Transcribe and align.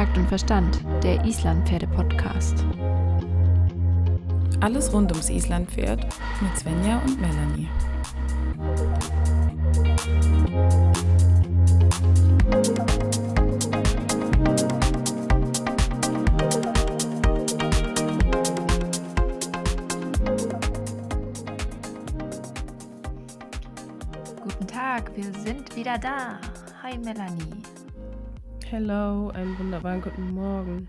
Takt 0.00 0.16
und 0.16 0.28
Verstand, 0.28 0.80
der 1.02 1.22
Islandpferde-Podcast. 1.26 2.64
Alles 4.60 4.90
rund 4.94 5.12
ums 5.12 5.28
Islandpferd 5.28 6.06
mit 6.40 6.58
Svenja 6.58 7.02
und 7.04 7.20
Melanie. 7.20 7.68
Guten 24.44 24.66
Tag, 24.66 25.14
wir 25.14 25.30
sind 25.44 25.76
wieder 25.76 25.98
da. 25.98 26.40
Hi 26.82 26.96
Melanie. 26.96 27.69
Hello, 28.70 29.30
einen 29.30 29.58
wunderbaren 29.58 30.00
guten 30.00 30.32
Morgen. 30.32 30.88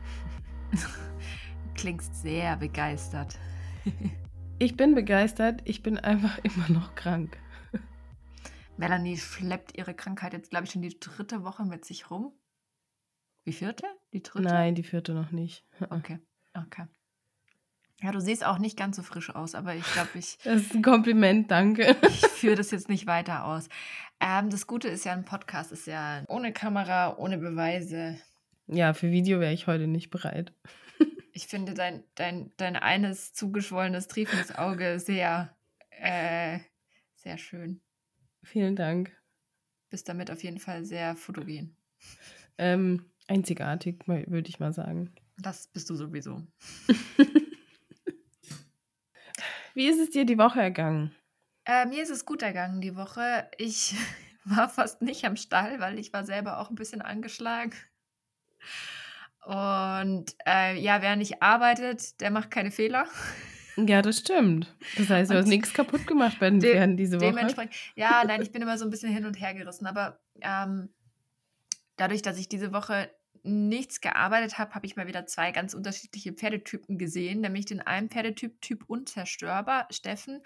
Klingst 1.75 2.13
sehr 2.21 2.55
begeistert. 2.57 3.39
Ich 4.59 4.77
bin 4.77 4.93
begeistert, 4.93 5.61
ich 5.65 5.81
bin 5.81 5.97
einfach 5.97 6.37
immer 6.43 6.69
noch 6.69 6.93
krank. 6.93 7.35
Melanie 8.77 9.17
schleppt 9.17 9.75
ihre 9.75 9.95
Krankheit 9.95 10.33
jetzt, 10.33 10.51
glaube 10.51 10.65
ich, 10.65 10.71
schon 10.71 10.83
die 10.83 10.99
dritte 10.99 11.43
Woche 11.43 11.65
mit 11.65 11.83
sich 11.83 12.11
rum. 12.11 12.31
Die 13.47 13.53
vierte? 13.53 13.87
Die 14.13 14.21
dritte? 14.21 14.47
Nein, 14.47 14.75
die 14.75 14.83
vierte 14.83 15.15
noch 15.15 15.31
nicht. 15.31 15.65
Okay, 15.89 16.19
okay. 16.53 16.85
Ja, 18.03 18.11
du 18.11 18.21
siehst 18.21 18.45
auch 18.45 18.59
nicht 18.59 18.77
ganz 18.77 18.97
so 18.97 19.01
frisch 19.01 19.33
aus, 19.33 19.55
aber 19.55 19.73
ich 19.73 19.93
glaube, 19.93 20.09
ich, 20.13 20.37
Das 20.43 20.61
ist 20.61 20.75
ein 20.75 20.83
Kompliment, 20.83 21.49
danke. 21.49 21.97
ich 22.07 22.27
führe 22.27 22.55
das 22.55 22.69
jetzt 22.69 22.87
nicht 22.87 23.07
weiter 23.07 23.45
aus. 23.45 23.67
Ähm, 24.21 24.51
das 24.51 24.67
Gute 24.67 24.87
ist 24.87 25.03
ja, 25.03 25.13
ein 25.13 25.25
Podcast 25.25 25.71
ist 25.71 25.87
ja 25.87 26.23
ohne 26.27 26.53
Kamera, 26.53 27.17
ohne 27.17 27.39
Beweise. 27.39 28.17
Ja, 28.67 28.93
für 28.93 29.11
Video 29.11 29.39
wäre 29.39 29.51
ich 29.51 29.67
heute 29.67 29.87
nicht 29.87 30.09
bereit. 30.09 30.53
Ich 31.33 31.47
finde 31.47 31.73
dein, 31.73 32.03
dein, 32.15 32.51
dein 32.57 32.75
eines 32.75 33.31
zugeschwollenes, 33.31 34.09
triefendes 34.09 34.53
Auge 34.53 34.99
sehr, 34.99 35.55
äh, 35.89 36.59
sehr 37.15 37.37
schön. 37.37 37.79
Vielen 38.43 38.75
Dank. 38.75 39.17
Bist 39.89 40.09
damit 40.09 40.29
auf 40.29 40.43
jeden 40.43 40.59
Fall 40.59 40.83
sehr 40.83 41.15
fotogen. 41.15 41.77
Ähm, 42.57 43.05
einzigartig, 43.27 44.05
würde 44.07 44.49
ich 44.49 44.59
mal 44.59 44.73
sagen. 44.73 45.13
Das 45.37 45.67
bist 45.67 45.89
du 45.89 45.95
sowieso. 45.95 46.45
Wie 49.73 49.87
ist 49.87 50.01
es 50.01 50.09
dir 50.09 50.25
die 50.25 50.37
Woche 50.37 50.59
ergangen? 50.59 51.15
Äh, 51.65 51.85
mir 51.85 52.01
ist 52.03 52.09
es 52.09 52.25
gut 52.25 52.41
ergangen 52.41 52.81
die 52.81 52.95
Woche. 52.95 53.49
Ich 53.57 53.95
war 54.45 54.69
fast 54.69 55.01
nicht 55.01 55.25
am 55.25 55.35
Stall, 55.35 55.79
weil 55.79 55.99
ich 55.99 56.13
war 56.13 56.25
selber 56.25 56.59
auch 56.59 56.69
ein 56.69 56.75
bisschen 56.75 57.01
angeschlagen. 57.01 57.73
Und 59.45 60.35
äh, 60.45 60.77
ja, 60.79 61.01
wer 61.01 61.15
nicht 61.15 61.41
arbeitet, 61.41 62.21
der 62.21 62.29
macht 62.31 62.51
keine 62.51 62.71
Fehler. 62.71 63.05
Ja, 63.77 64.01
das 64.01 64.17
stimmt. 64.17 64.75
Das 64.97 65.09
heißt, 65.09 65.31
du 65.31 65.35
hast 65.35 65.45
Und 65.45 65.49
nichts 65.49 65.73
kaputt 65.73 66.05
gemacht 66.05 66.37
bei 66.41 66.49
den 66.49 66.59
de- 66.59 66.73
Pferden 66.73 66.97
diese 66.97 67.21
Woche. 67.21 67.27
Dementsprechend, 67.29 67.73
ja, 67.95 68.21
nein, 68.27 68.41
ich 68.41 68.51
bin 68.51 68.61
immer 68.61 68.77
so 68.77 68.83
ein 68.83 68.91
bisschen 68.91 69.13
hin 69.13 69.25
und 69.25 69.39
her 69.39 69.53
gerissen. 69.53 69.87
Aber 69.87 70.19
ähm, 70.41 70.89
dadurch, 71.95 72.21
dass 72.21 72.37
ich 72.37 72.49
diese 72.49 72.73
Woche 72.73 73.09
nichts 73.43 74.01
gearbeitet 74.01 74.57
habe, 74.57 74.75
habe 74.75 74.85
ich 74.85 74.97
mal 74.97 75.07
wieder 75.07 75.25
zwei 75.25 75.53
ganz 75.53 75.73
unterschiedliche 75.73 76.33
Pferdetypen 76.33 76.97
gesehen. 76.97 77.39
Nämlich 77.39 77.65
den 77.65 77.79
einen 77.79 78.09
Pferdetyp, 78.09 78.61
Typ 78.61 78.83
unzerstörbar, 78.87 79.87
Steffen. 79.89 80.41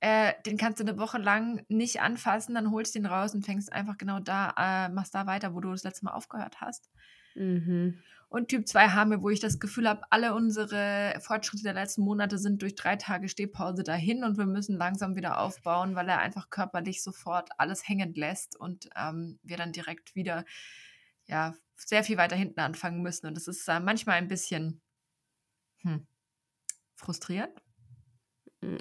Äh, 0.00 0.34
den 0.46 0.56
kannst 0.56 0.78
du 0.78 0.84
eine 0.84 0.98
Woche 0.98 1.18
lang 1.18 1.64
nicht 1.68 2.00
anfassen, 2.00 2.54
dann 2.54 2.70
holst 2.70 2.94
du 2.94 3.00
ihn 3.00 3.06
raus 3.06 3.34
und 3.34 3.44
fängst 3.44 3.72
einfach 3.72 3.98
genau 3.98 4.20
da, 4.20 4.54
äh, 4.56 4.88
machst 4.90 5.14
da 5.14 5.26
weiter, 5.26 5.54
wo 5.54 5.60
du 5.60 5.70
das 5.70 5.82
letzte 5.82 6.04
Mal 6.04 6.12
aufgehört 6.12 6.60
hast. 6.60 6.88
Mhm. 7.34 7.98
Und 8.30 8.48
Typ 8.48 8.68
2 8.68 8.88
haben 8.88 9.10
wir, 9.10 9.22
wo 9.22 9.30
ich 9.30 9.40
das 9.40 9.58
Gefühl 9.58 9.88
habe, 9.88 10.02
alle 10.10 10.34
unsere 10.34 11.14
Fortschritte 11.20 11.62
der 11.62 11.72
letzten 11.72 12.02
Monate 12.02 12.38
sind 12.38 12.60
durch 12.60 12.74
drei 12.74 12.96
Tage 12.96 13.28
Stehpause 13.28 13.82
dahin 13.82 14.22
und 14.22 14.36
wir 14.36 14.44
müssen 14.44 14.76
langsam 14.76 15.16
wieder 15.16 15.40
aufbauen, 15.40 15.94
weil 15.94 16.08
er 16.10 16.18
einfach 16.18 16.50
körperlich 16.50 17.02
sofort 17.02 17.48
alles 17.56 17.88
hängen 17.88 18.12
lässt 18.14 18.54
und 18.54 18.90
ähm, 18.96 19.38
wir 19.42 19.56
dann 19.56 19.72
direkt 19.72 20.14
wieder 20.14 20.44
ja, 21.26 21.54
sehr 21.76 22.04
viel 22.04 22.18
weiter 22.18 22.36
hinten 22.36 22.60
anfangen 22.60 23.02
müssen. 23.02 23.26
Und 23.26 23.36
das 23.36 23.48
ist 23.48 23.66
äh, 23.66 23.80
manchmal 23.80 24.16
ein 24.16 24.28
bisschen 24.28 24.80
hm, 25.78 26.06
frustrierend. 26.96 27.62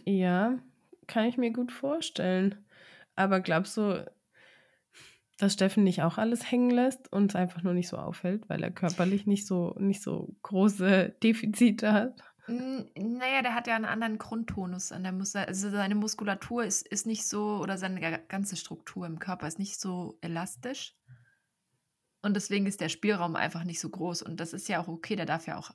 Ja, 0.05 0.59
kann 1.07 1.25
ich 1.25 1.38
mir 1.38 1.51
gut 1.51 1.72
vorstellen. 1.72 2.66
Aber 3.16 3.40
glaubst 3.40 3.78
du, 3.78 4.06
dass 5.38 5.53
Steffen 5.53 5.84
nicht 5.84 6.01
auch 6.03 6.18
alles 6.18 6.51
hängen 6.51 6.72
lässt 6.72 7.12
und 7.12 7.31
es 7.31 7.35
einfach 7.35 7.62
nur 7.63 7.73
nicht 7.73 7.88
so 7.88 7.97
auffällt, 7.97 8.50
weil 8.50 8.63
er 8.63 8.72
körperlich 8.72 9.28
nicht 9.28 9.46
so, 9.46 9.75
nicht 9.79 10.01
so 10.01 10.35
große 10.44 11.16
Defizite 11.23 11.94
hat? 11.94 12.23
Naja, 12.47 13.41
der 13.41 13.53
hat 13.53 13.67
ja 13.67 13.75
einen 13.75 13.85
anderen 13.85 14.17
Grundtonus 14.17 14.94
an 14.94 15.03
der 15.03 15.12
Mus 15.12 15.35
also 15.35 15.69
seine 15.69 15.96
Muskulatur 15.96 16.63
ist, 16.63 16.88
ist 16.88 17.06
nicht 17.06 17.28
so, 17.28 17.57
oder 17.57 17.78
seine 17.78 18.00
ga- 18.00 18.22
ganze 18.29 18.56
Struktur 18.56 19.06
im 19.06 19.19
Körper 19.19 19.47
ist 19.47 19.59
nicht 19.59 19.79
so 19.79 20.17
elastisch. 20.22 20.96
Und 22.22 22.35
deswegen 22.35 22.66
ist 22.66 22.81
der 22.81 22.90
Spielraum 22.90 23.35
einfach 23.35 23.63
nicht 23.63 23.79
so 23.79 23.90
groß. 23.90 24.22
Und 24.22 24.40
das 24.40 24.53
ist 24.53 24.69
ja 24.69 24.81
auch 24.81 24.88
okay, 24.88 25.16
der 25.16 25.25
darf 25.25 25.46
ja 25.46 25.57
auch 25.57 25.72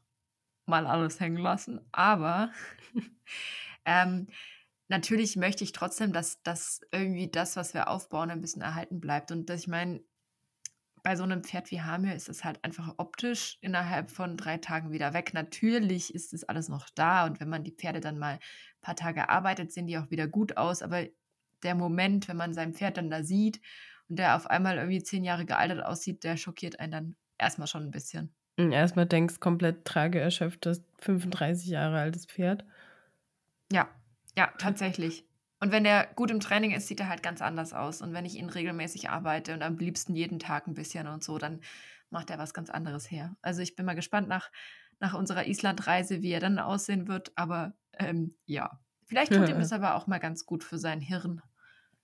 mal 0.66 0.86
alles 0.86 1.20
hängen 1.20 1.36
lassen. 1.36 1.80
Aber 1.92 2.52
ähm, 3.84 4.28
natürlich 4.92 5.36
möchte 5.36 5.64
ich 5.64 5.72
trotzdem, 5.72 6.12
dass, 6.12 6.42
dass 6.42 6.82
irgendwie 6.92 7.28
das, 7.28 7.56
was 7.56 7.72
wir 7.72 7.88
aufbauen, 7.88 8.30
ein 8.30 8.42
bisschen 8.42 8.62
erhalten 8.62 9.00
bleibt. 9.00 9.32
Und 9.32 9.48
dass 9.48 9.60
ich 9.60 9.68
meine, 9.68 10.02
bei 11.02 11.16
so 11.16 11.24
einem 11.24 11.42
Pferd 11.42 11.70
wie 11.70 11.80
Hamir 11.80 12.14
ist 12.14 12.28
es 12.28 12.44
halt 12.44 12.62
einfach 12.62 12.94
optisch 12.98 13.58
innerhalb 13.62 14.10
von 14.10 14.36
drei 14.36 14.58
Tagen 14.58 14.92
wieder 14.92 15.14
weg. 15.14 15.32
Natürlich 15.32 16.14
ist 16.14 16.32
es 16.32 16.44
alles 16.44 16.68
noch 16.68 16.90
da 16.94 17.24
und 17.26 17.40
wenn 17.40 17.48
man 17.48 17.64
die 17.64 17.72
Pferde 17.72 18.00
dann 18.00 18.18
mal 18.18 18.34
ein 18.34 18.40
paar 18.82 18.94
Tage 18.94 19.28
arbeitet, 19.28 19.72
sehen 19.72 19.86
die 19.86 19.98
auch 19.98 20.10
wieder 20.10 20.28
gut 20.28 20.58
aus. 20.58 20.82
Aber 20.82 21.06
der 21.62 21.74
Moment, 21.74 22.28
wenn 22.28 22.36
man 22.36 22.52
sein 22.52 22.74
Pferd 22.74 22.98
dann 22.98 23.10
da 23.10 23.24
sieht 23.24 23.60
und 24.08 24.18
der 24.18 24.36
auf 24.36 24.46
einmal 24.46 24.76
irgendwie 24.76 25.02
zehn 25.02 25.24
Jahre 25.24 25.46
gealtert 25.46 25.84
aussieht, 25.84 26.22
der 26.22 26.36
schockiert 26.36 26.78
einen 26.78 26.92
dann 26.92 27.16
erstmal 27.38 27.66
schon 27.66 27.84
ein 27.84 27.90
bisschen. 27.90 28.32
Erstmal 28.58 29.06
denkst, 29.06 29.40
komplett 29.40 29.86
trageerschöpftes 29.86 30.84
35 30.98 31.70
Jahre 31.70 31.98
altes 31.98 32.26
Pferd. 32.26 32.64
Ja, 33.72 33.88
ja, 34.36 34.52
tatsächlich. 34.58 35.26
Und 35.60 35.70
wenn 35.70 35.84
der 35.84 36.08
gut 36.16 36.30
im 36.30 36.40
Training 36.40 36.72
ist, 36.72 36.88
sieht 36.88 36.98
er 36.98 37.08
halt 37.08 37.22
ganz 37.22 37.40
anders 37.40 37.72
aus. 37.72 38.02
Und 38.02 38.12
wenn 38.14 38.24
ich 38.24 38.34
ihn 38.34 38.50
regelmäßig 38.50 39.10
arbeite 39.10 39.54
und 39.54 39.62
am 39.62 39.78
liebsten 39.78 40.16
jeden 40.16 40.40
Tag 40.40 40.66
ein 40.66 40.74
bisschen 40.74 41.06
und 41.06 41.22
so, 41.22 41.38
dann 41.38 41.60
macht 42.10 42.30
er 42.30 42.38
was 42.38 42.52
ganz 42.52 42.68
anderes 42.68 43.10
her. 43.10 43.36
Also 43.42 43.62
ich 43.62 43.76
bin 43.76 43.86
mal 43.86 43.94
gespannt 43.94 44.28
nach, 44.28 44.50
nach 44.98 45.14
unserer 45.14 45.46
Islandreise, 45.46 46.20
wie 46.20 46.32
er 46.32 46.40
dann 46.40 46.58
aussehen 46.58 47.06
wird. 47.06 47.30
Aber 47.36 47.74
ähm, 47.98 48.34
ja, 48.44 48.80
vielleicht 49.04 49.32
tut 49.32 49.48
ihm 49.48 49.58
das 49.60 49.72
aber 49.72 49.94
auch 49.94 50.08
mal 50.08 50.18
ganz 50.18 50.46
gut 50.46 50.64
für 50.64 50.78
sein 50.78 51.00
Hirn, 51.00 51.42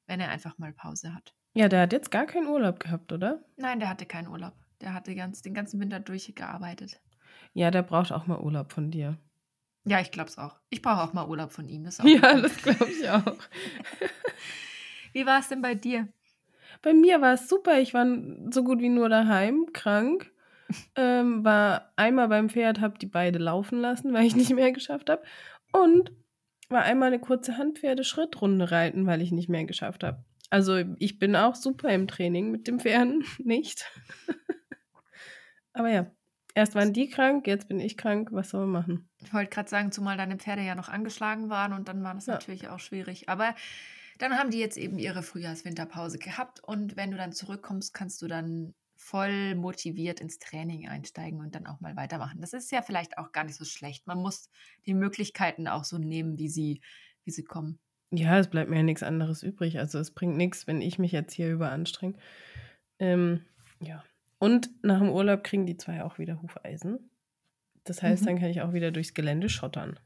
wenn 0.07 0.21
er 0.21 0.29
einfach 0.29 0.57
mal 0.59 0.73
Pause 0.73 1.15
hat. 1.15 1.35
Ja, 1.55 1.69
der 1.69 1.81
hat 1.81 1.93
jetzt 1.93 2.13
gar 2.13 2.27
keinen 2.27 2.47
Urlaub 2.47 2.79
gehabt, 2.79 3.13
oder? 3.13 3.43
Nein, 3.57 3.81
der 3.81 3.89
hatte 3.89 4.07
keinen 4.07 4.29
Urlaub. 4.29 4.55
Der 4.81 4.95
hatte 4.95 5.17
ganz, 5.17 5.43
den 5.43 5.55
ganzen 5.55 5.81
Winter 5.81 5.99
durchgearbeitet. 5.99 7.01
Ja, 7.55 7.73
der 7.73 7.83
braucht 7.83 8.13
auch 8.13 8.29
mal 8.29 8.39
Urlaub 8.39 8.73
von 8.73 8.93
dir. 8.93 9.19
Ja, 9.89 10.01
ich 10.01 10.11
glaube 10.11 10.29
es 10.29 10.39
auch. 10.39 10.57
Ich 10.71 10.83
brauche 10.83 11.03
auch 11.03 11.13
mal 11.13 11.27
Urlaub 11.27 11.51
von 11.51 11.69
ihm. 11.69 11.87
Ist 11.87 12.01
auch 12.01 12.05
Ja, 12.07 12.33
okay. 12.33 12.43
das 12.43 12.57
glaube 12.59 12.87
ich 12.91 13.09
auch. 13.09 13.23
Wie 15.13 15.25
war 15.27 15.41
es 15.41 15.49
denn 15.49 15.63
bei 15.63 15.75
dir? 15.75 16.09
Bei 16.83 16.93
mir 16.93 17.21
war 17.21 17.35
es 17.35 17.49
super. 17.49 17.81
Ich 17.81 17.95
war 17.95 18.07
so 18.51 18.63
gut 18.63 18.81
wie 18.81 18.91
nur 18.91 19.09
daheim, 19.09 19.67
krank. 19.73 20.31
Ähm, 20.95 21.45
war 21.45 21.93
einmal 21.97 22.29
beim 22.29 22.51
Pferd, 22.51 22.81
habe 22.81 22.99
die 22.99 23.07
beide 23.07 23.39
laufen 23.39 23.81
lassen, 23.81 24.13
weil 24.13 24.27
ich 24.27 24.37
nicht 24.37 24.55
mehr 24.55 24.71
geschafft 24.73 25.09
habe. 25.09 25.23
Und 25.73 26.13
war 26.69 26.83
einmal 26.83 27.09
eine 27.09 27.19
kurze 27.19 27.57
Handpferde-Schrittrunde 27.57 28.71
reiten, 28.71 29.07
weil 29.07 29.23
ich 29.23 29.33
nicht 29.33 29.49
mehr 29.49 29.65
geschafft 29.65 30.05
habe. 30.05 30.23
Also 30.51 30.83
ich 30.99 31.19
bin 31.19 31.37
auch 31.37 31.55
super 31.55 31.91
im 31.91 32.07
Training 32.09 32.51
mit 32.51 32.69
dem 32.69 32.79
Pferden, 32.79 33.25
nicht. 33.39 33.87
Aber 35.73 35.91
ja, 35.91 36.11
erst 36.55 36.75
waren 36.75 36.93
die 36.93 37.09
krank, 37.09 37.47
jetzt 37.47 37.69
bin 37.69 37.81
ich 37.81 37.97
krank. 37.97 38.29
Was 38.33 38.51
soll 38.51 38.61
man 38.67 38.71
machen? 38.71 39.08
Ich 39.23 39.35
wollte 39.35 39.51
gerade 39.51 39.69
sagen, 39.69 39.93
zumal 39.93 40.17
deine 40.17 40.37
Pferde 40.37 40.63
ja 40.63 40.75
noch 40.75 40.89
angeschlagen 40.89 41.51
waren 41.51 41.73
und 41.73 41.89
dann 41.89 42.03
war 42.03 42.15
das 42.15 42.27
Ja. 42.27 42.35
natürlich 42.35 42.69
auch 42.69 42.79
schwierig. 42.79 43.29
Aber 43.29 43.55
dann 44.19 44.37
haben 44.39 44.51
die 44.51 44.59
jetzt 44.59 44.77
eben 44.77 44.99
ihre 44.99 45.23
Frühjahrs-Winterpause 45.23 46.19
gehabt 46.19 46.61
und 46.63 46.97
wenn 46.97 47.11
du 47.11 47.17
dann 47.17 47.33
zurückkommst, 47.33 47.95
kannst 47.95 48.23
du 48.23 48.29
dann 48.29 48.75
voll 48.97 49.55
motiviert 49.55 50.21
ins 50.21 50.39
Training 50.41 50.89
einsteigen 50.89 51.39
und 51.41 51.55
dann 51.55 51.67
auch 51.67 51.81
mal 51.81 51.95
weitermachen. 51.95 52.41
Das 52.41 52.53
ist 52.53 52.73
ja 52.73 52.83
vielleicht 52.83 53.17
auch 53.17 53.31
gar 53.31 53.45
nicht 53.45 53.55
so 53.57 53.65
schlecht. 53.65 54.07
Man 54.09 54.19
muss 54.19 54.51
die 54.87 54.95
Möglichkeiten 54.95 55.69
auch 55.69 55.85
so 55.85 55.99
nehmen, 55.99 56.37
wie 56.39 56.49
sie, 56.49 56.81
wie 57.25 57.31
sie 57.31 57.45
kommen. 57.45 57.79
Ja, 58.11 58.39
es 58.39 58.49
bleibt 58.49 58.71
mir 58.71 58.77
ja 58.79 58.83
nichts 58.83 59.03
anderes 59.05 59.43
übrig. 59.43 59.79
Also 59.79 59.99
es 59.99 60.11
bringt 60.11 60.37
nichts, 60.37 60.67
wenn 60.67 60.81
ich 60.81 60.99
mich 60.99 61.13
jetzt 61.13 61.33
hier 61.35 61.53
überanstrenge. 61.53 62.17
Ähm, 62.99 63.45
ja. 63.81 64.03
Und 64.39 64.71
nach 64.83 64.99
dem 64.99 65.11
Urlaub 65.11 65.45
kriegen 65.45 65.67
die 65.67 65.77
zwei 65.77 66.03
auch 66.03 66.19
wieder 66.19 66.43
Hufeisen. 66.43 67.11
Das 67.89 68.03
heißt, 68.03 68.23
Mhm. 68.23 68.27
dann 68.27 68.39
kann 68.41 68.51
ich 68.51 68.61
auch 68.63 68.73
wieder 68.73 68.91
durchs 68.91 69.15
Gelände 69.15 69.49
schottern. 69.49 69.99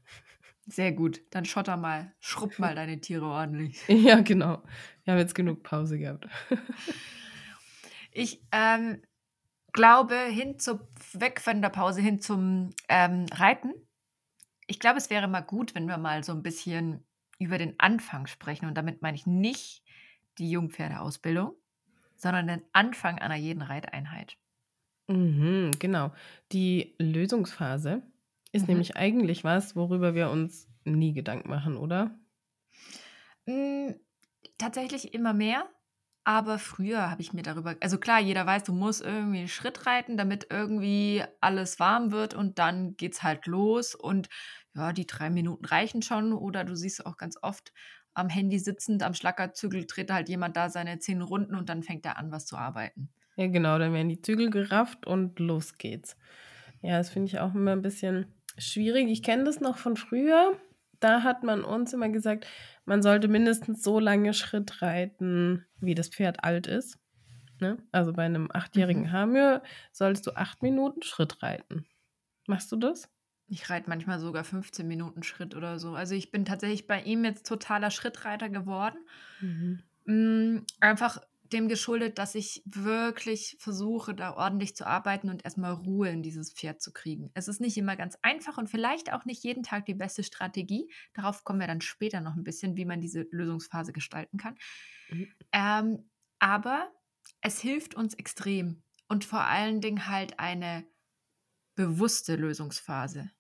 Sehr 0.67 0.93
gut. 0.93 1.21
Dann 1.31 1.45
schotter 1.45 1.77
mal, 1.77 2.13
schrubb 2.21 2.59
mal 2.59 2.75
deine 2.75 3.01
Tiere 3.01 3.27
ordentlich. 3.27 3.81
Ja, 3.89 4.21
genau. 4.21 4.63
Wir 5.05 5.13
haben 5.15 5.19
jetzt 5.21 5.35
genug 5.35 5.63
Pause 5.63 5.99
gehabt. 5.99 6.29
Ich, 8.15 8.43
ähm, 8.53 9.01
glaube, 9.73 10.15
hin 10.17 10.59
zu, 10.59 10.81
weg 11.15 11.41
von 11.41 11.63
der 11.63 11.71
Pause 11.71 12.03
hin 12.03 12.21
zum 12.21 12.75
ähm, 12.91 13.25
Reiten. 13.33 13.73
Ich 14.67 14.79
glaube, 14.79 14.99
es 14.99 15.09
wäre 15.09 15.29
mal 15.29 15.41
gut, 15.41 15.75
wenn 15.75 15.87
wir 15.87 15.97
mal 15.97 16.23
so 16.23 16.33
ein 16.33 16.43
bisschen 16.43 17.07
über 17.39 17.57
den 17.57 17.75
Anfang 17.81 18.27
sprechen. 18.27 18.67
Und 18.67 18.75
damit 18.75 19.01
meine 19.01 19.17
ich 19.17 19.27
nicht 19.27 19.83
die 20.39 20.51
Jungpferdeausbildung, 20.51 21.55
sondern 22.17 22.47
den 22.49 22.63
Anfang 22.75 23.19
einer 23.19 23.37
jeden 23.37 23.63
Reiteinheit. 23.63 24.37
Mhm, 25.09 25.73
genau. 25.79 26.13
Die 26.53 26.95
Lösungsphase 26.99 28.03
ist 28.53 28.69
Mhm. 28.69 28.69
nämlich 28.69 28.97
eigentlich 28.97 29.43
was, 29.45 29.75
worüber 29.77 30.15
wir 30.15 30.31
uns 30.31 30.69
nie 30.85 31.13
Gedanken 31.13 31.49
machen, 31.51 31.77
oder? 31.77 32.19
Hm, 33.47 33.97
tatsächlich 34.59 35.15
immer 35.15 35.33
mehr, 35.33 35.69
aber 36.25 36.59
früher 36.59 37.11
habe 37.11 37.23
ich 37.23 37.33
mir 37.33 37.43
darüber 37.43 37.77
also 37.81 37.99
klar, 37.99 38.21
jeder 38.21 38.47
weiß, 38.47 38.65
du 38.65 38.73
musst 38.73 39.03
irgendwie 39.03 39.41
'n 39.43 39.49
Schritt 39.49 39.87
reiten, 39.87 40.17
damit 40.17 40.47
irgendwie 40.51 41.25
alles 41.41 41.81
warm 41.81 42.13
wird 42.13 42.35
und 42.35 42.59
dann 42.61 42.97
geht's 42.97 43.23
halt 43.25 43.47
los 43.47 43.95
und 43.97 44.29
ja, 44.75 44.93
die 44.93 45.07
3 45.07 45.31
Minuten 45.31 45.65
reichen 45.65 46.03
schon 46.03 46.33
oder 46.33 46.65
du 46.65 46.77
siehst 46.77 47.05
auch 47.07 47.17
ganz 47.17 47.37
oft 47.43 47.73
am 48.15 48.29
Handy 48.29 48.59
sitzend, 48.61 49.03
am 49.03 49.15
Schlackerzügel 49.15 49.87
dreht 49.87 50.11
halt 50.13 50.29
jemand 50.29 50.57
da 50.57 50.71
seine 50.71 50.99
10 51.01 51.23
Runden 51.23 51.55
und 51.57 51.69
dann 51.69 51.83
fängt 51.83 52.07
er 52.07 52.19
an, 52.19 52.31
was 52.33 52.47
zu 52.47 52.57
arbeiten. 52.57 53.13
Ja, 53.37 53.47
genau, 53.47 53.79
dann 53.79 53.93
werden 53.95 54.09
die 54.09 54.21
Zügel 54.21 54.51
gerafft 54.51 55.07
und 55.07 55.39
los 55.39 55.79
geht's. 55.79 56.17
Ja, 56.83 56.99
das 56.99 57.11
finde 57.11 57.29
ich 57.29 57.39
auch 57.41 57.55
immer 57.55 57.73
ein 57.73 57.83
bisschen 57.83 58.27
schwierig. 58.59 59.09
Ich 59.09 59.23
kenne 59.23 59.45
das 59.45 59.61
noch 59.61 59.79
von 59.79 59.97
früher. 59.97 60.59
Da 61.01 61.23
hat 61.23 61.43
man 61.43 61.65
uns 61.65 61.93
immer 61.93 62.09
gesagt, 62.09 62.47
man 62.85 63.03
sollte 63.03 63.29
mindestens 63.29 63.83
so 63.83 63.99
lange 63.99 64.35
Schritt 64.35 64.83
reiten, 64.83 65.65
wie 65.81 65.95
das 65.95 66.09
Pferd 66.09 66.45
alt 66.45 66.67
ist. 66.67 66.99
Ne? 67.61 67.79
Also 67.93 68.13
bei 68.13 68.25
einem 68.25 68.51
achtjährigen 68.53 69.05
Mhm. 69.05 69.13
Hamir 69.13 69.63
sollst 69.93 70.27
du 70.27 70.33
acht 70.37 70.63
Minuten 70.63 71.03
Schritt 71.03 71.43
reiten. 71.43 71.87
Machst 72.47 72.71
du 72.73 72.77
das? 72.77 73.09
Ich 73.47 73.71
reite 73.71 73.89
manchmal 73.89 74.19
sogar 74.19 74.43
15 74.45 74.89
Minuten 74.89 75.23
Schritt 75.23 75.55
oder 75.55 75.79
so. 75.79 75.95
Also, 75.95 76.15
ich 76.17 76.31
bin 76.33 76.45
tatsächlich 76.45 76.87
bei 76.89 77.03
ihm 77.03 77.25
jetzt 77.25 77.47
totaler 77.47 77.91
Schrittreiter 77.93 78.49
geworden. 78.49 78.99
Mhm. 79.41 79.83
Hm, 80.07 80.65
einfach 80.81 81.21
dem 81.53 81.69
geschuldet, 81.69 82.19
dass 82.19 82.35
ich 82.35 82.63
wirklich 82.65 83.57
versuche, 83.59 84.15
da 84.15 84.35
ordentlich 84.35 84.75
zu 84.75 84.87
arbeiten 84.87 85.29
und 85.31 85.45
erstmal 85.45 85.73
Ruhe 85.73 86.09
in 86.09 86.23
dieses 86.23 86.53
Pferd 86.53 86.81
zu 86.81 86.93
kriegen. 86.93 87.31
Es 87.35 87.49
ist 87.49 87.61
nicht 87.61 87.77
immer 87.77 87.97
ganz 87.97 88.17
einfach 88.23 88.59
und 88.59 88.69
vielleicht 88.69 89.13
auch 89.13 89.25
nicht 89.25 89.45
jeden 89.45 89.63
Tag 89.63 89.87
die 89.87 89.95
beste 89.95 90.23
Strategie. 90.23 90.91
Darauf 91.15 91.45
kommen 91.45 91.61
wir 91.61 91.67
dann 91.67 91.81
später 91.81 92.21
noch 92.21 92.37
ein 92.37 92.45
bisschen, 92.45 92.77
wie 92.77 92.85
man 92.85 93.01
diese 93.01 93.27
Lösungsphase 93.31 93.93
gestalten 93.93 94.39
kann. 94.39 94.57
Mhm. 95.11 95.29
Ähm, 95.53 96.11
aber 96.39 96.91
es 97.41 97.61
hilft 97.61 97.95
uns 97.95 98.15
extrem 98.15 98.83
und 99.09 99.25
vor 99.25 99.45
allen 99.45 99.81
Dingen 99.81 100.09
halt 100.09 100.39
eine 100.39 100.87
bewusste 101.75 102.37
Lösungsphase. 102.37 103.31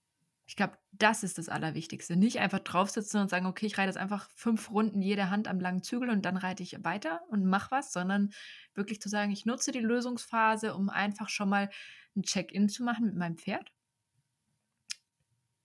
Ich 0.53 0.57
glaube, 0.57 0.77
das 0.93 1.23
ist 1.23 1.39
das 1.39 1.49
Allerwichtigste. 1.49 2.15
Nicht 2.15 2.39
einfach 2.39 2.59
draufsitzen 2.59 3.23
und 3.23 3.31
sagen, 3.31 3.47
okay, 3.47 3.65
ich 3.65 3.79
reite 3.79 3.89
jetzt 3.89 3.97
einfach 3.97 4.29
fünf 4.35 4.71
Runden 4.71 5.01
jede 5.01 5.31
Hand 5.31 5.49
am 5.49 5.59
langen 5.59 5.83
Zügel 5.83 6.11
und 6.11 6.27
dann 6.27 6.37
reite 6.37 6.63
ich 6.63 6.85
weiter 6.85 7.23
und 7.31 7.47
mach 7.47 7.71
was, 7.71 7.91
sondern 7.91 8.35
wirklich 8.75 9.01
zu 9.01 9.09
sagen, 9.09 9.33
ich 9.33 9.47
nutze 9.47 9.73
die 9.73 9.81
Lösungsphase, 9.81 10.75
um 10.75 10.91
einfach 10.91 11.31
schon 11.31 11.49
mal 11.49 11.71
ein 12.15 12.23
Check-in 12.23 12.69
zu 12.69 12.83
machen 12.83 13.07
mit 13.07 13.17
meinem 13.17 13.39
Pferd. 13.39 13.73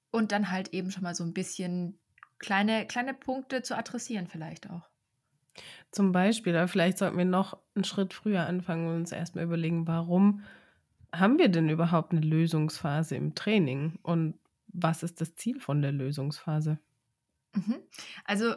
Und 0.10 0.32
dann 0.32 0.52
halt 0.52 0.70
eben 0.70 0.90
schon 0.90 1.04
mal 1.04 1.16
so 1.16 1.26
ein 1.26 1.34
bisschen 1.34 2.00
kleine, 2.40 2.88
kleine 2.88 3.14
Punkte 3.14 3.64
zu 3.64 3.78
adressieren, 3.78 4.28
vielleicht 4.28 4.70
auch. 4.70 4.88
Zum 5.92 6.14
Beispiel, 6.14 6.56
aber 6.56 6.70
vielleicht 6.70 6.98
sollten 6.98 7.18
wir 7.18 7.26
noch 7.26 7.58
einen 7.76 7.84
Schritt 7.84 8.14
früher 8.14 8.48
anfangen 8.48 8.88
und 8.88 8.96
uns 8.96 9.12
erstmal 9.12 9.44
überlegen, 9.44 9.86
warum 9.86 10.44
haben 11.14 11.38
wir 11.40 11.50
denn 11.50 11.68
überhaupt 11.68 12.14
eine 12.14 12.22
Lösungsphase 12.22 13.18
im 13.18 13.36
Training 13.36 14.00
und 14.02 14.40
was 14.68 15.04
ist 15.04 15.22
das 15.22 15.36
Ziel 15.36 15.60
von 15.60 15.82
der 15.82 15.92
Lösungsphase? 15.92 16.80
Mhm. 17.54 17.78
Also, 18.26 18.56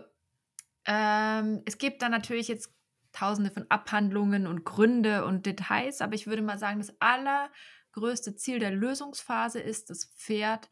ähm, 0.86 1.62
es 1.66 1.78
gibt 1.78 2.02
da 2.02 2.08
natürlich 2.08 2.48
jetzt 2.48 2.72
tausende 3.12 3.50
von 3.50 3.66
Abhandlungen 3.68 4.46
und 4.46 4.64
Gründe 4.64 5.24
und 5.24 5.46
Details, 5.46 6.00
aber 6.00 6.14
ich 6.14 6.26
würde 6.26 6.42
mal 6.42 6.58
sagen, 6.58 6.78
das 6.78 6.94
allergrößte 7.00 8.36
Ziel 8.36 8.58
der 8.58 8.70
Lösungsphase 8.70 9.60
ist, 9.60 9.90
das 9.90 10.06
Pferd 10.06 10.70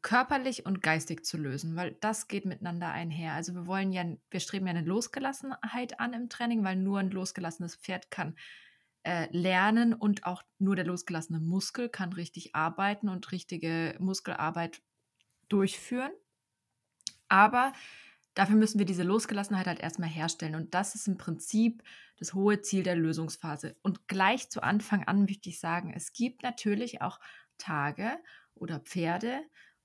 körperlich 0.00 0.64
und 0.64 0.82
geistig 0.82 1.24
zu 1.24 1.36
lösen, 1.36 1.76
weil 1.76 1.96
das 2.00 2.28
geht 2.28 2.44
miteinander 2.44 2.90
einher. 2.90 3.34
Also 3.34 3.54
wir 3.54 3.66
wollen 3.66 3.92
ja, 3.92 4.04
wir 4.30 4.40
streben 4.40 4.66
ja 4.66 4.70
eine 4.70 4.86
Losgelassenheit 4.86 6.00
an 6.00 6.12
im 6.12 6.28
Training, 6.28 6.64
weil 6.64 6.76
nur 6.76 7.00
ein 7.00 7.10
losgelassenes 7.10 7.76
Pferd 7.76 8.10
kann 8.10 8.36
äh, 9.02 9.28
lernen 9.30 9.94
und 9.94 10.26
auch 10.26 10.42
nur 10.58 10.76
der 10.76 10.84
losgelassene 10.84 11.40
Muskel 11.40 11.88
kann 11.88 12.12
richtig 12.12 12.54
arbeiten 12.54 13.08
und 13.08 13.30
richtige 13.32 13.96
Muskelarbeit 13.98 14.82
durchführen. 15.48 16.12
Aber 17.28 17.72
dafür 18.34 18.56
müssen 18.56 18.78
wir 18.78 18.86
diese 18.86 19.02
Losgelassenheit 19.02 19.66
halt 19.66 19.80
erstmal 19.80 20.08
herstellen. 20.08 20.54
Und 20.54 20.74
das 20.74 20.94
ist 20.94 21.08
im 21.08 21.18
Prinzip 21.18 21.82
das 22.18 22.34
hohe 22.34 22.60
Ziel 22.60 22.82
der 22.82 22.96
Lösungsphase. 22.96 23.76
Und 23.82 24.08
gleich 24.08 24.50
zu 24.50 24.62
Anfang 24.62 25.04
an 25.04 25.20
möchte 25.20 25.48
ich 25.48 25.60
sagen, 25.60 25.92
es 25.94 26.12
gibt 26.12 26.42
natürlich 26.42 27.02
auch 27.02 27.20
Tage 27.58 28.18
oder 28.54 28.80
Pferde 28.80 29.40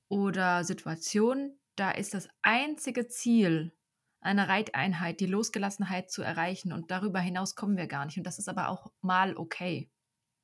oder 0.07 0.63
Situationen, 0.63 1.59
da 1.75 1.91
ist 1.91 2.13
das 2.13 2.29
einzige 2.41 3.07
Ziel 3.07 3.73
einer 4.23 4.49
Reiteinheit 4.49 5.19
die 5.19 5.25
Losgelassenheit 5.25 6.09
zu 6.09 6.21
erreichen. 6.21 6.73
Und 6.73 6.91
darüber 6.91 7.19
hinaus 7.19 7.55
kommen 7.55 7.77
wir 7.77 7.87
gar 7.87 8.05
nicht. 8.05 8.17
Und 8.17 8.25
das 8.25 8.39
ist 8.39 8.49
aber 8.49 8.69
auch 8.69 8.91
mal 9.01 9.35
okay. 9.37 9.89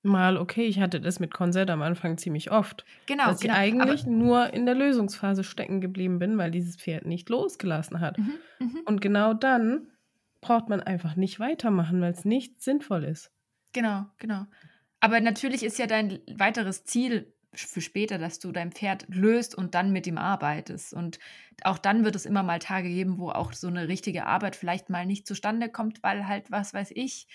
Mal 0.01 0.37
okay, 0.37 0.65
ich 0.65 0.79
hatte 0.79 1.01
das 1.01 1.19
mit 1.19 1.33
Konzert 1.33 1.69
am 1.69 1.81
Anfang 1.81 2.17
ziemlich 2.17 2.51
oft. 2.51 2.85
Genau, 3.05 3.25
dass 3.27 3.41
genau. 3.41 3.53
ich 3.53 3.59
eigentlich 3.59 4.05
nur 4.05 4.53
in 4.53 4.65
der 4.65 4.75
Lösungsphase 4.75 5.43
stecken 5.43 5.81
geblieben 5.81 6.19
bin, 6.19 6.37
weil 6.37 6.51
dieses 6.51 6.77
Pferd 6.77 7.05
nicht 7.05 7.27
losgelassen 7.29 7.99
hat. 7.99 8.17
Mhm, 8.17 8.33
mhm. 8.59 8.79
Und 8.85 9.01
genau 9.01 9.33
dann 9.33 9.87
braucht 10.39 10.69
man 10.69 10.79
einfach 10.79 11.17
nicht 11.17 11.39
weitermachen, 11.41 11.99
weil 11.99 12.13
es 12.13 12.23
nicht 12.23 12.61
sinnvoll 12.61 13.03
ist. 13.03 13.31
Genau, 13.73 14.05
genau. 14.17 14.45
Aber 15.01 15.19
natürlich 15.19 15.63
ist 15.63 15.77
ja 15.79 15.87
dein 15.87 16.19
weiteres 16.33 16.85
Ziel 16.85 17.33
für 17.53 17.81
später, 17.81 18.17
dass 18.17 18.39
du 18.39 18.51
dein 18.51 18.71
Pferd 18.71 19.05
löst 19.07 19.55
und 19.55 19.73
dann 19.75 19.91
mit 19.91 20.05
ihm 20.07 20.17
arbeitest. 20.17 20.93
Und 20.93 21.19
auch 21.63 21.77
dann 21.77 22.03
wird 22.03 22.15
es 22.15 22.25
immer 22.25 22.43
mal 22.43 22.59
Tage 22.59 22.89
geben, 22.89 23.17
wo 23.17 23.29
auch 23.31 23.53
so 23.53 23.67
eine 23.67 23.87
richtige 23.87 24.25
Arbeit 24.25 24.55
vielleicht 24.55 24.89
mal 24.89 25.05
nicht 25.05 25.27
zustande 25.27 25.69
kommt, 25.69 26.03
weil 26.03 26.27
halt, 26.27 26.51
was 26.51 26.73
weiß 26.73 26.91
ich, 26.93 27.27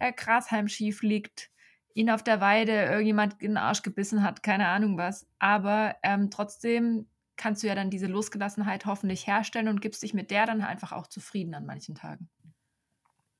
der 0.00 0.12
Grashalm 0.12 0.68
schief 0.68 1.02
liegt, 1.02 1.50
ihn 1.94 2.10
auf 2.10 2.22
der 2.22 2.40
Weide 2.40 2.72
irgendjemand 2.72 3.34
in 3.40 3.52
den 3.52 3.56
Arsch 3.58 3.82
gebissen 3.82 4.22
hat, 4.22 4.42
keine 4.42 4.68
Ahnung 4.68 4.96
was. 4.96 5.26
Aber 5.38 5.96
ähm, 6.02 6.30
trotzdem 6.30 7.06
kannst 7.36 7.62
du 7.62 7.68
ja 7.68 7.74
dann 7.74 7.90
diese 7.90 8.06
Losgelassenheit 8.06 8.86
hoffentlich 8.86 9.26
herstellen 9.26 9.68
und 9.68 9.80
gibst 9.80 10.02
dich 10.02 10.14
mit 10.14 10.30
der 10.30 10.46
dann 10.46 10.62
einfach 10.62 10.92
auch 10.92 11.06
zufrieden 11.06 11.54
an 11.54 11.64
manchen 11.64 11.94
Tagen. 11.94 12.28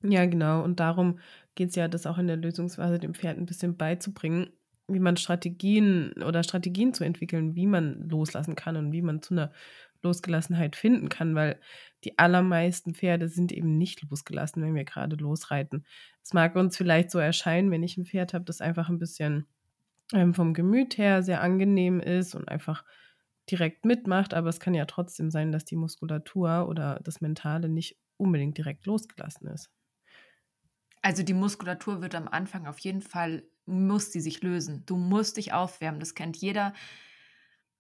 Ja, 0.02 0.24
genau. 0.24 0.62
Und 0.62 0.80
darum 0.80 1.18
geht 1.54 1.70
es 1.70 1.74
ja, 1.74 1.86
das 1.86 2.06
auch 2.06 2.16
in 2.16 2.26
der 2.26 2.36
Lösungsphase 2.36 2.98
dem 2.98 3.14
Pferd 3.14 3.36
ein 3.36 3.44
bisschen 3.44 3.76
beizubringen, 3.76 4.50
wie 4.92 5.00
man 5.00 5.16
Strategien 5.16 6.12
oder 6.26 6.42
Strategien 6.42 6.94
zu 6.94 7.04
entwickeln, 7.04 7.54
wie 7.54 7.66
man 7.66 8.08
loslassen 8.08 8.54
kann 8.54 8.76
und 8.76 8.92
wie 8.92 9.02
man 9.02 9.22
zu 9.22 9.34
einer 9.34 9.52
Losgelassenheit 10.02 10.76
finden 10.76 11.08
kann, 11.08 11.34
weil 11.34 11.60
die 12.04 12.18
allermeisten 12.18 12.94
Pferde 12.94 13.28
sind 13.28 13.52
eben 13.52 13.76
nicht 13.76 14.02
losgelassen, 14.02 14.62
wenn 14.62 14.74
wir 14.74 14.84
gerade 14.84 15.16
losreiten. 15.16 15.84
Es 16.22 16.32
mag 16.32 16.56
uns 16.56 16.76
vielleicht 16.76 17.10
so 17.10 17.18
erscheinen, 17.18 17.70
wenn 17.70 17.82
ich 17.82 17.96
ein 17.96 18.06
Pferd 18.06 18.32
habe, 18.32 18.44
das 18.44 18.60
einfach 18.60 18.88
ein 18.88 18.98
bisschen 18.98 19.46
ähm, 20.12 20.34
vom 20.34 20.54
Gemüt 20.54 20.98
her 20.98 21.22
sehr 21.22 21.42
angenehm 21.42 22.00
ist 22.00 22.34
und 22.34 22.48
einfach 22.48 22.84
direkt 23.50 23.84
mitmacht, 23.84 24.34
aber 24.34 24.48
es 24.48 24.60
kann 24.60 24.74
ja 24.74 24.84
trotzdem 24.86 25.30
sein, 25.30 25.52
dass 25.52 25.64
die 25.64 25.76
Muskulatur 25.76 26.68
oder 26.68 27.00
das 27.02 27.20
Mentale 27.20 27.68
nicht 27.68 27.98
unbedingt 28.16 28.56
direkt 28.58 28.86
losgelassen 28.86 29.48
ist. 29.48 29.70
Also 31.02 31.22
die 31.22 31.34
Muskulatur 31.34 32.02
wird 32.02 32.14
am 32.14 32.28
Anfang 32.28 32.66
auf 32.66 32.78
jeden 32.78 33.00
Fall, 33.00 33.42
muss 33.70 34.10
die 34.10 34.20
sich 34.20 34.42
lösen. 34.42 34.84
Du 34.86 34.96
musst 34.96 35.36
dich 35.36 35.52
aufwärmen. 35.52 36.00
Das 36.00 36.14
kennt 36.14 36.36
jeder 36.36 36.74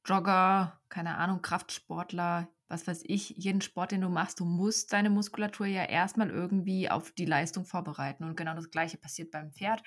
Jogger, 0.06 0.80
keine 0.88 1.16
Ahnung, 1.18 1.42
Kraftsportler, 1.42 2.48
was 2.68 2.86
weiß 2.86 3.02
ich, 3.06 3.30
jeden 3.30 3.60
Sport, 3.60 3.92
den 3.92 4.00
du 4.00 4.08
machst, 4.08 4.40
du 4.40 4.44
musst 4.44 4.92
deine 4.92 5.10
Muskulatur 5.10 5.66
ja 5.66 5.84
erstmal 5.84 6.30
irgendwie 6.30 6.88
auf 6.90 7.10
die 7.12 7.26
Leistung 7.26 7.64
vorbereiten. 7.64 8.24
Und 8.24 8.36
genau 8.36 8.54
das 8.54 8.70
gleiche 8.70 8.96
passiert 8.96 9.30
beim 9.30 9.52
Pferd. 9.52 9.82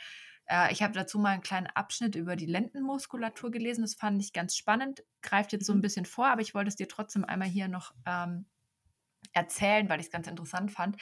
Äh, 0.45 0.71
ich 0.71 0.83
habe 0.83 0.93
dazu 0.93 1.17
mal 1.17 1.29
einen 1.29 1.41
kleinen 1.41 1.67
Abschnitt 1.67 2.15
über 2.15 2.35
die 2.35 2.45
Lendenmuskulatur 2.45 3.51
gelesen. 3.51 3.81
Das 3.81 3.95
fand 3.95 4.21
ich 4.21 4.33
ganz 4.33 4.55
spannend. 4.55 5.03
Greift 5.21 5.53
jetzt 5.53 5.65
so 5.65 5.73
ein 5.73 5.81
bisschen 5.81 6.05
vor, 6.05 6.27
aber 6.27 6.41
ich 6.41 6.53
wollte 6.53 6.67
es 6.69 6.75
dir 6.75 6.87
trotzdem 6.87 7.23
einmal 7.23 7.47
hier 7.47 7.67
noch 7.67 7.93
ähm, 8.05 8.45
erzählen, 9.31 9.89
weil 9.89 9.99
ich 9.99 10.07
es 10.07 10.11
ganz 10.11 10.27
interessant 10.27 10.71
fand. 10.71 10.97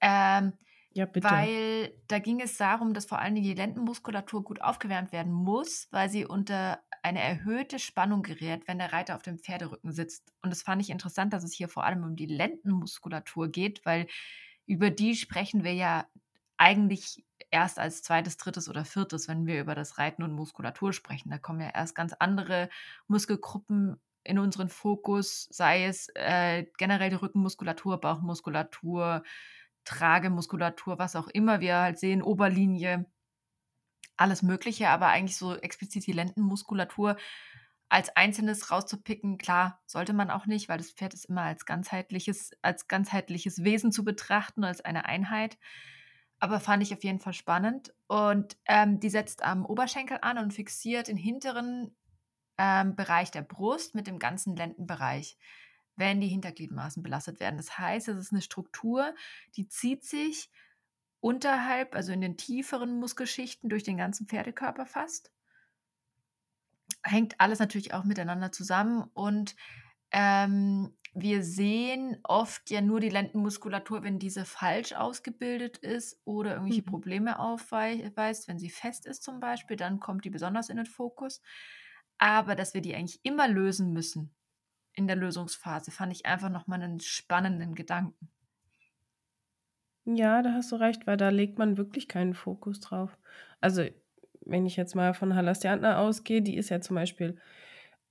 Ähm, 0.00 0.52
Ja, 0.94 1.06
bitte. 1.06 1.28
weil 1.28 1.94
da 2.08 2.18
ging 2.18 2.40
es 2.40 2.56
darum, 2.56 2.94
dass 2.94 3.06
vor 3.06 3.18
allem 3.18 3.34
die 3.34 3.54
Lendenmuskulatur 3.54 4.44
gut 4.44 4.60
aufgewärmt 4.60 5.12
werden 5.12 5.32
muss, 5.32 5.88
weil 5.90 6.08
sie 6.10 6.26
unter 6.26 6.80
eine 7.02 7.20
erhöhte 7.20 7.78
Spannung 7.78 8.22
gerät, 8.22 8.68
wenn 8.68 8.78
der 8.78 8.92
Reiter 8.92 9.16
auf 9.16 9.22
dem 9.22 9.38
Pferderücken 9.38 9.92
sitzt. 9.92 10.32
Und 10.42 10.50
das 10.50 10.62
fand 10.62 10.82
ich 10.82 10.90
interessant, 10.90 11.32
dass 11.32 11.44
es 11.44 11.52
hier 11.52 11.68
vor 11.68 11.84
allem 11.84 12.04
um 12.04 12.16
die 12.16 12.26
Lendenmuskulatur 12.26 13.48
geht, 13.48 13.84
weil 13.84 14.06
über 14.66 14.90
die 14.90 15.16
sprechen 15.16 15.64
wir 15.64 15.74
ja 15.74 16.06
eigentlich 16.56 17.24
erst 17.50 17.78
als 17.78 18.02
zweites, 18.02 18.36
drittes 18.36 18.68
oder 18.68 18.84
viertes, 18.84 19.28
wenn 19.28 19.46
wir 19.46 19.60
über 19.60 19.74
das 19.74 19.98
Reiten 19.98 20.22
und 20.22 20.32
Muskulatur 20.32 20.92
sprechen. 20.92 21.30
Da 21.30 21.38
kommen 21.38 21.60
ja 21.60 21.70
erst 21.70 21.94
ganz 21.94 22.12
andere 22.12 22.68
Muskelgruppen 23.08 24.00
in 24.24 24.38
unseren 24.38 24.68
Fokus, 24.68 25.48
sei 25.50 25.84
es 25.86 26.08
äh, 26.14 26.64
generell 26.78 27.10
die 27.10 27.16
Rückenmuskulatur, 27.16 28.00
Bauchmuskulatur, 28.00 29.24
Tragemuskulatur, 29.84 30.98
was 30.98 31.16
auch 31.16 31.28
immer 31.28 31.60
wir 31.60 31.76
halt 31.76 31.98
sehen, 31.98 32.22
Oberlinie, 32.22 33.06
alles 34.16 34.42
Mögliche, 34.42 34.88
aber 34.88 35.08
eigentlich 35.08 35.36
so 35.36 35.56
explizit 35.56 36.06
die 36.06 36.12
Lendenmuskulatur 36.12 37.16
als 37.92 38.16
einzelnes 38.16 38.70
rauszupicken, 38.70 39.36
klar, 39.36 39.82
sollte 39.84 40.14
man 40.14 40.30
auch 40.30 40.46
nicht, 40.46 40.70
weil 40.70 40.78
das 40.78 40.92
Pferd 40.92 41.12
ist 41.12 41.26
immer 41.26 41.42
als 41.42 41.66
ganzheitliches, 41.66 42.52
als 42.62 42.88
ganzheitliches 42.88 43.64
Wesen 43.64 43.92
zu 43.92 44.02
betrachten, 44.02 44.64
als 44.64 44.80
eine 44.80 45.04
Einheit. 45.04 45.58
Aber 46.38 46.58
fand 46.58 46.82
ich 46.82 46.94
auf 46.94 47.04
jeden 47.04 47.20
Fall 47.20 47.34
spannend. 47.34 47.92
Und 48.06 48.56
ähm, 48.66 48.98
die 48.98 49.10
setzt 49.10 49.44
am 49.44 49.66
Oberschenkel 49.66 50.18
an 50.22 50.38
und 50.38 50.54
fixiert 50.54 51.08
den 51.08 51.18
hinteren 51.18 51.94
ähm, 52.56 52.96
Bereich 52.96 53.30
der 53.30 53.42
Brust 53.42 53.94
mit 53.94 54.06
dem 54.06 54.18
ganzen 54.18 54.56
Lendenbereich, 54.56 55.36
wenn 55.96 56.20
die 56.20 56.28
Hintergliedmaßen 56.28 57.02
belastet 57.02 57.40
werden. 57.40 57.56
Das 57.56 57.78
heißt, 57.78 58.08
es 58.08 58.16
ist 58.16 58.32
eine 58.32 58.42
Struktur, 58.42 59.14
die 59.56 59.68
zieht 59.68 60.04
sich 60.04 60.50
unterhalb, 61.20 61.94
also 61.94 62.12
in 62.12 62.20
den 62.20 62.36
tieferen 62.36 62.98
Muskelschichten 62.98 63.68
durch 63.68 63.82
den 63.84 63.96
ganzen 63.96 64.26
Pferdekörper 64.26 64.86
fast. 64.86 65.30
Hängt 67.04 67.40
alles 67.40 67.58
natürlich 67.58 67.94
auch 67.94 68.04
miteinander 68.04 68.52
zusammen 68.52 69.04
und 69.14 69.54
ähm, 70.10 70.94
wir 71.14 71.44
sehen 71.44 72.18
oft 72.22 72.70
ja 72.70 72.80
nur 72.80 73.00
die 73.00 73.10
Lendenmuskulatur, 73.10 74.02
wenn 74.02 74.18
diese 74.18 74.44
falsch 74.44 74.92
ausgebildet 74.92 75.78
ist 75.78 76.20
oder 76.24 76.54
irgendwelche 76.54 76.82
mhm. 76.82 76.86
Probleme 76.86 77.38
aufweist, 77.38 78.48
wenn 78.48 78.58
sie 78.58 78.70
fest 78.70 79.06
ist 79.06 79.22
zum 79.22 79.40
Beispiel, 79.40 79.76
dann 79.76 80.00
kommt 80.00 80.24
die 80.24 80.30
besonders 80.30 80.70
in 80.70 80.76
den 80.76 80.86
Fokus. 80.86 81.42
Aber 82.18 82.54
dass 82.54 82.72
wir 82.72 82.80
die 82.80 82.94
eigentlich 82.94 83.20
immer 83.24 83.46
lösen 83.46 83.92
müssen 83.92 84.34
in 84.94 85.06
der 85.06 85.16
Lösungsphase, 85.16 85.90
fand 85.90 86.12
ich 86.12 86.26
einfach 86.26 86.50
nochmal 86.50 86.82
einen 86.82 87.00
spannenden 87.00 87.74
Gedanken. 87.74 88.28
Ja, 90.04 90.42
da 90.42 90.52
hast 90.52 90.72
du 90.72 90.76
recht, 90.76 91.06
weil 91.06 91.16
da 91.16 91.28
legt 91.28 91.58
man 91.58 91.76
wirklich 91.76 92.08
keinen 92.08 92.34
Fokus 92.34 92.80
drauf. 92.80 93.16
Also, 93.60 93.84
wenn 94.44 94.66
ich 94.66 94.76
jetzt 94.76 94.96
mal 94.96 95.14
von 95.14 95.34
Halastiantner 95.34 95.98
ausgehe, 95.98 96.42
die 96.42 96.56
ist 96.56 96.70
ja 96.70 96.80
zum 96.80 96.96
Beispiel 96.96 97.36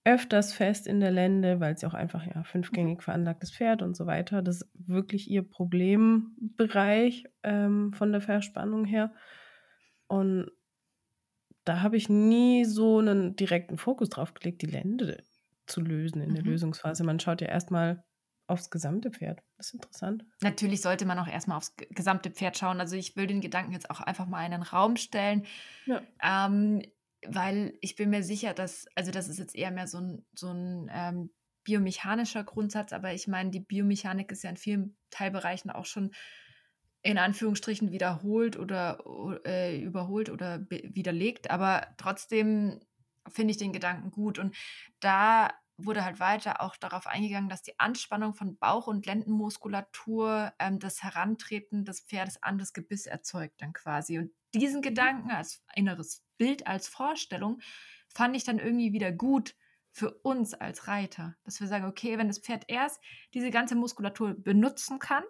öfters 0.04 0.54
fest 0.54 0.88
in 0.88 1.00
der 1.00 1.12
Lende, 1.12 1.60
weil 1.60 1.78
sie 1.78 1.86
auch 1.86 1.94
einfach 1.94 2.26
ja 2.26 2.44
fünfgängig 2.44 3.00
mhm. 3.00 3.02
veranlagtes 3.02 3.52
Pferd 3.52 3.82
und 3.82 3.96
so 3.96 4.06
weiter. 4.08 4.42
Das 4.42 4.62
ist 4.62 4.70
wirklich 4.74 5.30
ihr 5.30 5.44
Problembereich 5.44 7.26
ähm, 7.44 7.94
von 7.94 8.12
der 8.12 8.22
Verspannung 8.22 8.86
her. 8.86 9.14
Und 10.08 10.50
da 11.66 11.82
habe 11.82 11.98
ich 11.98 12.10
nie 12.10 12.66
so 12.66 13.00
einen 13.00 13.36
direkten 13.36 13.78
Fokus 13.78 14.10
drauf 14.10 14.34
gelegt, 14.34 14.62
die 14.62 14.68
Lende 14.68 15.24
zu 15.72 15.82
lösen 15.82 16.22
in 16.22 16.34
der 16.34 16.44
mhm. 16.44 16.52
Lösungsphase. 16.52 17.04
Man 17.04 17.20
schaut 17.20 17.42
ja 17.42 17.48
erstmal 17.48 18.04
aufs 18.48 18.70
gesamte 18.70 19.12
Pferd. 19.12 19.42
Das 19.58 19.68
ist 19.68 19.76
interessant. 19.76 20.26
Natürlich 20.42 20.82
sollte 20.82 21.06
man 21.06 21.18
auch 21.20 21.28
erstmal 21.28 21.58
aufs 21.58 21.76
gesamte 21.76 22.32
Pferd 22.32 22.58
schauen. 22.58 22.80
Also 22.80 22.96
ich 22.96 23.16
will 23.16 23.28
den 23.28 23.42
Gedanken 23.42 23.72
jetzt 23.72 23.90
auch 23.90 24.02
einfach 24.02 24.28
mal 24.28 24.46
in 24.46 24.52
den 24.52 24.62
Raum 24.62 24.98
stellen. 24.98 25.46
Ja. 25.86 26.02
Ähm, 26.22 26.82
weil 27.26 27.78
ich 27.82 27.96
bin 27.96 28.10
mir 28.10 28.24
sicher, 28.24 28.54
dass, 28.54 28.88
also 28.96 29.12
das 29.12 29.30
ist 29.30 29.40
jetzt 29.40 29.56
eher 29.56 29.72
mehr 29.72 29.88
so 29.88 30.00
ein, 30.00 30.26
so 30.34 30.52
ein 30.52 30.90
ähm, 30.92 31.30
biomechanischer 31.64 32.44
Grundsatz, 32.44 32.94
aber 32.94 33.14
ich 33.14 33.28
meine, 33.28 33.52
die 33.52 33.60
Biomechanik 33.60 34.32
ist 34.32 34.44
ja 34.44 34.50
in 34.50 34.58
vielen 34.58 34.98
Teilbereichen 35.12 35.70
auch 35.70 35.86
schon 35.86 36.12
in 37.04 37.18
Anführungsstrichen 37.18 37.92
wiederholt 37.92 38.58
oder 38.58 39.04
äh, 39.46 39.80
überholt 39.80 40.30
oder 40.30 40.62
widerlegt, 40.70 41.50
aber 41.50 41.88
trotzdem 41.98 42.80
finde 43.28 43.52
ich 43.52 43.58
den 43.58 43.74
Gedanken 43.74 44.12
gut. 44.12 44.40
Und 44.40 44.56
da 45.00 45.52
wurde 45.86 46.06
halt 46.06 46.20
weiter 46.20 46.62
auch 46.62 46.76
darauf 46.76 47.08
eingegangen, 47.08 47.50
dass 47.50 47.62
die 47.62 47.80
Anspannung 47.80 48.34
von 48.34 48.58
Bauch- 48.58 48.88
und 48.88 49.06
Lendenmuskulatur 49.06 50.54
ähm, 50.60 50.80
das 50.80 51.04
Herantreten 51.04 51.86
des 51.86 52.02
Pferdes 52.02 52.42
an 52.42 52.58
das 52.58 52.74
Gebiss 52.74 53.06
erzeugt 53.06 53.62
dann 53.62 53.74
quasi. 53.74 54.20
Und 54.20 54.32
diesen 54.54 54.80
mhm. 54.80 54.84
Gedanken 54.84 55.32
als 55.32 55.64
inneres 55.76 56.24
Bild, 56.38 56.68
als 56.68 56.88
Vorstellung, 56.88 57.62
fand 58.14 58.36
ich 58.36 58.44
dann 58.44 58.60
irgendwie 58.60 58.94
wieder 58.94 59.12
gut 59.12 59.56
für 59.92 60.12
uns 60.12 60.54
als 60.54 60.88
Reiter, 60.88 61.36
dass 61.44 61.60
wir 61.60 61.68
sagen, 61.68 61.86
okay, 61.86 62.18
wenn 62.18 62.28
das 62.28 62.40
Pferd 62.40 62.64
erst 62.68 63.02
diese 63.34 63.52
ganze 63.52 63.76
Muskulatur 63.76 64.34
benutzen 64.34 65.00
kann, 65.00 65.24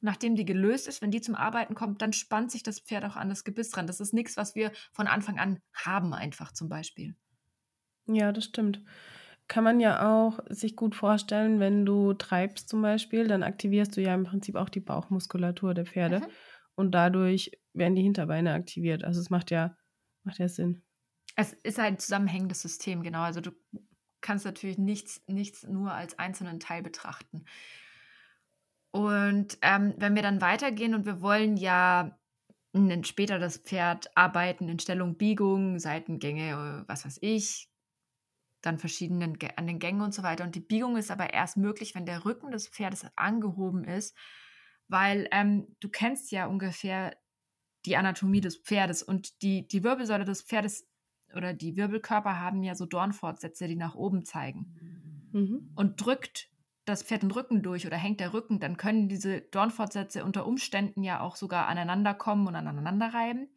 nachdem 0.00 0.34
die 0.34 0.44
gelöst 0.44 0.88
ist, 0.88 1.02
wenn 1.02 1.10
die 1.10 1.20
zum 1.20 1.34
Arbeiten 1.34 1.74
kommt, 1.74 2.00
dann 2.00 2.12
spannt 2.12 2.50
sich 2.50 2.62
das 2.62 2.80
Pferd 2.80 3.04
auch 3.04 3.16
an 3.16 3.28
das 3.28 3.44
Gebiss 3.44 3.70
dran. 3.70 3.86
Das 3.86 4.00
ist 4.00 4.14
nichts, 4.14 4.36
was 4.36 4.54
wir 4.54 4.72
von 4.92 5.06
Anfang 5.06 5.38
an 5.38 5.60
haben, 5.74 6.14
einfach 6.14 6.52
zum 6.52 6.68
Beispiel. 6.68 7.16
Ja, 8.06 8.32
das 8.32 8.44
stimmt. 8.44 8.82
Kann 9.48 9.64
man 9.64 9.78
ja 9.78 10.08
auch 10.08 10.40
sich 10.48 10.74
gut 10.74 10.94
vorstellen, 10.94 11.60
wenn 11.60 11.86
du 11.86 12.14
treibst 12.14 12.68
zum 12.68 12.82
Beispiel, 12.82 13.28
dann 13.28 13.42
aktivierst 13.42 13.96
du 13.96 14.02
ja 14.02 14.14
im 14.14 14.24
Prinzip 14.24 14.56
auch 14.56 14.68
die 14.68 14.80
Bauchmuskulatur 14.80 15.72
der 15.72 15.86
Pferde 15.86 16.20
mhm. 16.20 16.26
und 16.74 16.92
dadurch 16.92 17.52
werden 17.72 17.94
die 17.94 18.02
Hinterbeine 18.02 18.54
aktiviert. 18.54 19.04
Also 19.04 19.20
es 19.20 19.30
macht 19.30 19.50
ja, 19.50 19.76
macht 20.24 20.38
ja 20.38 20.48
Sinn. 20.48 20.82
Es 21.36 21.52
ist 21.52 21.78
ein 21.78 21.98
zusammenhängendes 21.98 22.62
System, 22.62 23.02
genau. 23.02 23.20
Also 23.20 23.40
du 23.40 23.52
kannst 24.20 24.44
natürlich 24.44 24.78
nichts, 24.78 25.22
nichts 25.28 25.62
nur 25.64 25.92
als 25.92 26.18
einzelnen 26.18 26.58
Teil 26.58 26.82
betrachten. 26.82 27.44
Und 28.90 29.58
ähm, 29.60 29.94
wenn 29.98 30.14
wir 30.14 30.22
dann 30.22 30.40
weitergehen 30.40 30.94
und 30.94 31.04
wir 31.04 31.20
wollen 31.20 31.56
ja 31.56 32.18
später 33.02 33.38
das 33.38 33.58
Pferd 33.58 34.10
arbeiten 34.16 34.68
in 34.68 34.78
Stellung, 34.78 35.16
Biegung, 35.16 35.78
Seitengänge, 35.78 36.84
was 36.86 37.04
weiß 37.04 37.18
ich, 37.22 37.70
dann 38.66 38.78
verschiedenen 38.78 39.38
an 39.56 39.66
den 39.66 39.78
Gängen 39.78 40.02
und 40.02 40.12
so 40.12 40.22
weiter. 40.22 40.44
Und 40.44 40.54
die 40.54 40.60
Biegung 40.60 40.96
ist 40.96 41.10
aber 41.10 41.32
erst 41.32 41.56
möglich, 41.56 41.94
wenn 41.94 42.06
der 42.06 42.24
Rücken 42.24 42.50
des 42.50 42.68
Pferdes 42.68 43.06
angehoben 43.16 43.84
ist, 43.84 44.16
weil 44.88 45.28
ähm, 45.32 45.68
du 45.80 45.88
kennst 45.88 46.30
ja 46.32 46.46
ungefähr 46.46 47.16
die 47.84 47.96
Anatomie 47.96 48.40
des 48.40 48.56
Pferdes 48.56 49.02
und 49.02 49.42
die, 49.42 49.66
die 49.66 49.84
Wirbelsäule 49.84 50.24
des 50.24 50.42
Pferdes 50.42 50.88
oder 51.34 51.54
die 51.54 51.76
Wirbelkörper 51.76 52.40
haben 52.40 52.62
ja 52.62 52.74
so 52.74 52.86
Dornfortsätze, 52.86 53.68
die 53.68 53.76
nach 53.76 53.94
oben 53.94 54.24
zeigen. 54.24 55.30
Mhm. 55.32 55.70
Und 55.74 56.04
drückt 56.04 56.50
das 56.84 57.02
Pferd 57.02 57.22
den 57.22 57.30
Rücken 57.30 57.62
durch 57.62 57.86
oder 57.86 57.96
hängt 57.96 58.20
der 58.20 58.32
Rücken, 58.32 58.60
dann 58.60 58.76
können 58.76 59.08
diese 59.08 59.40
Dornfortsätze 59.40 60.24
unter 60.24 60.46
Umständen 60.46 61.02
ja 61.02 61.20
auch 61.20 61.36
sogar 61.36 61.66
aneinander 61.66 62.14
kommen 62.14 62.46
und 62.46 62.54
aneinander 62.54 63.12
reiben. 63.12 63.48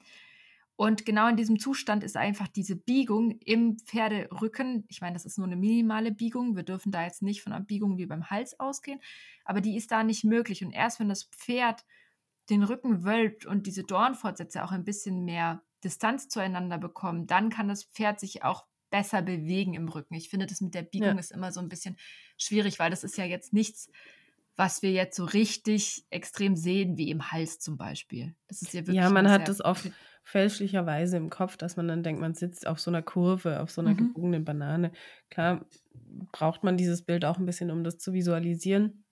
Und 0.79 1.05
genau 1.05 1.27
in 1.27 1.35
diesem 1.35 1.59
Zustand 1.59 2.05
ist 2.05 2.15
einfach 2.15 2.47
diese 2.47 2.77
Biegung 2.77 3.37
im 3.43 3.77
Pferderücken, 3.79 4.85
ich 4.87 5.01
meine, 5.01 5.11
das 5.11 5.25
ist 5.25 5.37
nur 5.37 5.45
eine 5.45 5.57
minimale 5.57 6.09
Biegung, 6.09 6.55
wir 6.55 6.63
dürfen 6.63 6.89
da 6.89 7.03
jetzt 7.03 7.21
nicht 7.21 7.41
von 7.41 7.51
einer 7.51 7.65
Biegung 7.65 7.97
wie 7.97 8.05
beim 8.05 8.29
Hals 8.29 8.57
ausgehen, 8.61 9.01
aber 9.43 9.59
die 9.59 9.75
ist 9.75 9.91
da 9.91 10.03
nicht 10.03 10.23
möglich. 10.23 10.63
Und 10.63 10.71
erst 10.71 11.01
wenn 11.01 11.09
das 11.09 11.25
Pferd 11.25 11.83
den 12.49 12.63
Rücken 12.63 13.03
wölbt 13.03 13.45
und 13.45 13.67
diese 13.67 13.83
Dornfortsätze 13.83 14.63
auch 14.63 14.71
ein 14.71 14.85
bisschen 14.85 15.25
mehr 15.25 15.63
Distanz 15.83 16.29
zueinander 16.29 16.77
bekommen, 16.77 17.27
dann 17.27 17.49
kann 17.49 17.67
das 17.67 17.83
Pferd 17.83 18.21
sich 18.21 18.45
auch 18.45 18.65
besser 18.89 19.21
bewegen 19.21 19.73
im 19.73 19.89
Rücken. 19.89 20.13
Ich 20.13 20.29
finde, 20.29 20.45
das 20.45 20.61
mit 20.61 20.75
der 20.75 20.83
Biegung 20.83 21.15
ja. 21.15 21.19
ist 21.19 21.33
immer 21.33 21.51
so 21.51 21.59
ein 21.59 21.67
bisschen 21.67 21.97
schwierig, 22.37 22.79
weil 22.79 22.89
das 22.89 23.03
ist 23.03 23.17
ja 23.17 23.25
jetzt 23.25 23.51
nichts, 23.51 23.91
was 24.55 24.81
wir 24.81 24.93
jetzt 24.93 25.17
so 25.17 25.25
richtig 25.25 26.05
extrem 26.09 26.55
sehen, 26.55 26.95
wie 26.95 27.09
im 27.09 27.33
Hals 27.33 27.59
zum 27.59 27.75
Beispiel. 27.75 28.33
Das 28.47 28.61
ist 28.61 28.73
ja 28.73 28.79
wirklich. 28.79 28.95
Ja, 28.95 29.09
man 29.09 29.29
hat 29.29 29.49
das 29.49 29.59
oft 29.59 29.91
fälschlicherweise 30.29 31.17
im 31.17 31.29
Kopf, 31.29 31.57
dass 31.57 31.77
man 31.77 31.87
dann 31.87 32.03
denkt, 32.03 32.21
man 32.21 32.33
sitzt 32.33 32.67
auf 32.67 32.79
so 32.79 32.91
einer 32.91 33.01
Kurve, 33.01 33.61
auf 33.61 33.71
so 33.71 33.81
einer 33.81 33.91
mhm. 33.91 33.97
gebogenen 33.97 34.45
Banane. 34.45 34.91
Klar 35.29 35.65
braucht 36.31 36.63
man 36.63 36.77
dieses 36.77 37.03
Bild 37.03 37.25
auch 37.25 37.37
ein 37.37 37.45
bisschen, 37.45 37.71
um 37.71 37.83
das 37.83 37.97
zu 37.97 38.13
visualisieren. 38.13 39.03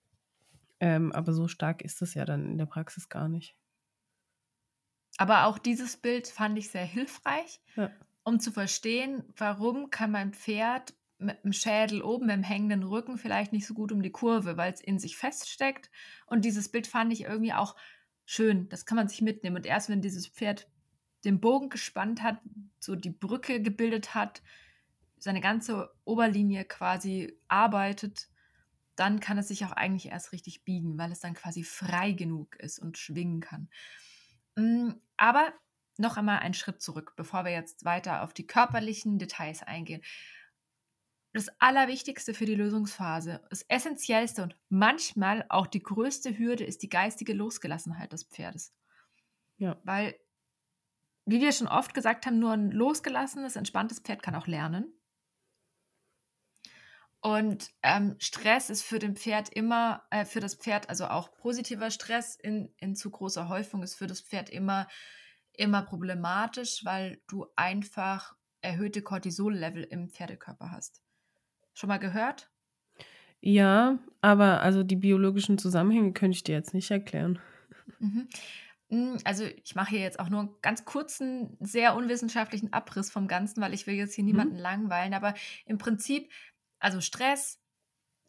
Ähm, 0.80 1.12
aber 1.12 1.32
so 1.32 1.48
stark 1.48 1.82
ist 1.82 2.02
es 2.02 2.14
ja 2.14 2.24
dann 2.24 2.52
in 2.52 2.58
der 2.58 2.66
Praxis 2.66 3.08
gar 3.08 3.28
nicht. 3.28 3.56
Aber 5.16 5.46
auch 5.46 5.58
dieses 5.58 5.96
Bild 5.96 6.28
fand 6.28 6.56
ich 6.58 6.70
sehr 6.70 6.84
hilfreich, 6.84 7.60
ja 7.74 7.90
um 8.28 8.40
zu 8.40 8.52
verstehen, 8.52 9.24
warum 9.38 9.88
kann 9.88 10.10
mein 10.10 10.34
Pferd 10.34 10.92
mit 11.16 11.42
dem 11.44 11.54
Schädel 11.54 12.02
oben, 12.02 12.26
mit 12.26 12.36
dem 12.36 12.42
hängenden 12.42 12.82
Rücken 12.82 13.16
vielleicht 13.16 13.54
nicht 13.54 13.66
so 13.66 13.72
gut 13.72 13.90
um 13.90 14.02
die 14.02 14.12
Kurve, 14.12 14.58
weil 14.58 14.70
es 14.70 14.82
in 14.82 14.98
sich 14.98 15.16
feststeckt. 15.16 15.90
Und 16.26 16.44
dieses 16.44 16.68
Bild 16.70 16.86
fand 16.86 17.10
ich 17.10 17.22
irgendwie 17.22 17.54
auch 17.54 17.74
schön. 18.26 18.68
Das 18.68 18.84
kann 18.84 18.96
man 18.96 19.08
sich 19.08 19.22
mitnehmen. 19.22 19.56
Und 19.56 19.64
erst 19.64 19.88
wenn 19.88 20.02
dieses 20.02 20.28
Pferd 20.28 20.68
den 21.24 21.40
Bogen 21.40 21.68
gespannt 21.68 22.22
hat, 22.22 22.40
so 22.80 22.94
die 22.94 23.10
Brücke 23.10 23.60
gebildet 23.60 24.14
hat, 24.14 24.42
seine 25.18 25.40
ganze 25.40 25.92
Oberlinie 26.04 26.64
quasi 26.64 27.36
arbeitet, 27.48 28.28
dann 28.94 29.20
kann 29.20 29.38
es 29.38 29.48
sich 29.48 29.64
auch 29.64 29.72
eigentlich 29.72 30.06
erst 30.06 30.32
richtig 30.32 30.64
biegen, 30.64 30.98
weil 30.98 31.12
es 31.12 31.20
dann 31.20 31.34
quasi 31.34 31.62
frei 31.62 32.12
genug 32.12 32.56
ist 32.56 32.78
und 32.78 32.98
schwingen 32.98 33.40
kann. 33.40 33.68
Mm, 34.56 34.90
aber 35.16 35.52
noch 35.98 36.16
einmal 36.16 36.38
einen 36.38 36.54
Schritt 36.54 36.80
zurück, 36.80 37.14
bevor 37.16 37.44
wir 37.44 37.52
jetzt 37.52 37.84
weiter 37.84 38.22
auf 38.22 38.32
die 38.32 38.46
körperlichen 38.46 39.18
Details 39.18 39.62
eingehen. 39.62 40.02
Das 41.32 41.48
Allerwichtigste 41.60 42.34
für 42.34 42.46
die 42.46 42.54
Lösungsphase, 42.54 43.42
das 43.50 43.62
Essentiellste 43.62 44.42
und 44.42 44.56
manchmal 44.68 45.44
auch 45.48 45.66
die 45.66 45.82
größte 45.82 46.38
Hürde 46.38 46.64
ist 46.64 46.82
die 46.82 46.88
geistige 46.88 47.34
Losgelassenheit 47.34 48.12
des 48.12 48.24
Pferdes. 48.24 48.74
Ja. 49.58 49.78
Weil, 49.84 50.16
wie 51.28 51.40
wir 51.40 51.52
schon 51.52 51.68
oft 51.68 51.92
gesagt 51.92 52.24
haben, 52.24 52.38
nur 52.38 52.52
ein 52.52 52.70
losgelassenes, 52.70 53.56
entspanntes 53.56 54.00
Pferd 54.00 54.22
kann 54.22 54.34
auch 54.34 54.46
lernen. 54.46 54.94
Und 57.20 57.70
ähm, 57.82 58.14
Stress 58.18 58.70
ist 58.70 58.82
für 58.82 58.98
den 58.98 59.14
Pferd 59.16 59.50
immer, 59.50 60.04
äh, 60.10 60.24
für 60.24 60.40
das 60.40 60.54
Pferd, 60.54 60.88
also 60.88 61.06
auch 61.06 61.36
positiver 61.36 61.90
Stress 61.90 62.36
in, 62.36 62.72
in 62.78 62.94
zu 62.94 63.10
großer 63.10 63.48
Häufung 63.48 63.82
ist 63.82 63.96
für 63.96 64.06
das 64.06 64.22
Pferd 64.22 64.48
immer, 64.48 64.86
immer 65.52 65.82
problematisch, 65.82 66.84
weil 66.84 67.20
du 67.28 67.46
einfach 67.56 68.34
erhöhte 68.62 69.02
Cortisol-Level 69.02 69.82
im 69.84 70.08
Pferdekörper 70.08 70.70
hast. 70.70 71.02
Schon 71.74 71.88
mal 71.88 71.98
gehört? 71.98 72.50
Ja, 73.40 73.98
aber 74.22 74.62
also 74.62 74.82
die 74.82 74.96
biologischen 74.96 75.58
Zusammenhänge 75.58 76.12
könnte 76.12 76.36
ich 76.36 76.44
dir 76.44 76.54
jetzt 76.54 76.74
nicht 76.74 76.90
erklären. 76.90 77.38
Mhm. 77.98 78.28
Hm, 78.90 79.18
also 79.24 79.44
ich 79.44 79.74
mache 79.74 79.90
hier 79.90 80.00
jetzt 80.00 80.18
auch 80.18 80.28
nur 80.30 80.40
einen 80.40 80.54
ganz 80.62 80.84
kurzen, 80.84 81.56
sehr 81.60 81.94
unwissenschaftlichen 81.94 82.72
Abriss 82.72 83.10
vom 83.10 83.28
Ganzen, 83.28 83.60
weil 83.60 83.74
ich 83.74 83.86
will 83.86 83.94
jetzt 83.94 84.14
hier 84.14 84.24
Mhm. 84.30 84.30
niemanden 84.30 84.56
langweilen. 84.56 85.12
Aber 85.14 85.34
im 85.66 85.78
Prinzip, 85.78 86.30
also 86.78 87.00
Stress 87.00 87.60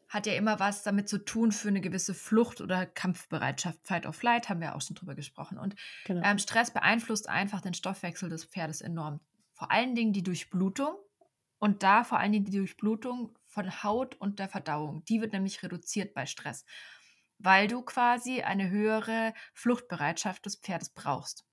hat 0.09 0.27
ja 0.27 0.33
immer 0.33 0.59
was 0.59 0.83
damit 0.83 1.09
zu 1.09 1.19
tun 1.23 1.51
für 1.51 1.67
eine 1.69 1.81
gewisse 1.81 2.13
Flucht- 2.15 2.61
oder 2.61 2.85
Kampfbereitschaft. 2.85 3.79
Fight 3.83 4.05
or 4.07 4.13
Flight 4.13 4.49
haben 4.49 4.61
wir 4.61 4.75
auch 4.75 4.81
schon 4.81 4.95
drüber 4.95 5.15
gesprochen. 5.15 5.57
Und 5.59 5.75
Genau. 6.03 6.23
ähm, 6.23 6.39
Stress 6.39 6.71
beeinflusst 6.71 7.29
einfach 7.29 7.61
den 7.61 7.73
Stoffwechsel 7.75 8.29
des 8.29 8.45
Pferdes 8.45 8.81
enorm. 8.81 9.21
Vor 9.53 9.71
allen 9.71 9.95
Dingen 9.95 10.13
die 10.13 10.23
Durchblutung 10.23 10.95
und 11.59 11.83
da 11.83 12.03
vor 12.03 12.19
allen 12.19 12.31
Dingen 12.31 12.45
die 12.45 12.57
Durchblutung 12.57 13.37
von 13.45 13.83
Haut 13.83 14.15
und 14.15 14.39
der 14.39 14.49
Verdauung. 14.49 15.03
Die 15.05 15.21
wird 15.21 15.33
nämlich 15.33 15.61
reduziert 15.63 16.13
bei 16.13 16.25
Stress, 16.25 16.65
weil 17.39 17.67
du 17.67 17.81
quasi 17.81 18.41
eine 18.41 18.69
höhere 18.69 19.33
Fluchtbereitschaft 19.53 20.45
des 20.45 20.57
Pferdes 20.57 20.89
brauchst. 20.93 21.45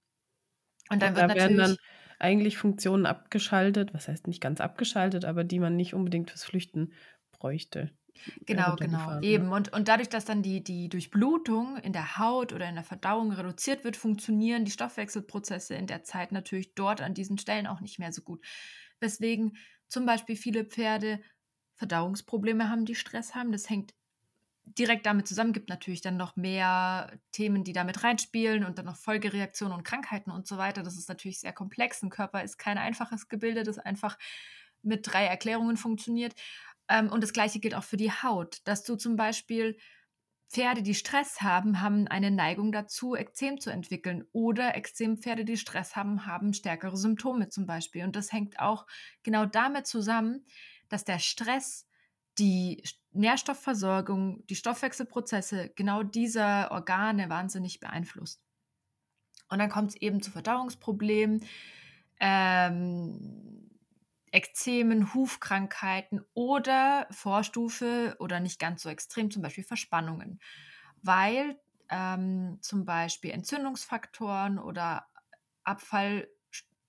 Und 0.91 1.03
dann 1.03 1.15
Und 1.15 1.17
wird 1.17 1.31
da 1.31 1.35
werden 1.35 1.57
dann 1.57 1.71
natürlich 1.71 1.81
eigentlich 2.19 2.57
Funktionen 2.59 3.07
abgeschaltet, 3.07 3.93
was 3.95 4.09
heißt 4.09 4.27
nicht 4.27 4.41
ganz 4.41 4.61
abgeschaltet, 4.61 5.25
aber 5.25 5.45
die 5.45 5.59
man 5.59 5.77
nicht 5.77 5.95
unbedingt 5.95 6.31
fürs 6.31 6.45
Flüchten 6.45 6.93
bräuchte. 7.33 7.91
Genau, 8.47 8.77
genau, 8.77 8.99
heruntergefahren, 8.99 9.23
ja. 9.23 9.31
eben. 9.31 9.53
Und, 9.53 9.73
und 9.73 9.89
dadurch, 9.89 10.09
dass 10.09 10.25
dann 10.25 10.43
die, 10.43 10.65
die 10.65 10.89
Durchblutung 10.89 11.77
in 11.79 11.93
der 11.93 12.19
Haut 12.19 12.53
oder 12.55 12.69
in 12.69 12.75
der 12.75 12.85
Verdauung 12.85 13.33
reduziert 13.33 13.85
wird, 13.85 13.97
funktionieren 13.97 14.65
die 14.65 14.71
Stoffwechselprozesse 14.71 15.75
in 15.75 15.87
der 15.87 16.03
Zeit 16.03 16.33
natürlich 16.33 16.75
dort 16.75 17.03
an 17.03 17.13
diesen 17.13 17.37
Stellen 17.37 17.67
auch 17.67 17.81
nicht 17.81 17.99
mehr 17.99 18.13
so 18.13 18.23
gut. 18.23 18.45
Weswegen 19.01 19.57
zum 19.89 20.07
Beispiel 20.07 20.37
viele 20.37 20.65
Pferde 20.65 21.21
Verdauungsprobleme 21.75 22.71
haben, 22.71 22.87
die 22.87 22.95
Stress 22.95 23.35
haben. 23.35 23.53
Das 23.53 23.69
hängt 23.69 23.93
direkt 24.67 25.07
damit 25.07 25.29
zusammen, 25.29 25.53
gibt 25.53 25.69
natürlich 25.69 26.01
dann 26.01 26.17
noch 26.17 26.37
mehr 26.37 27.19
Themen, 27.33 27.65
die 27.65 27.73
damit 27.73 28.03
reinspielen 28.03 28.65
und 28.65 28.79
dann 28.79 28.87
noch 28.87 28.97
Folgereaktionen 28.97 29.77
und 29.77 29.85
Krankheiten 29.85 30.31
und 30.31 30.47
so 30.47 30.59
weiter. 30.59 30.83
Das 30.83 30.97
ist 30.97 31.09
natürlich 31.09 31.41
sehr 31.41 31.53
komplex. 31.53 32.03
Ein 32.03 32.11
Körper 32.11 32.43
ist 32.43 32.59
kein 32.59 32.77
einfaches 32.77 33.29
Gebilde, 33.29 33.63
das 33.63 33.79
einfach 33.79 34.19
mit 34.83 35.07
drei 35.07 35.25
Erklärungen 35.25 35.77
funktioniert. 35.77 36.35
Ähm, 36.89 37.11
und 37.11 37.23
das 37.23 37.33
gleiche 37.33 37.61
gilt 37.61 37.75
auch 37.75 37.85
für 37.85 37.97
die 37.97 38.11
Haut, 38.11 38.61
dass 38.65 38.83
du 38.83 38.97
zum 38.97 39.17
Beispiel 39.17 39.77
Pferde, 40.49 40.83
die 40.83 40.95
Stress 40.95 41.41
haben, 41.43 41.81
haben 41.81 42.07
eine 42.07 42.31
Neigung 42.31 42.71
dazu, 42.71 43.17
Ekzem 43.17 43.61
zu 43.61 43.71
entwickeln. 43.71 44.25
Oder 44.33 44.77
Ekzempferde, 44.77 45.45
die 45.45 45.57
Stress 45.57 45.97
haben, 45.97 46.27
haben 46.27 46.53
stärkere 46.53 46.97
Symptome 46.97 47.49
zum 47.49 47.67
Beispiel. 47.67 48.05
Und 48.05 48.15
das 48.15 48.33
hängt 48.33 48.61
auch 48.61 48.87
genau 49.23 49.45
damit 49.47 49.87
zusammen, 49.87 50.45
dass 50.89 51.05
der 51.05 51.19
Stress 51.19 51.87
die 52.39 52.83
Nährstoffversorgung, 53.17 54.47
die 54.47 54.57
Stoffwechselprozesse 54.57 55.71
genau 55.75 56.03
dieser 56.03 56.71
Organe 56.71 57.29
wahnsinnig 57.29 57.81
beeinflusst. 57.81 58.43
Und 59.49 59.59
dann 59.59 59.71
kommt 59.71 59.91
es 59.91 59.97
eben 59.97 60.23
zu 60.23 60.31
Verdauungsproblemen, 60.31 61.45
ähm, 62.21 63.71
Ekzemen, 64.33 65.15
Hufkrankheiten 65.15 66.25
oder 66.35 67.07
Vorstufe 67.11 68.17
oder 68.19 68.41
nicht 68.41 68.59
ganz 68.59 68.83
so 68.83 68.89
extrem, 68.89 69.31
zum 69.31 69.43
Beispiel 69.43 69.65
Verspannungen, 69.65 70.41
weil 71.03 71.59
ähm, 71.89 72.59
zum 72.61 72.85
Beispiel 72.85 73.31
Entzündungsfaktoren 73.31 74.59
oder 74.59 75.07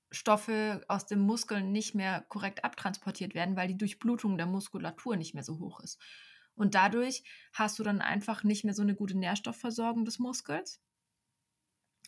Abfallstoffe 0.10 0.82
aus 0.88 1.06
den 1.06 1.20
Muskeln 1.20 1.72
nicht 1.72 1.96
mehr 1.96 2.22
korrekt 2.30 2.64
abtransportiert 2.64 3.36
werden, 3.36 3.56
weil 3.56 3.68
die 3.68 3.78
Durchblutung 3.78 4.38
der 4.38 4.46
Muskulatur 4.46 5.18
nicht 5.18 5.34
mehr 5.34 5.44
so 5.44 5.60
hoch 5.60 5.80
ist. 5.82 6.00
Und 6.56 6.76
dadurch 6.76 7.24
hast 7.54 7.78
du 7.78 7.84
dann 7.84 8.02
einfach 8.02 8.44
nicht 8.44 8.64
mehr 8.64 8.74
so 8.74 8.82
eine 8.82 8.96
gute 8.96 9.18
Nährstoffversorgung 9.18 10.06
des 10.06 10.18
Muskels 10.20 10.82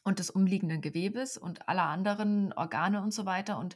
und 0.04 0.20
des 0.20 0.30
umliegenden 0.30 0.82
Gewebes 0.82 1.38
und 1.38 1.68
aller 1.68 1.84
anderen 1.84 2.54
Organe 2.54 3.02
und 3.02 3.14
so 3.14 3.26
weiter. 3.26 3.60
Und 3.60 3.76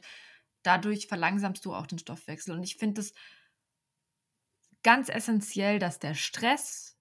dadurch 0.62 1.06
verlangsamst 1.06 1.64
du 1.64 1.74
auch 1.74 1.86
den 1.86 1.98
Stoffwechsel. 1.98 2.56
Und 2.56 2.64
ich 2.64 2.76
finde 2.76 3.02
es 3.02 3.12
ganz 4.82 5.08
essentiell, 5.08 5.78
dass 5.78 5.98
der 5.98 6.14
Stress 6.14 6.93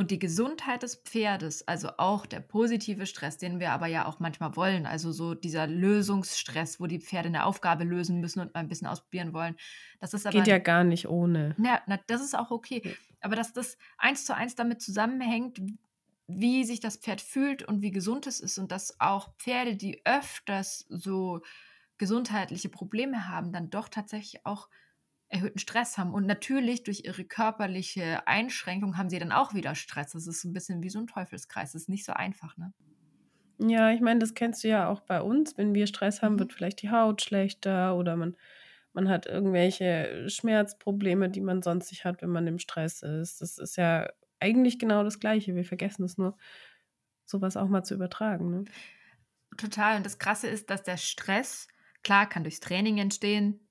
und 0.00 0.10
die 0.10 0.18
Gesundheit 0.18 0.82
des 0.82 0.96
Pferdes, 0.96 1.68
also 1.68 1.90
auch 1.98 2.24
der 2.24 2.40
positive 2.40 3.04
Stress, 3.04 3.36
den 3.36 3.60
wir 3.60 3.70
aber 3.72 3.86
ja 3.86 4.06
auch 4.06 4.18
manchmal 4.18 4.56
wollen, 4.56 4.86
also 4.86 5.12
so 5.12 5.34
dieser 5.34 5.66
Lösungsstress, 5.66 6.80
wo 6.80 6.86
die 6.86 7.00
Pferde 7.00 7.28
eine 7.28 7.44
Aufgabe 7.44 7.84
lösen 7.84 8.18
müssen 8.18 8.40
und 8.40 8.54
mal 8.54 8.60
ein 8.60 8.68
bisschen 8.68 8.86
ausprobieren 8.86 9.34
wollen, 9.34 9.56
das 9.98 10.14
ist 10.14 10.26
aber 10.26 10.38
Geht 10.38 10.46
ja 10.46 10.56
gar 10.56 10.84
nicht 10.84 11.06
ohne. 11.06 11.54
na, 11.58 11.82
na, 11.86 12.00
das 12.06 12.22
ist 12.22 12.34
auch 12.34 12.50
okay. 12.50 12.96
Aber 13.20 13.36
dass 13.36 13.52
das 13.52 13.76
eins 13.98 14.24
zu 14.24 14.34
eins 14.34 14.54
damit 14.54 14.80
zusammenhängt, 14.80 15.60
wie 16.26 16.64
sich 16.64 16.80
das 16.80 16.96
Pferd 16.96 17.20
fühlt 17.20 17.62
und 17.62 17.82
wie 17.82 17.90
gesund 17.90 18.26
es 18.26 18.40
ist 18.40 18.56
und 18.56 18.72
dass 18.72 18.98
auch 19.00 19.36
Pferde, 19.36 19.76
die 19.76 20.00
öfters 20.06 20.86
so 20.88 21.42
gesundheitliche 21.98 22.70
Probleme 22.70 23.28
haben, 23.28 23.52
dann 23.52 23.68
doch 23.68 23.90
tatsächlich 23.90 24.46
auch 24.46 24.70
erhöhten 25.30 25.58
Stress 25.58 25.98
haben. 25.98 26.12
Und 26.14 26.26
natürlich 26.26 26.82
durch 26.84 27.04
ihre 27.04 27.24
körperliche 27.24 28.26
Einschränkung 28.28 28.96
haben 28.98 29.10
sie 29.10 29.18
dann 29.18 29.32
auch 29.32 29.54
wieder 29.54 29.74
Stress. 29.74 30.12
Das 30.12 30.26
ist 30.26 30.42
so 30.42 30.48
ein 30.48 30.52
bisschen 30.52 30.82
wie 30.82 30.90
so 30.90 30.98
ein 31.00 31.06
Teufelskreis. 31.06 31.72
Das 31.72 31.82
ist 31.82 31.88
nicht 31.88 32.04
so 32.04 32.12
einfach, 32.12 32.56
ne? 32.58 32.74
Ja, 33.58 33.90
ich 33.92 34.00
meine, 34.00 34.20
das 34.20 34.34
kennst 34.34 34.64
du 34.64 34.68
ja 34.68 34.88
auch 34.88 35.00
bei 35.00 35.20
uns. 35.20 35.56
Wenn 35.58 35.74
wir 35.74 35.86
Stress 35.86 36.22
haben, 36.22 36.38
Mhm. 36.38 36.38
wird 36.38 36.52
vielleicht 36.54 36.80
die 36.82 36.90
Haut 36.90 37.20
schlechter 37.22 37.94
oder 37.96 38.16
man, 38.16 38.36
man 38.94 39.08
hat 39.08 39.26
irgendwelche 39.26 40.28
Schmerzprobleme, 40.30 41.28
die 41.30 41.42
man 41.42 41.62
sonst 41.62 41.90
nicht 41.90 42.04
hat, 42.04 42.22
wenn 42.22 42.30
man 42.30 42.46
im 42.46 42.58
Stress 42.58 43.02
ist. 43.02 43.40
Das 43.42 43.58
ist 43.58 43.76
ja 43.76 44.08
eigentlich 44.40 44.78
genau 44.78 45.04
das 45.04 45.20
Gleiche. 45.20 45.54
Wir 45.54 45.64
vergessen 45.64 46.04
es 46.04 46.16
nur, 46.18 46.38
sowas 47.26 47.56
auch 47.56 47.68
mal 47.68 47.84
zu 47.84 47.94
übertragen. 47.94 48.50
Ne? 48.50 48.64
Total. 49.56 49.96
Und 49.96 50.06
das 50.06 50.18
Krasse 50.18 50.48
ist, 50.48 50.70
dass 50.70 50.82
der 50.82 50.96
Stress, 50.96 51.68
klar, 52.02 52.28
kann 52.28 52.44
durchs 52.44 52.60
Training 52.60 52.98
entstehen. 52.98 53.68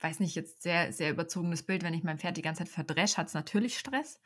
Weiß 0.00 0.20
nicht, 0.20 0.34
jetzt 0.34 0.62
sehr, 0.62 0.92
sehr 0.92 1.10
überzogenes 1.10 1.62
Bild, 1.64 1.82
wenn 1.82 1.94
ich 1.94 2.04
mein 2.04 2.18
Pferd 2.18 2.36
die 2.36 2.42
ganze 2.42 2.64
Zeit 2.64 2.72
verdresche, 2.72 3.16
hat 3.18 3.28
es 3.28 3.34
natürlich 3.34 3.78
Stress. 3.78 4.20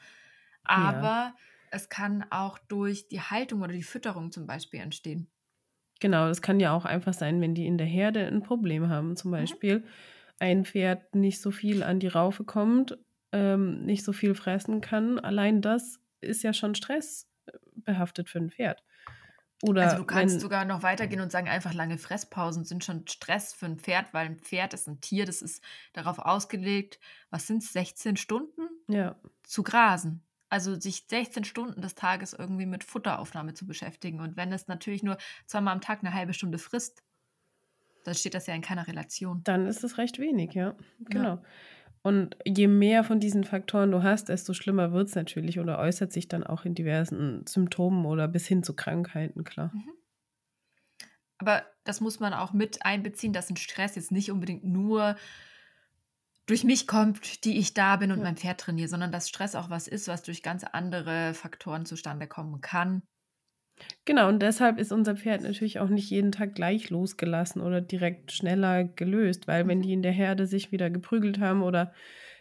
Aber 0.65 1.35
es 1.71 1.89
kann 1.89 2.25
auch 2.31 2.59
durch 2.59 3.09
die 3.09 3.21
Haltung 3.23 3.63
oder 3.63 3.73
die 3.73 3.83
Fütterung 3.83 4.33
zum 4.33 4.47
Beispiel 4.47 4.81
entstehen. 4.81 5.31
Genau, 6.01 6.27
das 6.27 6.43
kann 6.43 6.59
ja 6.59 6.73
auch 6.75 6.85
einfach 6.85 7.15
sein, 7.15 7.41
wenn 7.41 7.55
die 7.55 7.67
in 7.67 7.79
der 7.79 7.87
Herde 7.87 8.27
ein 8.27 8.43
Problem 8.43 8.89
haben. 8.89 9.17
Zum 9.17 9.31
Mhm. 9.39 9.57
Beispiel 9.57 9.85
ein 10.41 10.65
Pferd 10.65 11.15
nicht 11.15 11.41
so 11.41 11.51
viel 11.53 11.83
an 11.83 12.01
die 12.01 12.09
Raufe 12.09 12.45
kommt, 12.45 12.99
ähm, 13.33 13.85
nicht 13.85 14.03
so 14.05 14.13
viel 14.13 14.35
fressen 14.35 14.81
kann. 14.81 15.19
Allein 15.21 15.61
das 15.63 16.01
ist 16.21 16.43
ja 16.43 16.53
schon 16.53 16.75
stressbehaftet 16.75 18.29
für 18.29 18.39
ein 18.39 18.51
Pferd. 18.51 18.83
Oder 19.63 19.83
Also 19.83 19.99
du 19.99 20.05
kannst 20.05 20.35
wenn, 20.35 20.41
sogar 20.41 20.65
noch 20.65 20.83
weitergehen 20.83 21.21
und 21.21 21.31
sagen, 21.31 21.49
einfach 21.49 21.73
lange 21.73 21.97
Fresspausen 21.97 22.65
sind 22.65 22.85
schon 22.85 23.07
Stress 23.07 23.55
für 23.55 23.67
ein 23.67 23.79
Pferd, 23.79 24.13
weil 24.13 24.27
ein 24.27 24.39
Pferd 24.39 24.75
ist 24.75 24.89
ein 24.89 25.01
Tier, 25.01 25.25
das 25.25 25.41
ist 25.41 25.63
darauf 25.93 26.19
ausgelegt, 26.19 26.99
was 27.31 27.47
sind 27.47 27.63
es, 27.63 27.73
16 27.73 28.17
Stunden 28.17 28.69
ja, 28.89 29.15
zu 29.45 29.63
grasen. 29.63 30.25
Also 30.49 30.79
sich 30.79 31.07
16 31.09 31.45
Stunden 31.45 31.81
des 31.81 31.95
Tages 31.95 32.33
irgendwie 32.33 32.67
mit 32.67 32.83
Futteraufnahme 32.83 33.55
zu 33.55 33.65
beschäftigen. 33.65 34.21
Und 34.21 34.37
wenn 34.37 34.53
es 34.53 34.67
natürlich 34.67 35.05
nur 35.05 35.17
zweimal 35.47 35.75
am 35.75 35.81
Tag 35.81 36.01
eine 36.01 36.13
halbe 36.13 36.35
Stunde 36.35 36.59
frisst, 36.59 37.03
dann 38.05 38.15
steht 38.15 38.35
das 38.35 38.49
ja 38.49 38.55
in 38.55 38.63
keiner 38.63 38.89
Relation. 38.89 39.43
dann 39.45 39.67
ist 39.67 39.85
es 39.85 39.97
recht 39.97 40.19
wenig, 40.19 40.55
ja. 40.55 40.75
Genau. 40.99 41.41
Und 42.03 42.37
je 42.47 42.67
mehr 42.69 43.03
von 43.05 43.19
diesen 43.21 43.45
Faktoren 43.45 43.91
du 43.91 44.03
hast, 44.03 44.29
desto 44.29 44.55
schlimmer 44.55 44.93
wird 44.93 45.09
es 45.09 45.15
natürlich 45.15 45.59
oder 45.61 45.79
äußert 45.79 46.13
sich 46.13 46.29
dann 46.29 46.45
auch 46.45 46.65
in 46.65 46.75
diversen 46.75 47.45
Symptomen 47.47 48.07
oder 48.07 48.27
bis 48.29 48.47
hin 48.47 48.63
zu 48.63 48.75
Krankheiten, 48.75 49.45
klar. 49.45 49.77
Aber 51.39 51.65
das 51.85 52.01
muss 52.01 52.21
man 52.21 52.35
auch 52.35 52.53
mit 52.53 52.85
einbeziehen, 52.85 53.33
dass 53.33 53.51
ein 53.51 53.57
Stress 53.57 53.97
jetzt 53.97 54.13
nicht 54.13 54.31
unbedingt 54.31 54.65
nur 54.65 55.17
durch 56.47 56.63
mich 56.65 56.87
kommt, 56.87 57.45
die 57.45 57.59
ich 57.59 57.75
da 57.75 57.97
bin 57.97 58.13
und 58.13 58.21
Ja. 58.21 58.23
mein 58.23 58.37
Pferd 58.37 58.61
trainiere, 58.61 58.87
sondern 58.89 59.11
dass 59.13 59.29
Stress 59.29 59.55
auch 59.57 59.71
was 59.71 59.89
ist, 59.89 60.07
was 60.09 60.23
durch 60.23 60.43
ganz 60.45 60.63
andere 60.65 61.35
Faktoren 61.35 61.85
zustande 61.87 62.27
kommen 62.29 62.61
kann. 62.61 63.03
Genau, 64.05 64.29
und 64.29 64.41
deshalb 64.43 64.79
ist 64.79 64.93
unser 64.93 65.17
Pferd 65.17 65.43
natürlich 65.43 65.79
auch 65.79 65.89
nicht 65.89 66.11
jeden 66.11 66.33
Tag 66.33 66.55
gleich 66.55 66.91
losgelassen 66.91 67.63
oder 67.63 67.81
direkt 67.81 68.33
schneller 68.33 68.85
gelöst, 68.85 69.47
weil 69.49 69.69
wenn 69.69 69.81
Mhm. 69.81 69.83
die 69.83 69.93
in 69.93 70.03
der 70.03 70.13
Herde 70.13 70.47
sich 70.47 70.73
wieder 70.73 70.91
geprügelt 70.91 71.39
haben 71.39 71.63
oder 71.63 71.93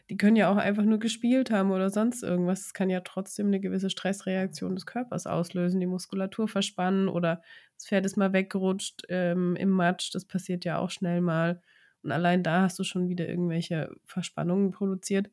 die 0.10 0.17
können 0.17 0.36
ja 0.36 0.51
auch 0.51 0.58
einfach 0.58 0.84
nur 0.84 0.99
gespielt 0.99 1.51
haben 1.51 1.71
oder 1.71 1.89
sonst 1.89 2.23
irgendwas. 2.23 2.62
Es 2.62 2.73
kann 2.73 2.89
ja 2.89 3.01
trotzdem 3.01 3.47
eine 3.47 3.60
gewisse 3.62 3.89
Stressreaktion 3.89 4.75
des 4.75 4.86
Körpers 4.86 5.27
auslösen, 5.27 5.80
die 5.80 5.86
Muskulatur 5.88 6.47
verspannen 6.47 7.08
oder 7.08 7.41
das 7.77 7.88
Pferd 7.88 8.06
ist 8.06 8.17
mal 8.17 8.34
weggerutscht 8.34 9.04
ähm, 9.10 9.56
im 9.56 9.69
Matsch. 9.69 10.13
Das 10.13 10.25
passiert 10.25 10.65
ja 10.65 10.80
auch 10.80 10.89
schnell 10.91 11.21
mal. 11.21 11.62
Und 12.04 12.12
allein 12.12 12.43
da 12.43 12.63
hast 12.63 12.80
du 12.80 12.84
schon 12.84 13.08
wieder 13.10 13.27
irgendwelche 13.30 13.91
Verspannungen 14.06 14.71
produziert. 14.71 15.30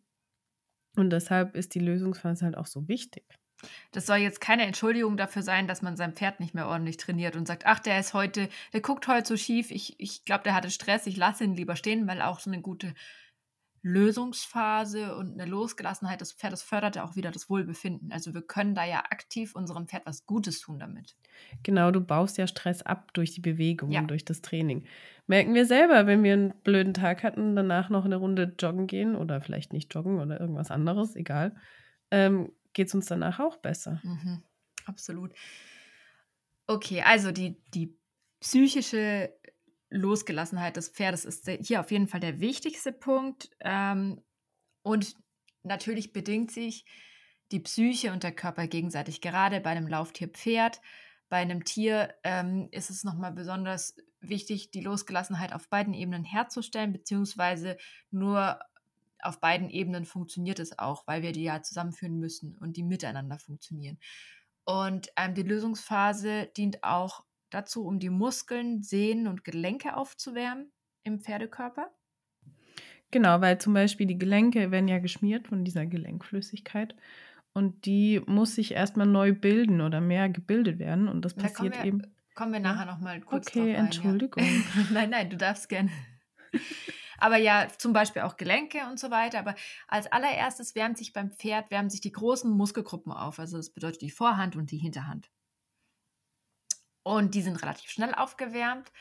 Und 0.97 1.09
deshalb 1.11 1.57
ist 1.57 1.75
die 1.75 1.79
Lösungsphase 1.81 2.45
halt 2.45 2.57
auch 2.59 2.67
so 2.67 2.89
wichtig. 2.89 3.25
Das 3.93 4.07
soll 4.07 4.19
jetzt 4.19 4.41
keine 4.41 4.65
Entschuldigung 4.65 5.17
dafür 5.17 5.43
sein, 5.43 5.67
dass 5.67 5.83
man 5.83 5.97
sein 5.97 6.15
Pferd 6.15 6.41
nicht 6.41 6.55
mehr 6.55 6.69
ordentlich 6.69 6.97
trainiert 6.97 7.37
und 7.37 7.47
sagt, 7.47 7.67
ach, 7.67 7.81
der 7.81 7.99
ist 7.99 8.15
heute, 8.15 8.49
der 8.73 8.81
guckt 8.81 9.09
heute 9.09 9.27
so 9.27 9.37
schief, 9.37 9.71
ich, 9.71 9.99
ich 9.99 10.25
glaube, 10.25 10.45
der 10.45 10.55
hatte 10.55 10.71
Stress, 10.71 11.07
ich 11.07 11.17
lasse 11.17 11.45
ihn 11.45 11.55
lieber 11.55 11.77
stehen, 11.77 12.07
weil 12.07 12.23
auch 12.23 12.41
so 12.41 12.51
eine 12.51 12.61
gute 12.61 12.95
Lösungsphase 13.83 15.17
und 15.17 15.41
eine 15.41 15.49
Losgelassenheit 15.49 16.21
des 16.21 16.33
Pferdes 16.33 16.63
fördert 16.63 16.97
ja 16.97 17.05
auch 17.05 17.17
wieder 17.17 17.31
das 17.31 17.49
Wohlbefinden. 17.49 18.13
Also 18.13 18.35
wir 18.35 18.43
können 18.43 18.75
da 18.75 18.85
ja 18.85 19.05
aktiv 19.11 19.55
unserem 19.55 19.87
Pferd 19.87 20.05
was 20.05 20.27
Gutes 20.27 20.61
tun 20.61 20.79
damit. 20.79 21.17
Genau, 21.63 21.91
du 21.91 22.01
baust 22.01 22.39
ja 22.39 22.47
Stress 22.47 22.83
ab 22.83 23.15
durch 23.15 23.33
die 23.33 23.41
Bewegung 23.41 23.91
ja. 23.91 24.01
und 24.01 24.09
durch 24.09 24.25
das 24.25 24.43
Training. 24.43 24.85
Merken 25.27 25.55
wir 25.55 25.65
selber, 25.65 26.07
wenn 26.07 26.25
wir 26.25 26.33
einen 26.33 26.55
blöden 26.65 26.93
Tag 26.93 27.23
hatten, 27.23 27.55
danach 27.55 27.89
noch 27.89 28.05
eine 28.05 28.17
Runde 28.17 28.55
joggen 28.59 28.87
gehen 28.89 29.15
oder 29.15 29.41
vielleicht 29.41 29.73
nicht 29.73 29.95
joggen 29.95 30.19
oder 30.19 30.41
irgendwas 30.41 30.71
anderes, 30.71 31.15
egal, 31.15 31.55
ähm, 32.11 32.51
geht 32.73 32.89
es 32.89 32.95
uns 32.95 33.07
danach 33.07 33.41
auch 33.41 33.57
besser. 33.59 34.01
Mhm, 34.03 34.43
absolut. 34.87 35.33
Okay, 36.67 37.03
also 37.03 37.33
die, 37.33 37.61
die 37.75 37.99
psychische 38.41 39.33
Losgelassenheit 39.91 40.77
des 40.77 40.91
Pferdes 40.91 41.25
ist 41.25 41.49
hier 41.49 41.81
auf 41.81 41.91
jeden 41.91 42.09
Fall 42.09 42.21
der 42.21 42.41
wichtigste 42.41 42.93
Punkt. 42.93 43.51
Ähm, 43.61 44.23
und 44.83 45.17
natürlich 45.63 46.13
bedingt 46.13 46.51
sich 46.51 46.85
die 47.53 47.61
Psyche 47.61 48.13
und 48.13 48.23
der 48.23 48.33
Körper 48.33 48.67
gegenseitig. 48.67 49.21
Gerade 49.21 49.61
bei 49.61 49.71
einem 49.71 49.89
Lauftier 49.89 50.29
Pferd, 50.29 50.81
bei 51.29 51.39
einem 51.39 51.65
Tier 51.65 52.15
ähm, 52.25 52.69
ist 52.71 52.91
es 52.91 53.05
nochmal 53.05 53.33
besonders 53.33 53.97
wichtig, 54.21 54.71
die 54.71 54.81
Losgelassenheit 54.81 55.53
auf 55.53 55.69
beiden 55.69 55.95
Ebenen 55.95 56.25
herzustellen, 56.25 56.93
beziehungsweise 56.93 57.77
nur 58.11 58.59
auf 59.23 59.41
beiden 59.41 59.71
Ebenen 59.71 60.05
funktioniert 60.05 60.59
es 60.59 60.79
auch, 60.79 61.07
weil 61.07 61.23
wir 61.23 61.33
die 61.33 61.45
ja 61.45 61.63
zusammenführen 61.63 62.19
müssen 62.19 62.57
und 62.59 62.77
die 62.77 62.83
miteinander 62.83 63.39
funktionieren. 63.39 63.99
Und 64.65 65.09
ähm, 65.17 65.35
die 65.35 65.43
Lösungsphase 65.43 66.51
dient 66.57 66.85
auch 66.85 67.25
dazu, 67.51 67.87
um 67.87 67.99
die 67.99 68.11
Muskeln, 68.11 68.83
Sehnen 68.83 69.27
und 69.27 69.45
Gelenke 69.45 69.97
aufzuwärmen 69.97 70.71
im 71.05 71.21
Pferdekörper. 71.21 71.91
Genau, 73.11 73.41
weil 73.41 73.59
zum 73.59 73.73
Beispiel 73.73 74.07
die 74.07 74.19
Gelenke 74.19 74.71
werden 74.71 74.89
ja 74.89 74.99
geschmiert 74.99 75.49
von 75.49 75.65
dieser 75.65 75.87
Gelenkflüssigkeit 75.87 76.95
und 77.55 77.87
die 77.87 78.21
muss 78.27 78.55
sich 78.55 78.73
erstmal 78.73 79.07
neu 79.07 79.33
bilden 79.33 79.81
oder 79.81 80.01
mehr 80.01 80.29
gebildet 80.29 80.79
werden 80.79 81.09
und 81.09 81.25
das 81.25 81.35
passiert 81.35 81.75
da 81.77 81.83
wir, 81.83 81.87
eben. 81.87 82.03
Kommen 82.35 82.53
wir 82.53 82.61
nachher 82.61 82.85
nochmal 82.85 83.21
kurz 83.21 83.49
Okay, 83.49 83.71
drauf 83.73 83.79
ein, 83.79 83.85
Entschuldigung. 83.87 84.45
Ja. 84.45 84.85
nein, 84.93 85.11
nein, 85.11 85.31
du 85.31 85.37
darfst 85.37 85.69
gerne. 85.69 85.91
Aber 87.19 87.37
ja, 87.37 87.69
zum 87.77 87.93
Beispiel 87.93 88.23
auch 88.23 88.37
Gelenke 88.37 88.87
und 88.89 88.99
so 88.99 89.11
weiter. 89.11 89.41
Aber 89.41 89.55
als 89.87 90.11
allererstes 90.11 90.75
wärmt 90.75 90.99
sich 90.99 91.13
beim 91.13 91.33
Pferd, 91.33 91.71
wärmen 91.71 91.91
sich 91.91 92.01
die 92.01 92.13
großen 92.13 92.51
Muskelgruppen 92.51 93.13
auf. 93.13 93.39
Also 93.39 93.57
das 93.57 93.71
bedeutet 93.71 94.03
die 94.03 94.11
Vorhand 94.11 94.57
und 94.57 94.71
die 94.71 94.79
Hinterhand. 94.79 95.31
Und 97.03 97.35
die 97.35 97.43
sind 97.43 97.61
relativ 97.63 97.91
schnell 97.91 98.15
aufgewärmt. 98.15 98.93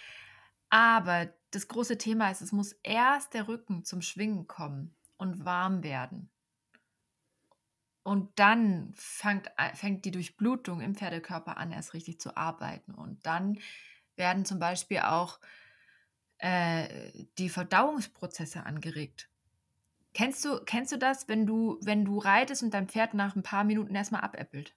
Aber 0.69 1.33
das 1.51 1.67
große 1.67 1.97
Thema 1.97 2.29
ist, 2.29 2.41
es 2.41 2.51
muss 2.51 2.73
erst 2.83 3.33
der 3.33 3.47
Rücken 3.47 3.85
zum 3.85 4.01
Schwingen 4.01 4.47
kommen 4.47 4.95
und 5.17 5.45
warm 5.45 5.83
werden. 5.83 6.29
Und 8.03 8.39
dann 8.39 8.93
fängt, 8.95 9.51
fängt 9.73 10.05
die 10.05 10.11
Durchblutung 10.11 10.79
im 10.79 10.95
Pferdekörper 10.95 11.57
an, 11.57 11.73
erst 11.73 11.93
richtig 11.93 12.21
zu 12.21 12.37
arbeiten. 12.37 12.93
Und 12.95 13.25
dann 13.25 13.59
werden 14.15 14.45
zum 14.45 14.59
Beispiel 14.59 14.99
auch 14.99 15.39
äh, 16.39 17.11
die 17.37 17.49
Verdauungsprozesse 17.49 18.65
angeregt. 18.65 19.29
Kennst 20.13 20.43
du, 20.45 20.59
kennst 20.65 20.91
du 20.91 20.97
das, 20.97 21.27
wenn 21.27 21.45
du, 21.45 21.77
wenn 21.81 22.03
du 22.05 22.17
reitest 22.17 22.63
und 22.63 22.73
dein 22.73 22.87
Pferd 22.87 23.13
nach 23.13 23.35
ein 23.35 23.43
paar 23.43 23.63
Minuten 23.63 23.93
erstmal 23.93 24.21
abäppelt? 24.21 24.73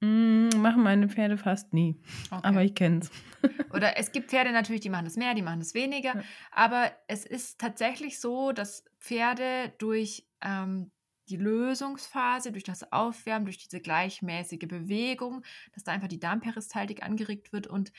Mm, 0.00 0.48
machen 0.56 0.82
meine 0.82 1.08
Pferde 1.08 1.38
fast 1.38 1.72
nie. 1.72 2.00
Okay. 2.30 2.40
Aber 2.42 2.62
ich 2.62 2.74
kenne 2.74 3.00
es. 3.00 3.10
Oder 3.72 3.96
es 3.96 4.12
gibt 4.12 4.30
Pferde 4.30 4.52
natürlich, 4.52 4.80
die 4.80 4.90
machen 4.90 5.04
das 5.04 5.16
mehr, 5.16 5.32
die 5.34 5.42
machen 5.42 5.60
das 5.60 5.74
weniger. 5.74 6.16
Ja. 6.16 6.22
Aber 6.50 6.92
es 7.06 7.24
ist 7.24 7.60
tatsächlich 7.60 8.18
so, 8.20 8.52
dass 8.52 8.84
Pferde 8.98 9.72
durch 9.78 10.26
ähm, 10.40 10.90
die 11.28 11.36
Lösungsphase, 11.36 12.50
durch 12.50 12.64
das 12.64 12.92
Aufwärmen, 12.92 13.44
durch 13.46 13.58
diese 13.58 13.80
gleichmäßige 13.80 14.66
Bewegung, 14.66 15.44
dass 15.72 15.84
da 15.84 15.92
einfach 15.92 16.08
die 16.08 16.20
Darmperistaltik 16.20 17.02
angeregt 17.02 17.52
wird 17.52 17.68
und 17.68 17.92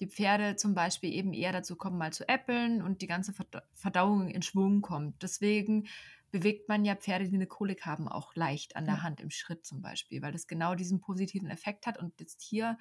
die 0.00 0.06
Pferde 0.06 0.56
zum 0.56 0.74
Beispiel 0.74 1.12
eben 1.12 1.32
eher 1.32 1.52
dazu 1.52 1.76
kommen, 1.76 1.98
mal 1.98 2.12
zu 2.12 2.28
äppeln 2.28 2.82
und 2.82 3.02
die 3.02 3.06
ganze 3.06 3.34
Verdauung 3.74 4.28
in 4.28 4.42
Schwung 4.42 4.80
kommt. 4.80 5.22
Deswegen 5.22 5.88
bewegt 6.30 6.68
man 6.68 6.84
ja 6.84 6.94
Pferde, 6.94 7.28
die 7.28 7.34
eine 7.34 7.46
Kolik 7.46 7.86
haben, 7.86 8.08
auch 8.08 8.34
leicht 8.34 8.76
an 8.76 8.84
der 8.84 9.02
Hand 9.02 9.20
im 9.20 9.30
Schritt 9.30 9.64
zum 9.66 9.80
Beispiel, 9.80 10.22
weil 10.22 10.32
das 10.32 10.46
genau 10.46 10.74
diesen 10.74 11.00
positiven 11.00 11.50
Effekt 11.50 11.86
hat. 11.86 11.98
Und 11.98 12.20
jetzt 12.20 12.42
hier 12.42 12.78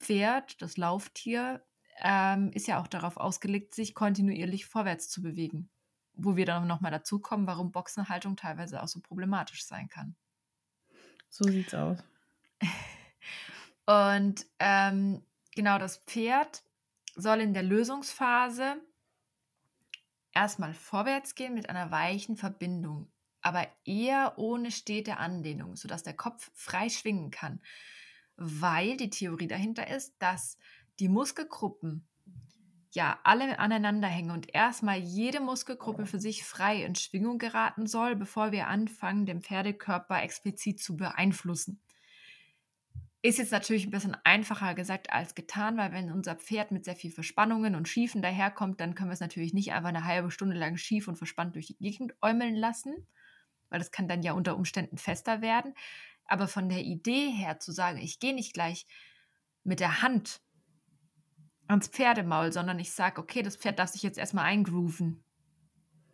Pferd, 0.00 0.60
das 0.60 0.76
Lauftier, 0.76 1.64
ähm, 2.02 2.50
ist 2.52 2.66
ja 2.66 2.80
auch 2.80 2.88
darauf 2.88 3.16
ausgelegt, 3.16 3.74
sich 3.74 3.94
kontinuierlich 3.94 4.66
vorwärts 4.66 5.08
zu 5.08 5.22
bewegen. 5.22 5.70
Wo 6.16 6.36
wir 6.36 6.46
dann 6.46 6.66
nochmal 6.66 6.92
dazu 6.92 7.18
kommen, 7.20 7.46
warum 7.46 7.72
Boxenhaltung 7.72 8.36
teilweise 8.36 8.82
auch 8.82 8.88
so 8.88 9.00
problematisch 9.00 9.64
sein 9.64 9.88
kann. 9.88 10.14
So 11.28 11.44
sieht's 11.44 11.74
aus. 11.74 11.98
Und 13.86 14.46
ähm, 14.58 15.22
genau, 15.54 15.78
das 15.78 15.98
Pferd 15.98 16.62
soll 17.16 17.40
in 17.40 17.54
der 17.54 17.62
Lösungsphase 17.62 18.76
erstmal 20.32 20.74
vorwärts 20.74 21.34
gehen 21.34 21.54
mit 21.54 21.68
einer 21.68 21.90
weichen 21.90 22.36
Verbindung, 22.36 23.10
aber 23.40 23.66
eher 23.84 24.34
ohne 24.36 24.70
stete 24.70 25.18
Anlehnung, 25.18 25.76
sodass 25.76 26.02
der 26.02 26.14
Kopf 26.14 26.50
frei 26.54 26.88
schwingen 26.88 27.30
kann. 27.30 27.60
Weil 28.36 28.96
die 28.96 29.10
Theorie 29.10 29.46
dahinter 29.46 29.88
ist, 29.88 30.16
dass 30.18 30.58
die 30.98 31.08
Muskelgruppen 31.08 32.08
ja 32.90 33.18
alle 33.24 33.58
aneinander 33.58 34.08
hängen 34.08 34.30
und 34.30 34.54
erstmal 34.54 34.98
jede 34.98 35.40
Muskelgruppe 35.40 36.06
für 36.06 36.20
sich 36.20 36.44
frei 36.44 36.84
in 36.84 36.94
Schwingung 36.94 37.38
geraten 37.38 37.86
soll, 37.86 38.16
bevor 38.16 38.52
wir 38.52 38.68
anfangen, 38.68 39.26
den 39.26 39.42
Pferdekörper 39.42 40.22
explizit 40.22 40.80
zu 40.80 40.96
beeinflussen. 40.96 41.80
Ist 43.24 43.38
jetzt 43.38 43.52
natürlich 43.52 43.86
ein 43.86 43.90
bisschen 43.90 44.14
einfacher 44.22 44.74
gesagt 44.74 45.10
als 45.10 45.34
getan, 45.34 45.78
weil 45.78 45.92
wenn 45.92 46.12
unser 46.12 46.34
Pferd 46.34 46.70
mit 46.70 46.84
sehr 46.84 46.94
viel 46.94 47.10
Verspannungen 47.10 47.74
und 47.74 47.88
Schiefen 47.88 48.20
daherkommt, 48.20 48.82
dann 48.82 48.94
können 48.94 49.08
wir 49.08 49.14
es 49.14 49.20
natürlich 49.20 49.54
nicht 49.54 49.72
einfach 49.72 49.88
eine 49.88 50.04
halbe 50.04 50.30
Stunde 50.30 50.54
lang 50.54 50.76
schief 50.76 51.08
und 51.08 51.16
verspannt 51.16 51.54
durch 51.54 51.68
die 51.68 51.78
Gegend 51.78 52.12
äumeln 52.20 52.54
lassen, 52.54 52.94
weil 53.70 53.78
das 53.78 53.90
kann 53.90 54.08
dann 54.08 54.22
ja 54.22 54.34
unter 54.34 54.58
Umständen 54.58 54.98
fester 54.98 55.40
werden. 55.40 55.72
Aber 56.26 56.48
von 56.48 56.68
der 56.68 56.82
Idee 56.82 57.30
her 57.30 57.58
zu 57.58 57.72
sagen, 57.72 57.96
ich 57.96 58.20
gehe 58.20 58.34
nicht 58.34 58.52
gleich 58.52 58.86
mit 59.62 59.80
der 59.80 60.02
Hand 60.02 60.42
ans 61.66 61.88
Pferdemaul, 61.88 62.52
sondern 62.52 62.78
ich 62.78 62.92
sage, 62.92 63.22
okay, 63.22 63.40
das 63.40 63.56
Pferd 63.56 63.78
darf 63.78 63.88
sich 63.88 64.02
jetzt 64.02 64.18
erstmal 64.18 64.44
eingrooven 64.44 65.24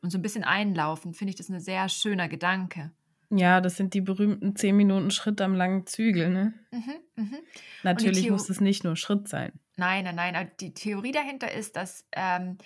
und 0.00 0.10
so 0.10 0.18
ein 0.18 0.22
bisschen 0.22 0.44
einlaufen, 0.44 1.12
finde 1.14 1.30
ich 1.30 1.36
das 1.36 1.48
ein 1.48 1.58
sehr 1.58 1.88
schöner 1.88 2.28
Gedanke. 2.28 2.92
Ja, 3.30 3.60
das 3.60 3.76
sind 3.76 3.94
die 3.94 4.00
berühmten 4.00 4.56
10 4.56 4.76
Minuten 4.76 5.10
Schritt 5.12 5.40
am 5.40 5.54
langen 5.54 5.86
Zügel, 5.86 6.30
ne? 6.30 6.54
Mhm, 6.72 6.94
mh. 7.14 7.38
Natürlich 7.84 8.28
muss 8.28 8.50
es 8.50 8.60
nicht 8.60 8.82
nur 8.82 8.96
Schritt 8.96 9.28
sein. 9.28 9.52
Nein, 9.76 10.04
nein, 10.04 10.16
nein. 10.16 10.50
Die 10.58 10.74
Theorie 10.74 11.12
dahinter 11.12 11.52
ist, 11.52 11.76
dass 11.76 12.06
ähm, 12.12 12.58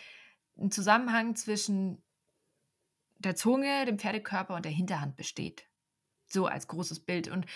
ein 0.58 0.70
Zusammenhang 0.70 1.36
zwischen 1.36 2.02
der 3.18 3.36
Zunge, 3.36 3.84
dem 3.84 3.98
Pferdekörper 3.98 4.54
und 4.54 4.64
der 4.64 4.72
Hinterhand 4.72 5.16
besteht. 5.16 5.68
So 6.26 6.46
als 6.46 6.66
großes 6.66 7.00
Bild. 7.00 7.28
Und 7.28 7.46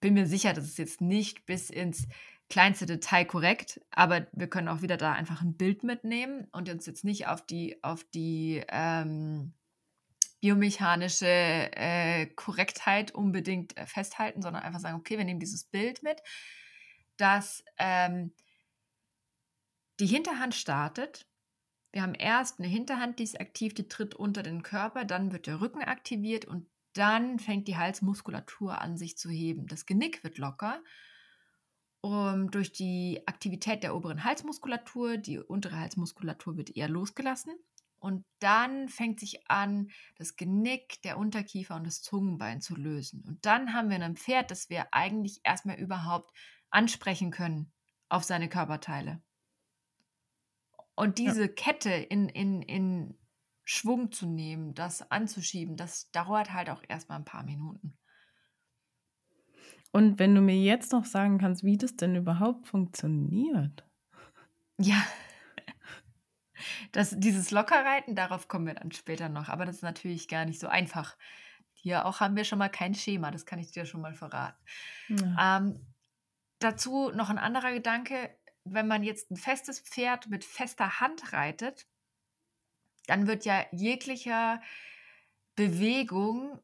bin 0.00 0.14
mir 0.14 0.26
sicher, 0.26 0.54
das 0.54 0.64
ist 0.64 0.78
jetzt 0.78 1.00
nicht 1.02 1.44
bis 1.44 1.68
ins 1.68 2.08
kleinste 2.48 2.86
Detail 2.86 3.24
korrekt, 3.24 3.80
aber 3.90 4.28
wir 4.32 4.48
können 4.48 4.68
auch 4.68 4.80
wieder 4.80 4.96
da 4.96 5.12
einfach 5.12 5.42
ein 5.42 5.56
Bild 5.56 5.82
mitnehmen 5.82 6.46
und 6.52 6.68
uns 6.70 6.86
jetzt 6.86 7.04
nicht 7.04 7.26
auf 7.26 7.44
die, 7.44 7.82
auf 7.82 8.04
die 8.04 8.62
ähm, 8.68 9.52
biomechanische 10.46 11.26
äh, 11.26 12.26
Korrektheit 12.26 13.10
unbedingt 13.10 13.76
äh, 13.76 13.84
festhalten, 13.84 14.42
sondern 14.42 14.62
einfach 14.62 14.78
sagen, 14.78 14.96
okay, 14.96 15.18
wir 15.18 15.24
nehmen 15.24 15.40
dieses 15.40 15.64
Bild 15.64 16.04
mit, 16.04 16.22
dass 17.16 17.64
ähm, 17.78 18.32
die 19.98 20.06
Hinterhand 20.06 20.54
startet. 20.54 21.26
Wir 21.90 22.02
haben 22.02 22.14
erst 22.14 22.60
eine 22.60 22.68
Hinterhand, 22.68 23.18
die 23.18 23.24
ist 23.24 23.40
aktiv, 23.40 23.74
die 23.74 23.88
tritt 23.88 24.14
unter 24.14 24.44
den 24.44 24.62
Körper, 24.62 25.04
dann 25.04 25.32
wird 25.32 25.48
der 25.48 25.60
Rücken 25.60 25.82
aktiviert 25.82 26.44
und 26.44 26.68
dann 26.92 27.40
fängt 27.40 27.66
die 27.66 27.76
Halsmuskulatur 27.76 28.80
an, 28.80 28.96
sich 28.96 29.18
zu 29.18 29.28
heben. 29.28 29.66
Das 29.66 29.84
Genick 29.84 30.22
wird 30.22 30.38
locker. 30.38 30.80
Um, 32.02 32.52
durch 32.52 32.70
die 32.72 33.20
Aktivität 33.26 33.82
der 33.82 33.96
oberen 33.96 34.22
Halsmuskulatur, 34.22 35.16
die 35.16 35.40
untere 35.40 35.80
Halsmuskulatur 35.80 36.56
wird 36.56 36.76
eher 36.76 36.88
losgelassen 36.88 37.52
Und 37.98 38.24
dann 38.40 38.88
fängt 38.88 39.20
sich 39.20 39.48
an, 39.50 39.88
das 40.16 40.36
Genick, 40.36 41.00
der 41.02 41.18
Unterkiefer 41.18 41.76
und 41.76 41.86
das 41.86 42.02
Zungenbein 42.02 42.60
zu 42.60 42.76
lösen. 42.76 43.24
Und 43.26 43.44
dann 43.44 43.72
haben 43.72 43.90
wir 43.90 44.00
ein 44.00 44.16
Pferd, 44.16 44.50
das 44.50 44.68
wir 44.68 44.92
eigentlich 44.92 45.40
erstmal 45.44 45.78
überhaupt 45.78 46.30
ansprechen 46.70 47.30
können 47.30 47.72
auf 48.08 48.24
seine 48.24 48.48
Körperteile. 48.48 49.22
Und 50.94 51.18
diese 51.18 51.42
ja. 51.42 51.48
Kette 51.48 51.90
in, 51.90 52.28
in, 52.28 52.62
in 52.62 53.18
Schwung 53.64 54.12
zu 54.12 54.26
nehmen, 54.26 54.74
das 54.74 55.10
anzuschieben, 55.10 55.76
das 55.76 56.10
dauert 56.10 56.52
halt 56.52 56.70
auch 56.70 56.82
erstmal 56.88 57.18
ein 57.18 57.24
paar 57.24 57.44
Minuten. 57.44 57.98
Und 59.92 60.18
wenn 60.18 60.34
du 60.34 60.40
mir 60.40 60.56
jetzt 60.60 60.92
noch 60.92 61.04
sagen 61.04 61.38
kannst, 61.38 61.64
wie 61.64 61.76
das 61.76 61.96
denn 61.96 62.16
überhaupt 62.16 62.66
funktioniert. 62.68 63.86
Ja. 64.78 65.02
Das, 66.92 67.14
dieses 67.16 67.50
Lockerreiten, 67.50 68.14
darauf 68.14 68.48
kommen 68.48 68.66
wir 68.66 68.74
dann 68.74 68.92
später 68.92 69.28
noch. 69.28 69.48
Aber 69.48 69.64
das 69.64 69.76
ist 69.76 69.82
natürlich 69.82 70.28
gar 70.28 70.44
nicht 70.44 70.60
so 70.60 70.68
einfach. 70.68 71.16
Hier 71.72 72.06
auch 72.06 72.20
haben 72.20 72.36
wir 72.36 72.44
schon 72.44 72.58
mal 72.58 72.68
kein 72.68 72.94
Schema, 72.94 73.30
das 73.30 73.46
kann 73.46 73.58
ich 73.58 73.70
dir 73.70 73.86
schon 73.86 74.00
mal 74.00 74.14
verraten. 74.14 74.62
Ja. 75.08 75.58
Ähm, 75.58 75.86
dazu 76.58 77.10
noch 77.10 77.30
ein 77.30 77.38
anderer 77.38 77.72
Gedanke. 77.72 78.36
Wenn 78.64 78.88
man 78.88 79.04
jetzt 79.04 79.30
ein 79.30 79.36
festes 79.36 79.80
Pferd 79.80 80.28
mit 80.28 80.44
fester 80.44 81.00
Hand 81.00 81.32
reitet, 81.32 81.86
dann 83.06 83.26
wird 83.26 83.44
ja 83.44 83.64
jeglicher 83.70 84.60
Bewegung, 85.54 86.60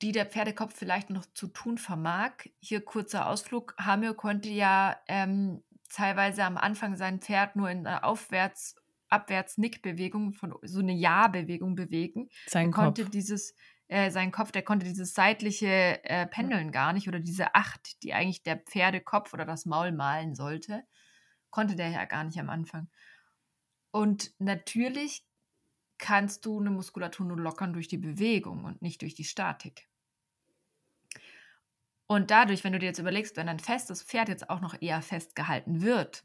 die 0.00 0.12
der 0.12 0.26
Pferdekopf 0.26 0.74
vielleicht 0.74 1.10
noch 1.10 1.26
zu 1.34 1.46
tun 1.48 1.78
vermag, 1.78 2.32
hier 2.58 2.84
kurzer 2.84 3.26
Ausflug, 3.26 3.74
Hamir 3.78 4.14
konnte 4.14 4.48
ja 4.48 4.96
ähm, 5.06 5.62
teilweise 5.88 6.44
am 6.44 6.56
Anfang 6.56 6.96
sein 6.96 7.20
Pferd 7.20 7.56
nur 7.56 7.70
in 7.70 7.86
einer 7.86 8.04
Aufwärts- 8.04 8.81
Abwärts-Nick-Bewegung, 9.12 10.32
von 10.32 10.54
so 10.62 10.80
eine 10.80 10.92
Ja-Bewegung 10.92 11.74
bewegen. 11.74 12.28
Sein 12.46 12.68
er 12.68 12.72
konnte 12.72 13.02
Kopf. 13.02 13.10
dieses, 13.10 13.54
äh, 13.88 14.10
sein 14.10 14.32
Kopf, 14.32 14.52
der 14.52 14.62
konnte 14.62 14.86
dieses 14.86 15.14
seitliche 15.14 16.02
äh, 16.04 16.26
Pendeln 16.26 16.72
gar 16.72 16.92
nicht 16.92 17.08
oder 17.08 17.20
diese 17.20 17.54
Acht, 17.54 18.02
die 18.02 18.14
eigentlich 18.14 18.42
der 18.42 18.56
Pferdekopf 18.56 19.32
oder 19.32 19.44
das 19.44 19.66
Maul 19.66 19.92
malen 19.92 20.34
sollte, 20.34 20.82
konnte 21.50 21.76
der 21.76 21.90
ja 21.90 22.04
gar 22.06 22.24
nicht 22.24 22.38
am 22.40 22.50
Anfang. 22.50 22.88
Und 23.90 24.32
natürlich 24.38 25.24
kannst 25.98 26.46
du 26.46 26.58
eine 26.58 26.70
Muskulatur 26.70 27.26
nur 27.26 27.38
lockern 27.38 27.72
durch 27.72 27.86
die 27.86 27.98
Bewegung 27.98 28.64
und 28.64 28.82
nicht 28.82 29.02
durch 29.02 29.14
die 29.14 29.24
Statik. 29.24 29.88
Und 32.06 32.30
dadurch, 32.30 32.64
wenn 32.64 32.72
du 32.72 32.78
dir 32.78 32.86
jetzt 32.86 32.98
überlegst, 32.98 33.36
wenn 33.36 33.48
ein 33.48 33.58
festes 33.58 34.02
Pferd 34.02 34.28
jetzt 34.28 34.50
auch 34.50 34.60
noch 34.60 34.80
eher 34.82 35.00
festgehalten 35.00 35.80
wird, 35.80 36.24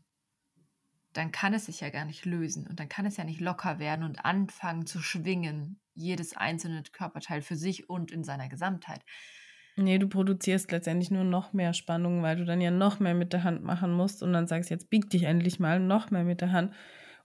dann 1.18 1.32
kann 1.32 1.54
es 1.54 1.66
sich 1.66 1.82
ja 1.82 1.90
gar 1.90 2.06
nicht 2.06 2.26
lösen 2.26 2.68
und 2.68 2.80
dann 2.80 2.90
kann 2.90 3.06
es 3.06 3.18
ja 3.18 3.24
nicht 3.24 3.42
locker 3.42 3.80
werden 3.80 4.04
und 4.04 4.24
anfangen 4.24 4.86
zu 4.86 5.00
schwingen, 5.00 5.80
jedes 5.94 6.38
einzelne 6.38 6.84
Körperteil 6.92 7.42
für 7.42 7.56
sich 7.56 7.90
und 7.90 8.12
in 8.12 8.24
seiner 8.24 8.50
Gesamtheit. 8.50 9.02
Nee, 9.76 10.00
du 10.00 10.08
produzierst 10.08 10.72
letztendlich 10.72 11.12
nur 11.12 11.24
noch 11.24 11.54
mehr 11.54 11.74
Spannung, 11.74 12.24
weil 12.24 12.36
du 12.36 12.46
dann 12.46 12.62
ja 12.62 12.72
noch 12.72 13.00
mehr 13.00 13.14
mit 13.14 13.32
der 13.34 13.44
Hand 13.44 13.64
machen 13.64 13.92
musst 13.94 14.24
und 14.24 14.34
dann 14.34 14.48
sagst, 14.48 14.70
jetzt 14.72 14.90
bieg 14.90 15.10
dich 15.10 15.24
endlich 15.24 15.60
mal 15.60 15.80
noch 15.80 16.10
mehr 16.10 16.24
mit 16.24 16.42
der 16.42 16.52
Hand. 16.52 16.74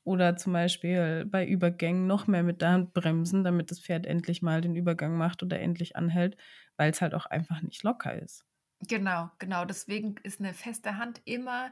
Oder 0.05 0.37
zum 0.37 0.53
Beispiel 0.53 1.25
bei 1.27 1.47
Übergängen 1.47 2.07
noch 2.07 2.27
mehr 2.27 2.43
mit 2.43 2.61
der 2.61 2.71
Hand 2.73 2.93
bremsen, 2.93 3.45
damit 3.45 3.71
das 3.71 3.81
Pferd 3.81 4.05
endlich 4.07 4.43
mal 4.43 4.61
den 4.61 4.75
Übergang 4.75 5.17
macht 5.17 5.43
oder 5.43 5.61
endlich 5.61 5.97
anhält, 5.97 6.37
weil 6.77 6.91
es 6.91 7.01
halt 7.01 7.15
auch 7.15 7.27
einfach 7.27 7.63
nicht 7.63 7.83
locker 7.85 8.21
ist. 8.21 8.45
Genau, 8.89 9.31
genau. 9.39 9.65
Deswegen 9.65 10.17
ist 10.25 10.41
eine 10.41 10.55
feste 10.55 10.97
Hand 10.99 11.23
immer 11.25 11.71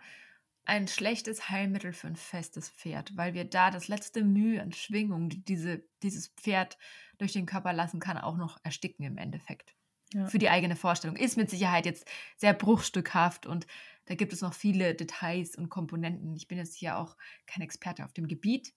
ein 0.65 0.89
schlechtes 0.89 1.49
Heilmittel 1.49 1.93
für 1.93 2.07
ein 2.07 2.17
festes 2.17 2.69
Pferd, 2.69 3.17
weil 3.17 3.35
wir 3.35 3.45
da 3.45 3.71
das 3.71 3.89
letzte 3.89 4.23
Mühe 4.23 4.63
an 4.63 4.73
Schwingung, 4.73 5.29
die 5.29 5.43
diese, 5.43 5.83
dieses 6.03 6.29
Pferd 6.29 6.79
durch 7.19 7.33
den 7.33 7.47
Körper 7.47 7.73
lassen 7.73 8.01
kann, 8.01 8.19
auch 8.19 8.37
noch 8.37 8.59
ersticken 8.63 9.05
im 9.05 9.19
Endeffekt. 9.19 9.75
Ja. 10.13 10.27
Für 10.27 10.39
die 10.39 10.49
eigene 10.49 10.77
Vorstellung. 10.77 11.17
Ist 11.17 11.37
mit 11.37 11.51
Sicherheit 11.51 11.87
jetzt 11.87 12.09
sehr 12.37 12.53
bruchstückhaft 12.53 13.47
und 13.47 13.67
da 14.07 14.17
gibt 14.17 14.33
es 14.33 14.41
noch 14.41 14.55
viele 14.55 14.95
Details 14.95 15.55
und 15.57 15.69
Komponenten. 15.69 16.35
Ich 16.35 16.49
bin 16.49 16.59
jetzt 16.59 16.75
hier 16.75 16.99
auch 16.99 17.17
kein 17.47 17.63
Experte 17.63 18.05
auf 18.05 18.13
dem 18.13 18.27
Gebiet, 18.27 18.75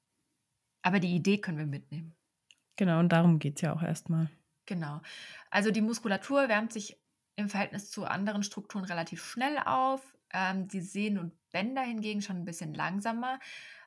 aber 0.83 0.99
die 0.99 1.15
Idee 1.15 1.39
können 1.39 1.57
wir 1.57 1.65
mitnehmen. 1.65 2.15
Genau, 2.75 2.99
und 2.99 3.09
darum 3.09 3.39
geht 3.39 3.55
es 3.55 3.61
ja 3.61 3.73
auch 3.73 3.81
erstmal. 3.81 4.29
Genau. 4.65 5.01
Also 5.49 5.71
die 5.71 5.81
Muskulatur 5.81 6.49
wärmt 6.49 6.71
sich 6.71 6.99
im 7.35 7.49
Verhältnis 7.49 7.89
zu 7.89 8.05
anderen 8.05 8.43
Strukturen 8.43 8.85
relativ 8.85 9.23
schnell 9.23 9.57
auf. 9.65 10.15
Ähm, 10.33 10.67
die 10.67 10.81
Sehnen 10.81 11.19
und 11.19 11.33
Bänder 11.51 11.81
hingegen 11.83 12.21
schon 12.21 12.37
ein 12.37 12.45
bisschen 12.45 12.73
langsamer, 12.73 13.39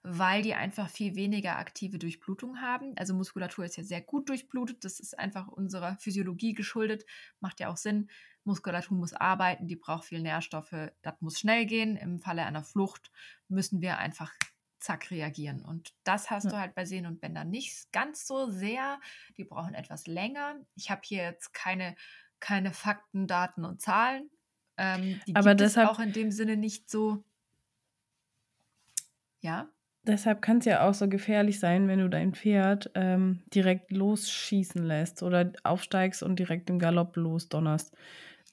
weil 0.03 0.43
die 0.43 0.55
einfach 0.55 0.89
viel 0.89 1.17
weniger 1.17 1.59
aktive 1.59 1.99
Durchblutung 1.99 2.61
haben. 2.61 2.95
Also 2.97 3.13
Muskulatur 3.13 3.65
ist 3.65 3.77
ja 3.77 3.83
sehr 3.83 4.01
gut 4.01 4.29
durchblutet. 4.29 4.85
Das 4.85 5.01
ist 5.01 5.19
einfach 5.19 5.49
unserer 5.49 5.97
Physiologie 5.97 6.55
geschuldet. 6.55 7.05
Macht 7.41 7.61
ja 7.61 7.69
auch 7.69 7.77
Sinn. 7.77 8.09
Muskulatur 8.45 8.97
muss 8.97 9.13
arbeiten, 9.13 9.67
die 9.67 9.75
braucht 9.75 10.05
viel 10.05 10.23
Nährstoffe, 10.23 10.93
das 11.03 11.21
muss 11.21 11.41
schnell 11.41 11.67
gehen. 11.67 11.97
Im 11.97 12.21
Falle 12.21 12.45
einer 12.47 12.63
Flucht 12.63 13.11
müssen 13.49 13.81
wir 13.81 13.99
einfach 13.99 14.33
zack 14.79 15.11
reagieren. 15.11 15.65
Und 15.65 15.93
das 16.05 16.31
hast 16.31 16.45
ja. 16.45 16.51
du 16.51 16.57
halt 16.59 16.75
bei 16.77 16.85
Sehnen 16.85 17.07
und 17.07 17.21
Bändern 17.21 17.51
nicht 17.51 17.91
ganz 17.93 18.27
so 18.27 18.49
sehr. 18.51 19.01
Die 19.37 19.45
brauchen 19.45 19.75
etwas 19.75 20.07
länger. 20.07 20.55
Ich 20.77 20.91
habe 20.91 21.01
hier 21.05 21.25
jetzt 21.25 21.53
keine, 21.53 21.97
keine 22.39 22.73
Fakten, 22.73 23.27
Daten 23.27 23.65
und 23.65 23.81
Zahlen. 23.81 24.31
Ähm, 24.79 25.23
die 25.27 25.35
Aber 25.35 25.55
gibt 25.55 25.61
deshalb, 25.61 25.89
es 25.89 25.97
auch 25.97 25.99
in 26.01 26.13
dem 26.13 26.31
Sinne 26.31 26.57
nicht 26.57 26.91
so. 26.91 27.25
Ja. 29.41 29.73
Deshalb 30.07 30.41
kann 30.41 30.59
es 30.59 30.65
ja 30.67 30.89
auch 30.89 30.95
so 30.95 31.09
gefährlich 31.09 31.59
sein, 31.59 31.89
wenn 31.89 31.99
du 31.99 32.09
dein 32.09 32.33
Pferd 32.33 32.91
ähm, 32.95 33.43
direkt 33.53 33.91
losschießen 33.91 34.85
lässt 34.85 35.23
oder 35.25 35.53
aufsteigst 35.65 36.23
und 36.23 36.39
direkt 36.39 36.71
im 36.71 36.79
Galopp 36.79 37.17
losdonnerst. 37.17 37.93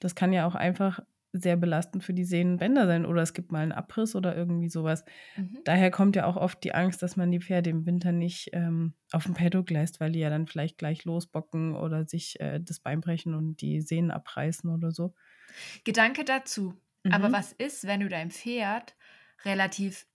Das 0.00 0.16
kann 0.16 0.32
ja 0.32 0.46
auch 0.46 0.56
einfach 0.56 0.98
sehr 1.32 1.56
belastend 1.56 2.02
für 2.02 2.12
die 2.14 2.24
Sehnenbänder 2.24 2.86
sein 2.86 3.06
oder 3.06 3.22
es 3.22 3.34
gibt 3.34 3.52
mal 3.52 3.60
einen 3.62 3.72
Abriss 3.72 4.16
oder 4.16 4.36
irgendwie 4.36 4.68
sowas. 4.68 5.04
Mhm. 5.36 5.64
Daher 5.64 5.90
kommt 5.92 6.16
ja 6.16 6.26
auch 6.26 6.36
oft 6.36 6.62
die 6.64 6.74
Angst, 6.74 7.02
dass 7.02 7.16
man 7.16 7.30
die 7.30 7.40
Pferde 7.40 7.70
im 7.70 7.86
Winter 7.86 8.12
nicht 8.12 8.50
ähm, 8.52 8.94
auf 9.12 9.24
dem 9.24 9.34
Paddock 9.34 9.70
lässt, 9.70 10.00
weil 10.00 10.12
die 10.12 10.20
ja 10.20 10.30
dann 10.30 10.46
vielleicht 10.48 10.78
gleich 10.78 11.04
losbocken 11.04 11.76
oder 11.76 12.06
sich 12.06 12.38
äh, 12.40 12.60
das 12.60 12.80
Bein 12.80 13.00
brechen 13.00 13.34
und 13.34 13.60
die 13.60 13.80
Sehnen 13.80 14.10
abreißen 14.10 14.70
oder 14.70 14.90
so. 14.92 15.14
Gedanke 15.84 16.24
dazu. 16.24 16.74
Mhm. 17.02 17.12
Aber 17.12 17.32
was 17.32 17.52
ist, 17.52 17.86
wenn 17.86 18.00
du 18.00 18.08
dein 18.08 18.30
Pferd 18.30 18.96
relativ 19.44 20.06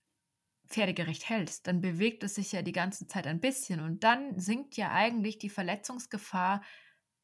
pferdegerecht 0.68 1.30
hältst? 1.30 1.68
Dann 1.68 1.82
bewegt 1.82 2.24
es 2.24 2.36
sich 2.36 2.52
ja 2.52 2.62
die 2.62 2.72
ganze 2.72 3.08
Zeit 3.08 3.28
ein 3.28 3.40
bisschen 3.40 3.80
und 3.80 4.04
dann 4.04 4.40
sinkt 4.40 4.78
ja 4.78 4.92
eigentlich 4.92 5.38
die 5.38 5.50
Verletzungsgefahr 5.50 6.64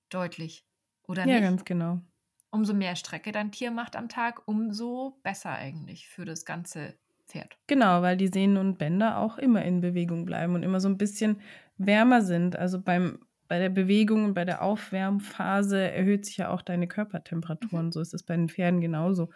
deutlich. 0.10 0.66
Oder 1.04 1.22
ja, 1.22 1.28
nicht? 1.28 1.36
Ja, 1.36 1.50
ganz 1.50 1.66
genau 1.66 2.02
umso 2.56 2.74
mehr 2.74 2.96
Strecke 2.96 3.32
dein 3.32 3.52
Tier 3.52 3.70
macht 3.70 3.96
am 3.96 4.10
Tag, 4.10 4.42
umso 4.48 5.20
besser 5.24 5.52
eigentlich 5.52 6.08
für 6.08 6.26
das 6.26 6.46
ganze 6.46 6.96
Pferd. 7.28 7.58
Genau, 7.68 8.02
weil 8.02 8.18
die 8.18 8.30
Sehnen 8.30 8.58
und 8.58 8.78
Bänder 8.78 9.18
auch 9.18 9.38
immer 9.38 9.64
in 9.64 9.82
Bewegung 9.82 10.26
bleiben 10.26 10.56
und 10.56 10.64
immer 10.64 10.80
so 10.80 10.88
ein 10.88 10.98
bisschen 10.98 11.42
wärmer 11.78 12.22
sind. 12.22 12.56
Also 12.56 12.82
beim, 12.82 13.20
bei 13.48 13.60
der 13.60 13.70
Bewegung 13.70 14.26
und 14.26 14.34
bei 14.34 14.46
der 14.46 14.62
Aufwärmphase 14.62 15.92
erhöht 15.92 16.26
sich 16.26 16.38
ja 16.38 16.50
auch 16.50 16.62
deine 16.62 16.88
Körpertemperatur 16.88 17.80
mhm. 17.80 17.86
und 17.86 17.92
so 17.94 18.02
ist 18.02 18.14
es 18.14 18.24
bei 18.24 18.36
den 18.36 18.50
Pferden 18.50 18.82
genauso. 18.82 19.30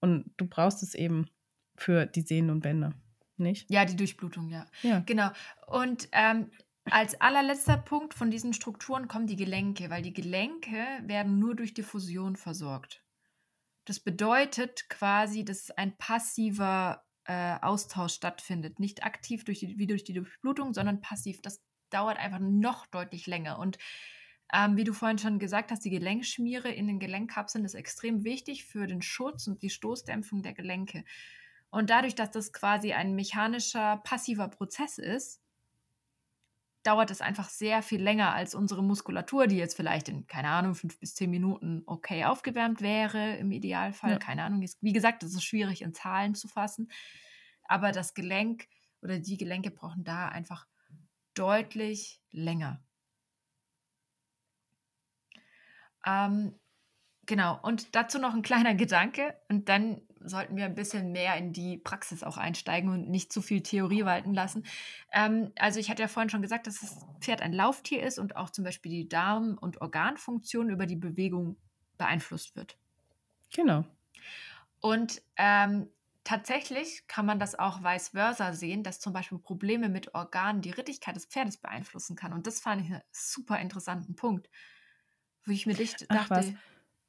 Und 0.00 0.30
du 0.36 0.46
brauchst 0.46 0.82
es 0.82 0.94
eben 0.94 1.26
für 1.76 2.06
die 2.06 2.22
Sehnen 2.22 2.50
und 2.50 2.60
Bänder, 2.60 2.94
nicht? 3.36 3.70
Ja, 3.70 3.84
die 3.84 3.96
Durchblutung, 3.96 4.48
ja. 4.48 4.66
Ja. 4.82 5.00
Genau. 5.00 5.30
Und 5.66 6.08
ähm, 6.12 6.50
als 6.84 7.20
allerletzter 7.20 7.76
Punkt 7.76 8.14
von 8.14 8.30
diesen 8.30 8.52
Strukturen 8.52 9.08
kommen 9.08 9.26
die 9.26 9.36
Gelenke, 9.36 9.90
weil 9.90 10.02
die 10.02 10.12
Gelenke 10.12 10.84
werden 11.02 11.38
nur 11.38 11.56
durch 11.56 11.74
Diffusion 11.74 12.36
versorgt. 12.36 13.02
Das 13.84 14.00
bedeutet 14.00 14.88
quasi, 14.88 15.44
dass 15.44 15.70
ein 15.70 15.96
passiver 15.96 17.04
äh, 17.24 17.56
Austausch 17.60 18.14
stattfindet. 18.14 18.78
Nicht 18.78 19.04
aktiv 19.04 19.44
durch 19.44 19.60
die, 19.60 19.78
wie 19.78 19.86
durch 19.86 20.04
die 20.04 20.12
Durchblutung, 20.12 20.74
sondern 20.74 21.00
passiv. 21.00 21.42
Das 21.42 21.60
dauert 21.90 22.18
einfach 22.18 22.40
noch 22.40 22.86
deutlich 22.86 23.26
länger. 23.26 23.58
Und 23.58 23.78
ähm, 24.52 24.76
wie 24.76 24.84
du 24.84 24.92
vorhin 24.92 25.18
schon 25.18 25.38
gesagt 25.38 25.70
hast, 25.70 25.84
die 25.84 25.90
Gelenkschmiere 25.90 26.70
in 26.70 26.86
den 26.86 27.00
Gelenkkapseln 27.00 27.64
ist 27.64 27.74
extrem 27.74 28.24
wichtig 28.24 28.64
für 28.64 28.86
den 28.86 29.02
Schutz 29.02 29.46
und 29.46 29.62
die 29.62 29.70
Stoßdämpfung 29.70 30.42
der 30.42 30.54
Gelenke. 30.54 31.04
Und 31.70 31.90
dadurch, 31.90 32.14
dass 32.14 32.30
das 32.30 32.52
quasi 32.52 32.92
ein 32.92 33.14
mechanischer, 33.14 33.98
passiver 33.98 34.48
Prozess 34.48 34.98
ist, 34.98 35.40
dauert 36.84 37.10
es 37.10 37.20
einfach 37.20 37.48
sehr 37.48 37.82
viel 37.82 38.00
länger 38.00 38.32
als 38.32 38.54
unsere 38.54 38.84
Muskulatur, 38.84 39.48
die 39.48 39.56
jetzt 39.56 39.74
vielleicht 39.74 40.08
in, 40.08 40.28
keine 40.28 40.50
Ahnung, 40.50 40.76
fünf 40.76 41.00
bis 41.00 41.16
zehn 41.16 41.30
Minuten 41.30 41.82
okay 41.86 42.24
aufgewärmt 42.24 42.80
wäre 42.80 43.36
im 43.38 43.50
Idealfall. 43.50 44.12
Ja. 44.12 44.18
Keine 44.18 44.44
Ahnung. 44.44 44.64
Wie 44.80 44.92
gesagt, 44.92 45.24
es 45.24 45.34
ist 45.34 45.42
schwierig 45.42 45.82
in 45.82 45.94
Zahlen 45.94 46.36
zu 46.36 46.46
fassen. 46.46 46.88
Aber 47.64 47.90
das 47.90 48.14
Gelenk 48.14 48.68
oder 49.02 49.18
die 49.18 49.36
Gelenke 49.36 49.72
brauchen 49.72 50.04
da 50.04 50.28
einfach 50.28 50.68
deutlich 51.36 52.20
länger. 52.32 52.82
Ähm, 56.04 56.58
genau, 57.26 57.58
und 57.62 57.94
dazu 57.94 58.18
noch 58.18 58.34
ein 58.34 58.42
kleiner 58.42 58.74
Gedanke 58.74 59.34
und 59.48 59.68
dann 59.68 60.00
sollten 60.20 60.56
wir 60.56 60.64
ein 60.64 60.74
bisschen 60.74 61.12
mehr 61.12 61.36
in 61.36 61.52
die 61.52 61.78
Praxis 61.78 62.22
auch 62.22 62.36
einsteigen 62.36 62.90
und 62.90 63.08
nicht 63.08 63.32
zu 63.32 63.42
viel 63.42 63.62
Theorie 63.62 64.04
walten 64.04 64.34
lassen. 64.34 64.64
Ähm, 65.12 65.52
also 65.56 65.78
ich 65.78 65.90
hatte 65.90 66.02
ja 66.02 66.08
vorhin 66.08 66.30
schon 66.30 66.42
gesagt, 66.42 66.66
dass 66.66 66.80
das 66.80 67.06
Pferd 67.20 67.42
ein 67.42 67.52
Lauftier 67.52 68.02
ist 68.02 68.18
und 68.18 68.36
auch 68.36 68.50
zum 68.50 68.64
Beispiel 68.64 68.90
die 68.90 69.08
Darm- 69.08 69.58
und 69.60 69.80
Organfunktion 69.80 70.70
über 70.70 70.86
die 70.86 70.96
Bewegung 70.96 71.56
beeinflusst 71.98 72.56
wird. 72.56 72.76
Genau. 73.54 73.84
Und 74.80 75.22
ähm, 75.36 75.88
tatsächlich 76.26 77.06
kann 77.08 77.26
man 77.26 77.38
das 77.38 77.58
auch 77.58 77.82
vice 77.82 78.10
versa 78.10 78.52
sehen, 78.52 78.82
dass 78.82 79.00
zum 79.00 79.12
Beispiel 79.14 79.38
Probleme 79.38 79.88
mit 79.88 80.14
Organen 80.14 80.62
die 80.62 80.70
Rittigkeit 80.70 81.16
des 81.16 81.26
Pferdes 81.26 81.58
beeinflussen 81.58 82.16
kann. 82.16 82.32
Und 82.34 82.46
das 82.46 82.60
fand 82.60 82.82
ich 82.82 82.92
einen 82.92 83.02
super 83.12 83.58
interessanten 83.60 84.16
Punkt, 84.16 84.50
wo 85.46 85.52
ich 85.52 85.66
mir 85.66 85.76
dachte, 85.76 86.06
Ach, 86.08 86.30
was? 86.30 86.52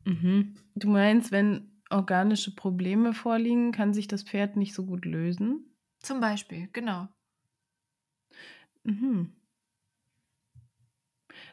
Mhm. 0.05 0.55
Du 0.75 0.89
meinst, 0.89 1.31
wenn 1.31 1.81
organische 1.89 2.55
Probleme 2.55 3.13
vorliegen, 3.13 3.71
kann 3.71 3.93
sich 3.93 4.07
das 4.07 4.23
Pferd 4.23 4.57
nicht 4.57 4.73
so 4.73 4.85
gut 4.85 5.05
lösen? 5.05 5.77
zum 5.99 6.19
Beispiel, 6.19 6.69
genau. 6.73 7.07
Mhm. 8.85 9.36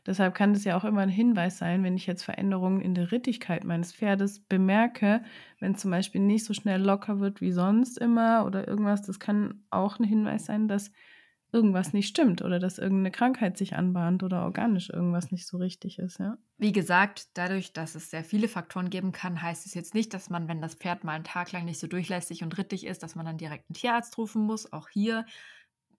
Deshalb 0.07 0.35
kann 0.35 0.53
das 0.53 0.65
ja 0.65 0.77
auch 0.77 0.85
immer 0.85 1.01
ein 1.03 1.09
Hinweis 1.09 1.59
sein, 1.59 1.83
wenn 1.83 1.97
ich 1.97 2.07
jetzt 2.07 2.25
Veränderungen 2.25 2.81
in 2.81 2.95
der 2.95 3.11
Rittigkeit 3.13 3.65
meines 3.65 3.93
Pferdes 3.95 4.41
bemerke, 4.41 5.23
wenn 5.61 5.77
zum 5.77 5.91
Beispiel 5.91 6.21
nicht 6.21 6.45
so 6.45 6.53
schnell 6.55 6.83
locker 6.83 7.21
wird 7.21 7.41
wie 7.41 7.53
sonst 7.53 7.99
immer 7.99 8.45
oder 8.47 8.69
irgendwas, 8.69 9.03
das 9.03 9.19
kann 9.21 9.65
auch 9.71 9.99
ein 9.99 10.05
Hinweis 10.05 10.47
sein, 10.47 10.69
dass 10.69 10.93
irgendwas 11.53 11.93
nicht 11.93 12.09
stimmt 12.09 12.43
oder 12.43 12.59
dass 12.59 12.79
irgendeine 12.79 13.13
Krankheit 13.13 13.57
sich 13.57 13.75
anbahnt 13.77 14.23
oder 14.23 14.43
organisch 14.45 14.91
irgendwas 14.91 15.31
nicht 15.31 15.47
so 15.47 15.57
richtig 15.59 15.99
ist, 15.99 16.19
ja. 16.19 16.37
Wie 16.57 16.73
gesagt, 16.73 17.29
dadurch, 17.37 17.73
dass 17.73 17.97
es 17.97 18.11
sehr 18.11 18.23
viele 18.25 18.47
Faktoren 18.49 18.89
geben 18.89 19.11
kann, 19.11 19.43
heißt 19.43 19.67
es 19.67 19.75
jetzt 19.75 19.93
nicht, 19.95 20.15
dass 20.15 20.31
man, 20.31 20.47
wenn 20.47 20.63
das 20.63 20.75
Pferd 20.77 21.03
mal 21.03 21.13
einen 21.15 21.25
Tag 21.25 21.51
lang 21.53 21.65
nicht 21.65 21.81
so 21.81 21.89
durchlässig 21.89 22.43
und 22.45 22.57
rittig 22.57 22.87
ist, 22.87 23.03
dass 23.03 23.17
man 23.17 23.27
dann 23.27 23.39
direkt 23.39 23.69
einen 23.69 23.75
Tierarzt 23.75 24.17
rufen 24.19 24.43
muss. 24.43 24.73
Auch 24.73 24.89
hier 24.89 25.27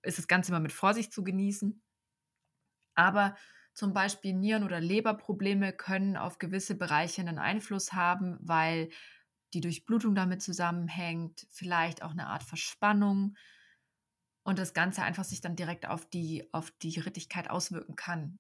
ist 0.04 0.18
das 0.18 0.28
Ganze 0.28 0.52
immer 0.52 0.62
mit 0.62 0.72
Vorsicht 0.72 1.12
zu 1.14 1.24
genießen. 1.24 1.82
Aber 2.96 3.36
zum 3.76 3.94
Beispiel 3.94 4.34
Nieren- 4.34 4.64
oder 4.64 4.80
Leberprobleme 4.80 5.74
können 5.74 6.18
auf 6.18 6.40
gewisse 6.40 6.76
Bereiche 6.76 7.22
einen 7.22 7.40
Einfluss 7.40 7.94
haben, 7.94 8.38
weil 8.42 8.90
die 9.54 9.62
Durchblutung 9.62 10.16
damit 10.16 10.42
zusammenhängt, 10.42 11.46
vielleicht 11.52 12.02
auch 12.02 12.12
eine 12.12 12.28
Art 12.28 12.44
Verspannung 12.44 13.36
und 14.44 14.60
das 14.60 14.74
Ganze 14.74 15.04
einfach 15.04 15.24
sich 15.26 15.42
dann 15.42 15.56
direkt 15.56 15.88
auf 15.88 16.06
die, 16.06 16.48
auf 16.54 16.72
die 16.72 17.00
Rittigkeit 17.00 17.50
auswirken 17.50 17.96
kann. 17.96 18.40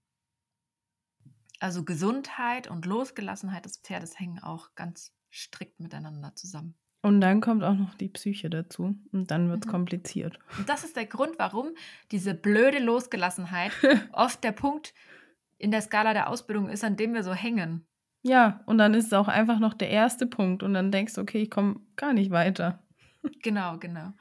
Also 1.59 1.83
Gesundheit 1.83 2.67
und 2.69 2.85
Losgelassenheit 2.85 3.65
des 3.65 3.77
Pferdes 3.79 4.17
hängen 4.19 4.39
auch 4.39 4.73
ganz 4.75 5.13
strikt 5.31 5.79
miteinander 5.81 6.33
zusammen. 6.35 6.77
Und 7.01 7.21
dann 7.21 7.39
kommt 7.39 7.63
auch 7.63 7.75
noch 7.75 7.93
die 7.95 8.09
Psyche 8.09 8.49
dazu 8.49 8.95
und 9.11 9.29
dann 9.31 9.49
wird 9.49 9.63
es 9.65 9.67
Mhm. 9.67 9.71
kompliziert. 9.71 10.39
Und 10.57 10.69
das 10.69 10.83
ist 10.83 10.95
der 10.95 11.05
Grund, 11.05 11.37
warum 11.37 11.75
diese 12.11 12.33
blöde 12.33 12.79
Losgelassenheit 12.79 13.71
oft 14.11 14.43
der 14.43 14.51
Punkt 14.53 14.93
in 15.65 15.71
der 15.71 15.81
Skala 15.81 16.13
der 16.13 16.29
Ausbildung 16.29 16.69
ist, 16.69 16.83
an 16.83 16.95
dem 16.95 17.15
wir 17.15 17.23
so 17.23 17.33
hängen. 17.33 17.87
Ja, 18.21 18.61
und 18.67 18.77
dann 18.77 18.93
ist 18.93 19.07
es 19.07 19.13
auch 19.13 19.27
einfach 19.27 19.57
noch 19.57 19.73
der 19.73 19.89
erste 19.89 20.27
Punkt 20.27 20.61
und 20.61 20.75
dann 20.75 20.91
denkst 20.91 21.15
du, 21.15 21.21
okay, 21.21 21.41
ich 21.41 21.49
komme 21.49 21.79
gar 21.95 22.13
nicht 22.13 22.29
weiter. 22.29 22.83
Genau, 23.41 23.79
genau. 23.79 24.13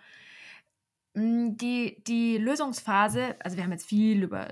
Mm, 1.12 1.56
Die, 1.58 2.02
die 2.06 2.38
Lösungsphase, 2.38 3.36
also 3.40 3.58
wir 3.58 3.64
haben 3.64 3.72
jetzt 3.72 3.86
viel 3.86 4.22
über 4.22 4.48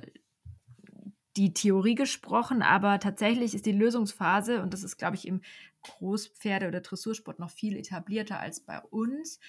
die 1.39 1.55
Theorie 1.55 1.95
gesprochen, 1.95 2.61
aber 2.61 3.01
tatsächlich 3.01 3.55
ist 3.55 3.65
die 3.65 3.73
Lösungsphase, 3.73 4.61
und 4.61 4.75
das 4.75 4.83
ist, 4.83 4.99
glaube 4.99 5.17
ich, 5.17 5.27
im 5.27 5.41
Großpferde- 5.83 6.69
oder 6.69 6.83
Dressursport 6.83 7.39
noch 7.39 7.51
viel 7.51 7.79
etablierter 7.79 8.39
als 8.39 8.61
bei 8.61 8.81
uns, 8.81 9.41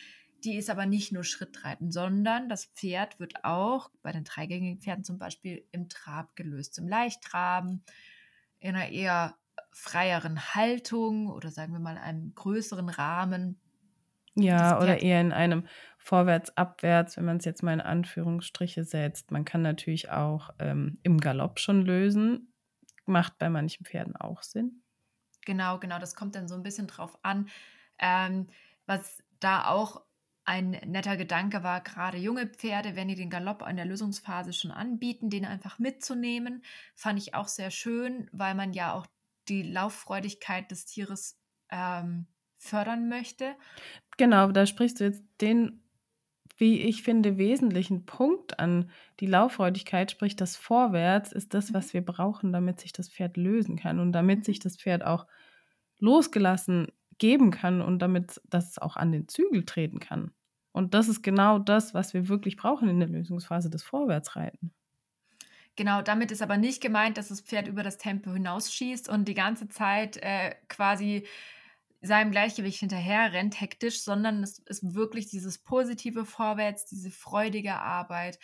die 0.44 0.58
ist 0.58 0.70
aber 0.70 0.86
nicht 0.86 1.12
nur 1.12 1.24
Schrittreiten, 1.24 1.92
sondern 1.92 2.50
das 2.50 2.66
Pferd 2.66 3.20
wird 3.20 3.44
auch 3.44 3.90
bei 4.02 4.12
den 4.12 4.24
dreigängigen 4.24 4.82
Pferden 4.82 5.04
zum 5.04 5.18
Beispiel 5.18 5.66
im 5.72 5.90
Trab 5.90 6.36
gelöst, 6.36 6.78
im 6.78 6.88
Leichttraben, 6.88 7.84
in 8.60 8.76
einer 8.76 8.90
eher 8.90 9.36
freieren 9.72 10.54
Haltung 10.54 11.30
oder 11.30 11.50
sagen 11.52 11.74
wir 11.74 11.80
mal 11.80 11.98
einem 11.98 12.34
größeren 12.36 12.90
Rahmen. 12.90 13.60
Ja, 14.36 14.80
oder 14.82 15.02
eher 15.02 15.22
in 15.22 15.32
einem 15.32 15.68
Vorwärts, 15.98 16.58
Abwärts, 16.58 17.18
wenn 17.18 17.26
man 17.26 17.38
es 17.38 17.46
jetzt 17.46 17.62
mal 17.62 17.74
in 17.74 17.82
Anführungsstriche 17.82 18.84
setzt. 18.84 19.32
Man 19.32 19.46
kann 19.46 19.62
natürlich 19.62 20.10
auch 20.10 20.50
ähm, 20.60 21.00
im 21.04 21.20
Galopp 21.20 21.60
schon 21.60 21.84
lösen. 21.84 22.52
Macht 23.06 23.38
bei 23.38 23.50
manchen 23.50 23.86
Pferden 23.86 24.16
auch 24.16 24.42
Sinn. 24.42 24.82
Genau, 25.46 25.78
genau, 25.78 26.00
das 26.00 26.16
kommt 26.16 26.36
dann 26.36 26.48
so 26.48 26.56
ein 26.56 26.64
bisschen 26.64 26.88
drauf 26.88 27.18
an. 27.22 27.50
Ähm, 28.00 28.48
was 28.86 29.24
da 29.40 29.68
auch 29.68 30.04
ein 30.46 30.72
netter 30.86 31.16
Gedanke 31.16 31.64
war, 31.64 31.82
gerade 31.82 32.18
junge 32.18 32.48
Pferde, 32.48 32.96
wenn 32.96 33.08
die 33.08 33.16
den 33.16 33.30
Galopp 33.30 33.66
in 33.68 33.78
der 33.78 33.86
Lösungsphase 33.86 34.52
schon 34.54 34.72
anbieten, 34.72 35.30
den 35.30 35.46
einfach 35.46 35.80
mitzunehmen, 35.80 36.64
fand 36.96 37.20
ich 37.20 37.34
auch 37.34 37.48
sehr 37.48 37.72
schön, 37.72 38.30
weil 38.32 38.54
man 38.56 38.74
ja 38.74 38.94
auch 38.94 39.08
die 39.48 39.64
Lauffreudigkeit 39.64 40.70
des 40.72 40.86
Tieres 40.86 41.40
ähm, 41.70 42.28
fördern 42.58 43.08
möchte. 43.08 43.56
Genau, 44.18 44.52
da 44.52 44.66
sprichst 44.66 45.00
du 45.00 45.06
jetzt 45.06 45.24
den, 45.42 45.82
wie 46.58 46.82
ich 46.82 47.04
finde, 47.04 47.38
wesentlichen 47.38 48.06
Punkt 48.06 48.60
an. 48.60 48.92
Die 49.20 49.28
Lauffreudigkeit, 49.28 50.12
sprich 50.12 50.36
das 50.36 50.56
Vorwärts, 50.56 51.32
ist 51.32 51.54
das, 51.54 51.74
was 51.74 51.94
wir 51.94 52.04
brauchen, 52.04 52.52
damit 52.52 52.82
sich 52.82 52.94
das 52.94 53.10
Pferd 53.10 53.38
lösen 53.38 53.78
kann 53.78 54.00
und 54.00 54.12
damit 54.12 54.46
sich 54.46 54.60
das 54.60 54.78
Pferd 54.78 55.06
auch 55.06 55.26
losgelassen 56.00 56.88
geben 57.18 57.52
kann 57.52 57.82
und 57.82 58.00
damit 58.00 58.42
das 58.50 58.78
auch 58.78 58.96
an 58.96 59.12
den 59.12 59.28
Zügel 59.28 59.66
treten 59.66 60.00
kann. 60.00 60.32
Und 60.72 60.94
das 60.94 61.08
ist 61.08 61.22
genau 61.22 61.60
das, 61.60 61.94
was 61.94 62.14
wir 62.14 62.28
wirklich 62.28 62.58
brauchen 62.58 62.90
in 62.90 63.00
der 63.00 63.10
Lösungsphase 63.10 63.70
des 63.70 63.84
Vorwärtsreiten. 63.84 64.74
Genau, 65.76 66.02
damit 66.02 66.32
ist 66.32 66.42
aber 66.42 66.58
nicht 66.58 66.82
gemeint, 66.82 67.18
dass 67.18 67.30
das 67.30 67.42
Pferd 67.42 67.68
über 67.68 67.84
das 67.84 67.98
Tempo 67.98 68.32
hinausschießt 68.32 69.10
und 69.10 69.28
die 69.28 69.34
ganze 69.34 69.68
Zeit 69.70 70.18
äh, 70.18 70.56
quasi 70.68 71.26
seinem 72.02 72.32
Gleichgewicht 72.32 72.80
hinterher 72.80 73.34
rennt, 73.34 73.60
hektisch, 73.60 74.02
sondern 74.02 74.44
es 74.44 74.60
ist 74.60 74.94
wirklich 74.94 75.28
dieses 75.30 75.58
positive 75.58 76.26
Vorwärts, 76.26 76.86
diese 76.86 77.10
freudige 77.10 77.76
Arbeit. 77.76 78.40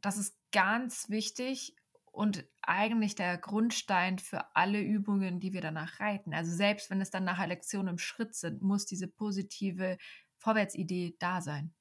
Das 0.00 0.16
ist 0.16 0.36
ganz 0.52 1.10
wichtig 1.10 1.74
und 2.16 2.46
eigentlich 2.62 3.14
der 3.14 3.38
Grundstein 3.38 4.18
für 4.18 4.56
alle 4.56 4.80
Übungen, 4.82 5.40
die 5.40 5.52
wir 5.52 5.60
danach 5.60 6.00
reiten. 6.00 6.34
Also 6.34 6.52
selbst 6.54 6.90
wenn 6.90 7.00
es 7.00 7.10
dann 7.10 7.24
nachher 7.24 7.46
Lektionen 7.46 7.88
im 7.94 7.98
Schritt 7.98 8.34
sind, 8.34 8.62
muss 8.62 8.86
diese 8.86 9.08
positive 9.08 9.98
Vorwärtsidee 10.38 11.16
da 11.18 11.40
sein. 11.42 11.74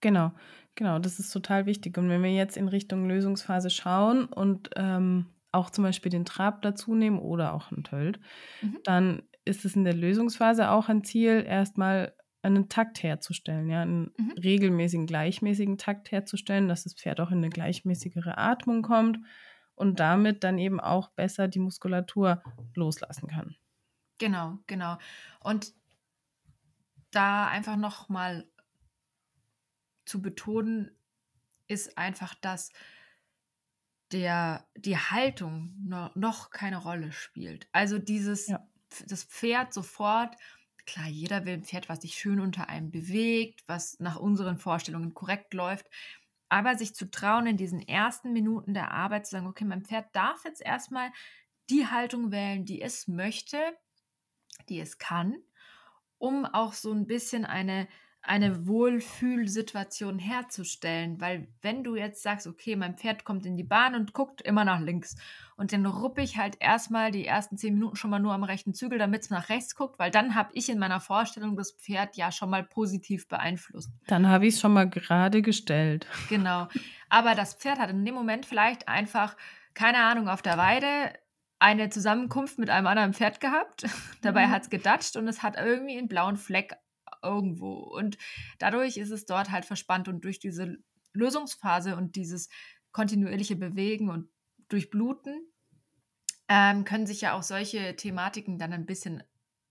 Genau, 0.00 0.32
genau, 0.76 0.98
das 1.00 1.18
ist 1.18 1.32
total 1.32 1.66
wichtig. 1.66 1.98
Und 1.98 2.08
wenn 2.08 2.22
wir 2.22 2.32
jetzt 2.32 2.56
in 2.56 2.68
Richtung 2.68 3.08
Lösungsphase 3.08 3.68
schauen 3.70 4.26
und 4.26 4.70
ähm, 4.76 5.26
auch 5.50 5.70
zum 5.70 5.82
Beispiel 5.84 6.10
den 6.10 6.24
Trab 6.24 6.62
dazu 6.62 6.94
nehmen 6.94 7.18
oder 7.18 7.52
auch 7.52 7.72
einen 7.72 7.82
Tölt, 7.82 8.20
Mhm. 8.62 8.78
dann 8.84 9.22
ist 9.44 9.64
es 9.64 9.74
in 9.76 9.84
der 9.84 9.94
Lösungsphase 9.94 10.70
auch 10.70 10.88
ein 10.88 11.02
Ziel, 11.04 11.44
erstmal 11.46 12.14
einen 12.42 12.68
Takt 12.68 13.02
herzustellen, 13.02 13.68
ja, 13.68 13.82
einen 13.82 14.12
Mhm. 14.18 14.38
regelmäßigen, 14.42 15.06
gleichmäßigen 15.06 15.78
Takt 15.78 16.12
herzustellen, 16.12 16.68
dass 16.68 16.84
das 16.84 16.94
Pferd 16.94 17.18
auch 17.20 17.32
in 17.32 17.38
eine 17.38 17.48
gleichmäßigere 17.50 18.38
Atmung 18.38 18.82
kommt 18.82 19.18
und 19.78 20.00
damit 20.00 20.44
dann 20.44 20.58
eben 20.58 20.80
auch 20.80 21.10
besser 21.10 21.48
die 21.48 21.58
Muskulatur 21.60 22.42
loslassen 22.74 23.28
kann. 23.28 23.56
Genau, 24.18 24.58
genau. 24.66 24.98
Und 25.40 25.74
da 27.10 27.48
einfach 27.48 27.76
noch 27.76 28.08
mal 28.08 28.46
zu 30.04 30.20
betonen, 30.22 30.90
ist 31.68 31.98
einfach, 31.98 32.34
dass 32.34 32.70
der, 34.12 34.66
die 34.76 34.96
Haltung 34.96 35.74
no, 35.84 36.10
noch 36.14 36.50
keine 36.50 36.78
Rolle 36.78 37.12
spielt. 37.12 37.68
Also 37.72 37.98
dieses, 37.98 38.48
Ja. 38.48 38.66
das 39.06 39.24
Pferd 39.24 39.74
sofort, 39.74 40.34
klar, 40.86 41.08
jeder 41.08 41.44
will 41.44 41.54
ein 41.54 41.64
Pferd, 41.64 41.88
was 41.88 42.00
sich 42.00 42.14
schön 42.14 42.40
unter 42.40 42.68
einem 42.68 42.90
bewegt, 42.90 43.64
was 43.66 43.98
nach 44.00 44.16
unseren 44.16 44.56
Vorstellungen 44.58 45.12
korrekt 45.14 45.52
läuft. 45.54 45.86
Aber 46.48 46.76
sich 46.76 46.94
zu 46.94 47.10
trauen, 47.10 47.46
in 47.46 47.56
diesen 47.56 47.80
ersten 47.80 48.32
Minuten 48.32 48.74
der 48.74 48.92
Arbeit 48.92 49.26
zu 49.26 49.32
sagen, 49.32 49.46
okay, 49.46 49.64
mein 49.64 49.84
Pferd 49.84 50.14
darf 50.14 50.44
jetzt 50.44 50.62
erstmal 50.62 51.10
die 51.70 51.86
Haltung 51.86 52.30
wählen, 52.32 52.64
die 52.64 52.80
es 52.80 53.08
möchte, 53.08 53.58
die 54.68 54.80
es 54.80 54.98
kann, 54.98 55.36
um 56.18 56.44
auch 56.46 56.72
so 56.72 56.92
ein 56.92 57.06
bisschen 57.06 57.44
eine, 57.44 57.88
eine 58.28 58.66
Wohlfühlsituation 58.66 60.18
herzustellen. 60.18 61.20
Weil 61.20 61.48
wenn 61.62 61.82
du 61.84 61.96
jetzt 61.96 62.22
sagst, 62.22 62.46
okay, 62.46 62.76
mein 62.76 62.96
Pferd 62.96 63.24
kommt 63.24 63.46
in 63.46 63.56
die 63.56 63.64
Bahn 63.64 63.94
und 63.94 64.12
guckt 64.12 64.42
immer 64.42 64.64
nach 64.64 64.80
links 64.80 65.16
und 65.56 65.72
dann 65.72 65.86
ruppe 65.86 66.22
ich 66.22 66.36
halt 66.36 66.56
erstmal 66.60 67.10
die 67.10 67.26
ersten 67.26 67.56
zehn 67.56 67.74
Minuten 67.74 67.96
schon 67.96 68.10
mal 68.10 68.18
nur 68.18 68.32
am 68.34 68.44
rechten 68.44 68.74
Zügel, 68.74 68.98
damit 68.98 69.22
es 69.22 69.30
nach 69.30 69.48
rechts 69.48 69.74
guckt, 69.74 69.98
weil 69.98 70.10
dann 70.10 70.34
habe 70.34 70.50
ich 70.52 70.68
in 70.68 70.78
meiner 70.78 71.00
Vorstellung 71.00 71.56
das 71.56 71.72
Pferd 71.72 72.16
ja 72.16 72.30
schon 72.30 72.50
mal 72.50 72.62
positiv 72.64 73.28
beeinflusst. 73.28 73.90
Dann 74.06 74.28
habe 74.28 74.46
ich 74.46 74.54
es 74.54 74.60
schon 74.60 74.72
mal 74.72 74.88
gerade 74.88 75.42
gestellt. 75.42 76.06
Genau. 76.28 76.68
Aber 77.08 77.34
das 77.34 77.54
Pferd 77.54 77.78
hat 77.78 77.90
in 77.90 78.04
dem 78.04 78.14
Moment 78.14 78.46
vielleicht 78.46 78.88
einfach, 78.88 79.36
keine 79.74 79.98
Ahnung, 80.04 80.28
auf 80.28 80.42
der 80.42 80.58
Weide 80.58 80.88
eine 81.60 81.88
Zusammenkunft 81.90 82.58
mit 82.58 82.70
einem 82.70 82.86
anderen 82.86 83.14
Pferd 83.14 83.40
gehabt. 83.40 83.84
Dabei 84.22 84.46
Mhm. 84.46 84.50
hat 84.50 84.62
es 84.62 84.70
gedatscht 84.70 85.16
und 85.16 85.26
es 85.26 85.42
hat 85.42 85.56
irgendwie 85.56 85.98
einen 85.98 86.08
blauen 86.08 86.36
Fleck 86.36 86.76
irgendwo. 87.22 87.74
Und 87.74 88.18
dadurch 88.58 88.96
ist 88.96 89.10
es 89.10 89.26
dort 89.26 89.50
halt 89.50 89.64
verspannt 89.64 90.08
und 90.08 90.24
durch 90.24 90.38
diese 90.38 90.78
Lösungsphase 91.12 91.96
und 91.96 92.16
dieses 92.16 92.48
kontinuierliche 92.92 93.56
Bewegen 93.56 94.10
und 94.10 94.28
Durchbluten 94.68 95.46
ähm, 96.48 96.84
können 96.84 97.06
sich 97.06 97.20
ja 97.20 97.34
auch 97.34 97.42
solche 97.42 97.96
Thematiken 97.96 98.58
dann 98.58 98.72
ein 98.72 98.86
bisschen 98.86 99.22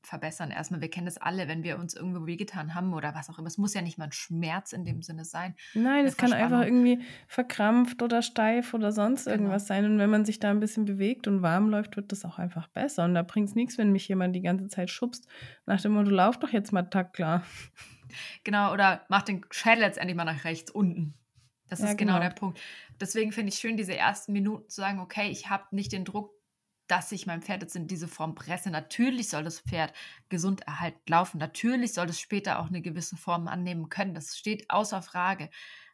verbessern. 0.08 0.52
Erstmal, 0.52 0.82
wir 0.82 0.90
kennen 0.90 1.06
das 1.06 1.18
alle, 1.18 1.48
wenn 1.48 1.64
wir 1.64 1.78
uns 1.78 1.94
irgendwo 1.94 2.26
wehgetan 2.26 2.74
haben 2.74 2.94
oder 2.94 3.14
was 3.14 3.30
auch 3.30 3.38
immer. 3.38 3.48
Es 3.48 3.58
muss 3.58 3.74
ja 3.74 3.82
nicht 3.82 3.98
mal 3.98 4.06
ein 4.06 4.12
Schmerz 4.12 4.74
in 4.74 4.86
dem 4.86 5.02
Sinne 5.02 5.26
sein. 5.26 5.56
Nein, 5.74 6.06
es 6.06 6.18
kann 6.18 6.34
einfach 6.34 6.64
irgendwie 6.64 7.02
verkrampft 7.28 8.02
oder 8.02 8.22
steif 8.22 8.74
oder 8.74 8.92
sonst 8.92 9.26
genau. 9.26 9.36
irgendwas 9.36 9.68
sein. 9.68 9.86
Und 9.86 10.00
wenn 10.00 10.10
man 10.10 10.26
sich 10.26 10.40
da 10.40 10.50
ein 10.50 10.60
bisschen 10.60 10.86
bewegt 10.86 11.28
und 11.28 11.42
warm 11.42 11.70
läuft, 11.70 11.96
wird 11.96 12.12
das 12.12 12.26
auch 12.26 12.40
einfach 12.40 12.68
besser. 12.68 13.06
Und 13.06 13.14
da 13.14 13.24
bringt 13.24 13.50
es 13.50 13.56
nichts, 13.56 13.78
wenn 13.78 13.92
mich 13.92 14.08
jemand 14.08 14.36
die 14.36 14.42
ganze 14.42 14.68
Zeit 14.68 14.90
schubst, 14.90 15.28
nach 15.66 15.82
dem 15.82 15.94
Motto, 15.94 16.10
lauf 16.10 16.38
doch 16.38 16.50
jetzt 16.50 16.72
mal 16.72 16.84
takt 16.84 17.14
klar. 17.14 17.44
Genau, 18.44 18.74
oder 18.74 19.06
mach 19.10 19.24
den 19.24 19.46
Schädel 19.52 19.84
jetzt 19.84 19.98
endlich 19.98 20.16
mal 20.16 20.24
nach 20.24 20.46
rechts 20.46 20.72
unten. 20.72 21.14
Das 21.70 21.80
ja, 21.80 21.88
ist 21.90 21.98
genau, 21.98 22.14
genau 22.14 22.24
der 22.24 22.34
Punkt. 22.34 22.60
Deswegen 23.00 23.32
finde 23.32 23.50
ich 23.50 23.60
schön, 23.60 23.78
diese 23.78 23.96
ersten 23.96 24.32
Minuten 24.32 24.70
zu 24.70 24.82
sagen, 24.82 25.00
okay, 25.00 25.30
ich 25.30 25.50
habe 25.50 25.64
nicht 25.72 25.92
den 25.92 26.06
Druck, 26.06 26.32
dass 26.88 27.12
ich 27.12 27.28
mein 27.28 27.42
Pferd 27.42 27.62
jetzt 27.62 27.76
in 27.76 27.88
diese 27.88 28.08
Form 28.08 28.36
presse. 28.36 28.70
Natürlich 28.72 29.30
soll 29.30 29.44
das 29.44 29.60
Pferd 29.60 29.94
gesund 30.30 30.62
erhalten 30.62 31.00
laufen. 31.08 31.38
Natürlich 31.38 31.94
soll 31.94 32.10
es 32.10 32.20
später 32.20 32.60
auch 32.60 32.68
eine 32.68 32.82
gewisse 32.82 33.18
Form 33.18 33.48
annehmen 33.48 33.90
können. 33.90 34.14
Das 34.14 34.38
steht 34.38 34.70
außer 34.70 35.02
Frage. 35.02 35.50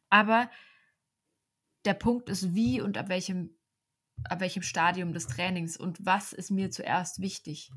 Aber 0.09 0.49
der 1.85 1.95
Punkt 1.95 2.29
ist, 2.29 2.53
wie 2.53 2.79
und 2.81 2.97
ab 2.97 3.09
welchem, 3.09 3.57
ab 4.25 4.39
welchem 4.39 4.61
Stadium 4.61 5.13
des 5.13 5.27
Trainings 5.27 5.75
und 5.75 6.05
was 6.05 6.31
ist 6.31 6.51
mir 6.51 6.69
zuerst 6.69 7.19
wichtig. 7.19 7.71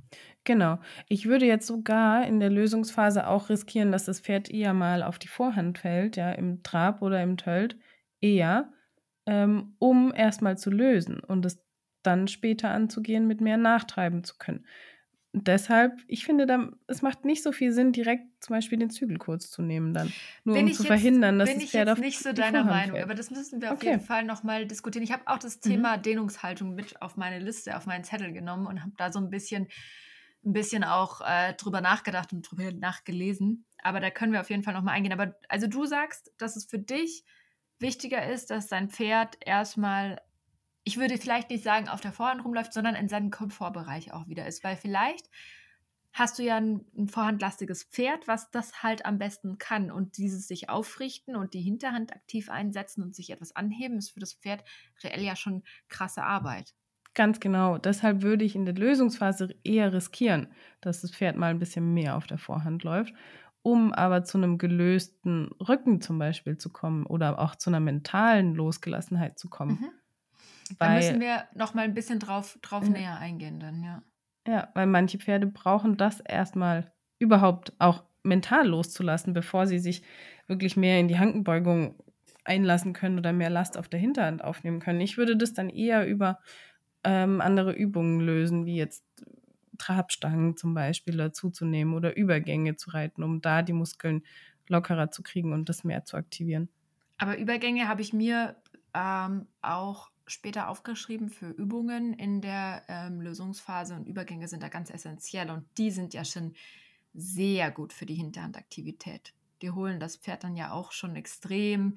Genau. 0.44 0.78
Ich 1.08 1.26
würde 1.26 1.46
jetzt 1.46 1.66
sogar 1.66 2.26
in 2.26 2.38
der 2.38 2.50
Lösungsphase 2.50 3.26
auch 3.26 3.48
riskieren, 3.48 3.92
dass 3.92 4.04
das 4.04 4.20
Pferd 4.20 4.50
eher 4.50 4.74
mal 4.74 5.02
auf 5.02 5.18
die 5.18 5.28
Vorhand 5.28 5.78
fällt, 5.78 6.16
ja, 6.16 6.32
im 6.32 6.62
Trab 6.62 7.02
oder 7.02 7.22
im 7.22 7.36
Tölt, 7.36 7.78
eher, 8.20 8.72
ähm, 9.26 9.74
um 9.78 10.14
erstmal 10.14 10.56
zu 10.58 10.70
lösen 10.70 11.18
und 11.20 11.44
es 11.46 11.65
dann 12.06 12.28
später 12.28 12.70
anzugehen, 12.70 13.26
mit 13.26 13.40
mehr 13.40 13.56
nachtreiben 13.56 14.24
zu 14.24 14.36
können. 14.38 14.64
Und 15.36 15.48
deshalb, 15.48 16.00
ich 16.08 16.24
finde, 16.24 16.46
da, 16.46 16.70
es 16.86 17.02
macht 17.02 17.26
nicht 17.26 17.42
so 17.42 17.52
viel 17.52 17.70
Sinn, 17.70 17.92
direkt 17.92 18.24
zum 18.40 18.56
Beispiel 18.56 18.78
den 18.78 18.88
Zügel 18.88 19.18
kurz 19.18 19.50
zu 19.50 19.60
nehmen, 19.60 19.92
dann. 19.92 20.10
Nur 20.44 20.54
bin 20.54 20.64
um 20.64 20.72
zu 20.72 20.82
jetzt, 20.82 20.86
verhindern, 20.86 21.38
dass 21.38 21.50
bin 21.50 21.60
das 21.60 21.68
Pferd 21.68 21.90
auf 21.90 21.98
nicht 21.98 22.20
so 22.20 22.32
deiner 22.32 22.62
Vorhand 22.62 22.70
Meinung, 22.70 22.92
fällt. 22.92 23.04
aber 23.04 23.14
das 23.14 23.30
müssen 23.30 23.60
wir 23.60 23.72
auf 23.72 23.76
okay. 23.76 23.90
jeden 23.90 24.00
Fall 24.00 24.24
nochmal 24.24 24.66
diskutieren. 24.66 25.02
Ich 25.02 25.12
habe 25.12 25.24
auch 25.26 25.38
das 25.38 25.60
Thema 25.60 25.98
mhm. 25.98 26.02
Dehnungshaltung 26.02 26.74
mit 26.74 27.02
auf 27.02 27.18
meine 27.18 27.38
Liste, 27.38 27.76
auf 27.76 27.84
meinen 27.84 28.02
Zettel 28.02 28.32
genommen 28.32 28.66
und 28.66 28.80
habe 28.80 28.92
da 28.96 29.12
so 29.12 29.18
ein 29.18 29.28
bisschen, 29.28 29.68
ein 30.42 30.54
bisschen 30.54 30.84
auch 30.84 31.20
äh, 31.20 31.52
drüber 31.52 31.82
nachgedacht 31.82 32.32
und 32.32 32.40
drüber 32.40 32.72
nachgelesen. 32.72 33.66
Aber 33.82 34.00
da 34.00 34.08
können 34.08 34.32
wir 34.32 34.40
auf 34.40 34.48
jeden 34.48 34.62
Fall 34.62 34.72
nochmal 34.72 34.94
eingehen. 34.94 35.12
Aber 35.12 35.36
also 35.50 35.66
du 35.66 35.84
sagst, 35.84 36.32
dass 36.38 36.56
es 36.56 36.64
für 36.64 36.78
dich 36.78 37.24
wichtiger 37.78 38.26
ist, 38.26 38.50
dass 38.50 38.68
dein 38.68 38.88
Pferd 38.88 39.36
erstmal 39.44 40.18
ich 40.86 40.96
würde 40.98 41.18
vielleicht 41.18 41.50
nicht 41.50 41.64
sagen, 41.64 41.88
auf 41.88 42.00
der 42.00 42.12
Vorhand 42.12 42.44
rumläuft, 42.44 42.72
sondern 42.72 42.94
in 42.94 43.08
seinem 43.08 43.32
Komfortbereich 43.32 44.12
auch 44.12 44.28
wieder 44.28 44.46
ist. 44.46 44.62
Weil 44.62 44.76
vielleicht 44.76 45.28
hast 46.12 46.38
du 46.38 46.44
ja 46.44 46.58
ein, 46.58 46.86
ein 46.96 47.08
vorhandlastiges 47.08 47.82
Pferd, 47.82 48.28
was 48.28 48.52
das 48.52 48.84
halt 48.84 49.04
am 49.04 49.18
besten 49.18 49.58
kann. 49.58 49.90
Und 49.90 50.16
dieses 50.16 50.46
sich 50.46 50.70
aufrichten 50.70 51.34
und 51.34 51.54
die 51.54 51.60
Hinterhand 51.60 52.14
aktiv 52.14 52.48
einsetzen 52.48 53.02
und 53.02 53.16
sich 53.16 53.30
etwas 53.30 53.54
anheben, 53.56 53.98
ist 53.98 54.10
für 54.10 54.20
das 54.20 54.34
Pferd 54.34 54.62
reell 55.02 55.24
ja 55.24 55.34
schon 55.34 55.64
krasse 55.88 56.22
Arbeit. 56.22 56.76
Ganz 57.14 57.40
genau. 57.40 57.78
Deshalb 57.78 58.22
würde 58.22 58.44
ich 58.44 58.54
in 58.54 58.64
der 58.66 58.74
Lösungsphase 58.74 59.56
eher 59.64 59.92
riskieren, 59.92 60.48
dass 60.80 61.00
das 61.00 61.10
Pferd 61.12 61.36
mal 61.36 61.50
ein 61.50 61.58
bisschen 61.58 61.94
mehr 61.94 62.16
auf 62.16 62.26
der 62.26 62.38
Vorhand 62.38 62.84
läuft, 62.84 63.14
um 63.62 63.92
aber 63.92 64.22
zu 64.22 64.38
einem 64.38 64.58
gelösten 64.58 65.50
Rücken 65.66 66.00
zum 66.00 66.18
Beispiel 66.18 66.58
zu 66.58 66.70
kommen 66.70 67.06
oder 67.06 67.38
auch 67.40 67.56
zu 67.56 67.70
einer 67.70 67.80
mentalen 67.80 68.54
Losgelassenheit 68.54 69.38
zu 69.38 69.48
kommen. 69.48 69.78
Mhm. 69.80 69.90
Da 70.78 70.94
müssen 70.94 71.20
wir 71.20 71.44
noch 71.54 71.74
mal 71.74 71.82
ein 71.82 71.94
bisschen 71.94 72.18
drauf, 72.18 72.58
drauf 72.62 72.84
ja. 72.84 72.90
näher 72.90 73.18
eingehen 73.18 73.60
dann, 73.60 73.82
ja. 73.82 74.02
Ja, 74.46 74.68
weil 74.74 74.86
manche 74.86 75.18
Pferde 75.18 75.46
brauchen 75.46 75.96
das 75.96 76.20
erstmal 76.20 76.92
überhaupt 77.18 77.72
auch 77.78 78.04
mental 78.22 78.68
loszulassen, 78.68 79.32
bevor 79.32 79.66
sie 79.66 79.78
sich 79.78 80.02
wirklich 80.46 80.76
mehr 80.76 81.00
in 81.00 81.08
die 81.08 81.18
Hankenbeugung 81.18 81.96
einlassen 82.44 82.92
können 82.92 83.18
oder 83.18 83.32
mehr 83.32 83.50
Last 83.50 83.76
auf 83.76 83.88
der 83.88 84.00
Hinterhand 84.00 84.42
aufnehmen 84.42 84.80
können. 84.80 85.00
Ich 85.00 85.16
würde 85.16 85.36
das 85.36 85.52
dann 85.52 85.68
eher 85.68 86.06
über 86.06 86.38
ähm, 87.04 87.40
andere 87.40 87.72
Übungen 87.72 88.20
lösen, 88.20 88.66
wie 88.66 88.76
jetzt 88.76 89.04
Trabstangen 89.78 90.56
zum 90.56 90.74
Beispiel 90.74 91.16
dazuzunehmen 91.16 91.94
oder 91.94 92.16
Übergänge 92.16 92.76
zu 92.76 92.90
reiten, 92.90 93.22
um 93.22 93.40
da 93.40 93.62
die 93.62 93.72
Muskeln 93.72 94.22
lockerer 94.68 95.10
zu 95.10 95.22
kriegen 95.22 95.52
und 95.52 95.68
das 95.68 95.84
mehr 95.84 96.04
zu 96.04 96.16
aktivieren. 96.16 96.68
Aber 97.18 97.38
Übergänge 97.38 97.88
habe 97.88 98.02
ich 98.02 98.12
mir 98.12 98.56
ähm, 98.94 99.46
auch 99.62 100.10
später 100.26 100.68
aufgeschrieben 100.68 101.30
für 101.30 101.50
Übungen 101.50 102.12
in 102.14 102.40
der 102.40 102.82
ähm, 102.88 103.20
Lösungsphase 103.20 103.94
und 103.94 104.06
Übergänge 104.06 104.48
sind 104.48 104.62
da 104.62 104.68
ganz 104.68 104.90
essentiell 104.90 105.50
und 105.50 105.64
die 105.78 105.90
sind 105.90 106.14
ja 106.14 106.24
schon 106.24 106.54
sehr 107.14 107.70
gut 107.70 107.92
für 107.92 108.06
die 108.06 108.14
Hinterhandaktivität. 108.14 109.32
Die 109.62 109.70
holen 109.70 110.00
das 110.00 110.16
Pferd 110.16 110.44
dann 110.44 110.56
ja 110.56 110.72
auch 110.72 110.92
schon 110.92 111.16
extrem 111.16 111.96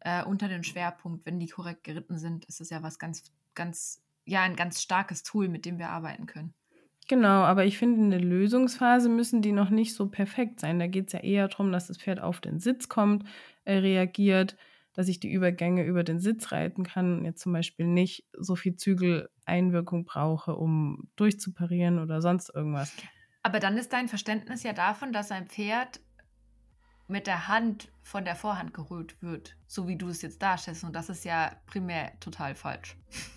äh, 0.00 0.24
unter 0.24 0.48
den 0.48 0.62
Schwerpunkt. 0.62 1.26
Wenn 1.26 1.40
die 1.40 1.48
korrekt 1.48 1.84
geritten 1.84 2.18
sind, 2.18 2.44
ist 2.44 2.60
es 2.60 2.70
ja 2.70 2.82
was 2.82 2.98
ganz, 2.98 3.32
ganz, 3.54 4.02
ja, 4.24 4.42
ein 4.42 4.56
ganz 4.56 4.80
starkes 4.80 5.22
Tool, 5.22 5.48
mit 5.48 5.64
dem 5.64 5.78
wir 5.78 5.90
arbeiten 5.90 6.26
können. 6.26 6.54
Genau, 7.08 7.42
aber 7.42 7.64
ich 7.64 7.76
finde, 7.76 8.00
in 8.00 8.10
der 8.10 8.20
Lösungsphase 8.20 9.08
müssen 9.08 9.42
die 9.42 9.50
noch 9.50 9.70
nicht 9.70 9.94
so 9.94 10.08
perfekt 10.08 10.60
sein. 10.60 10.78
Da 10.78 10.86
geht 10.86 11.08
es 11.08 11.12
ja 11.12 11.18
eher 11.18 11.48
darum, 11.48 11.72
dass 11.72 11.88
das 11.88 11.98
Pferd 11.98 12.20
auf 12.20 12.40
den 12.40 12.60
Sitz 12.60 12.88
kommt, 12.88 13.24
äh, 13.64 13.78
reagiert, 13.78 14.56
dass 14.94 15.08
ich 15.08 15.20
die 15.20 15.32
Übergänge 15.32 15.84
über 15.84 16.04
den 16.04 16.20
Sitz 16.20 16.52
reiten 16.52 16.84
kann 16.84 17.18
und 17.18 17.24
jetzt 17.24 17.40
zum 17.40 17.52
Beispiel 17.52 17.86
nicht 17.86 18.24
so 18.36 18.56
viel 18.56 18.76
Zügeleinwirkung 18.76 20.04
brauche, 20.04 20.56
um 20.56 21.08
durchzuparieren 21.16 21.98
oder 21.98 22.20
sonst 22.20 22.52
irgendwas. 22.54 22.92
Aber 23.42 23.60
dann 23.60 23.78
ist 23.78 23.92
dein 23.92 24.08
Verständnis 24.08 24.62
ja 24.62 24.72
davon, 24.72 25.12
dass 25.12 25.30
ein 25.30 25.46
Pferd 25.46 26.00
mit 27.08 27.26
der 27.26 27.48
Hand 27.48 27.90
von 28.02 28.24
der 28.24 28.36
Vorhand 28.36 28.72
geholt 28.72 29.20
wird, 29.20 29.56
so 29.66 29.88
wie 29.88 29.96
du 29.96 30.08
es 30.08 30.22
jetzt 30.22 30.42
darstellst. 30.42 30.84
Und 30.84 30.94
das 30.94 31.08
ist 31.08 31.24
ja 31.24 31.52
primär 31.66 32.12
total 32.20 32.54
falsch. 32.54 32.96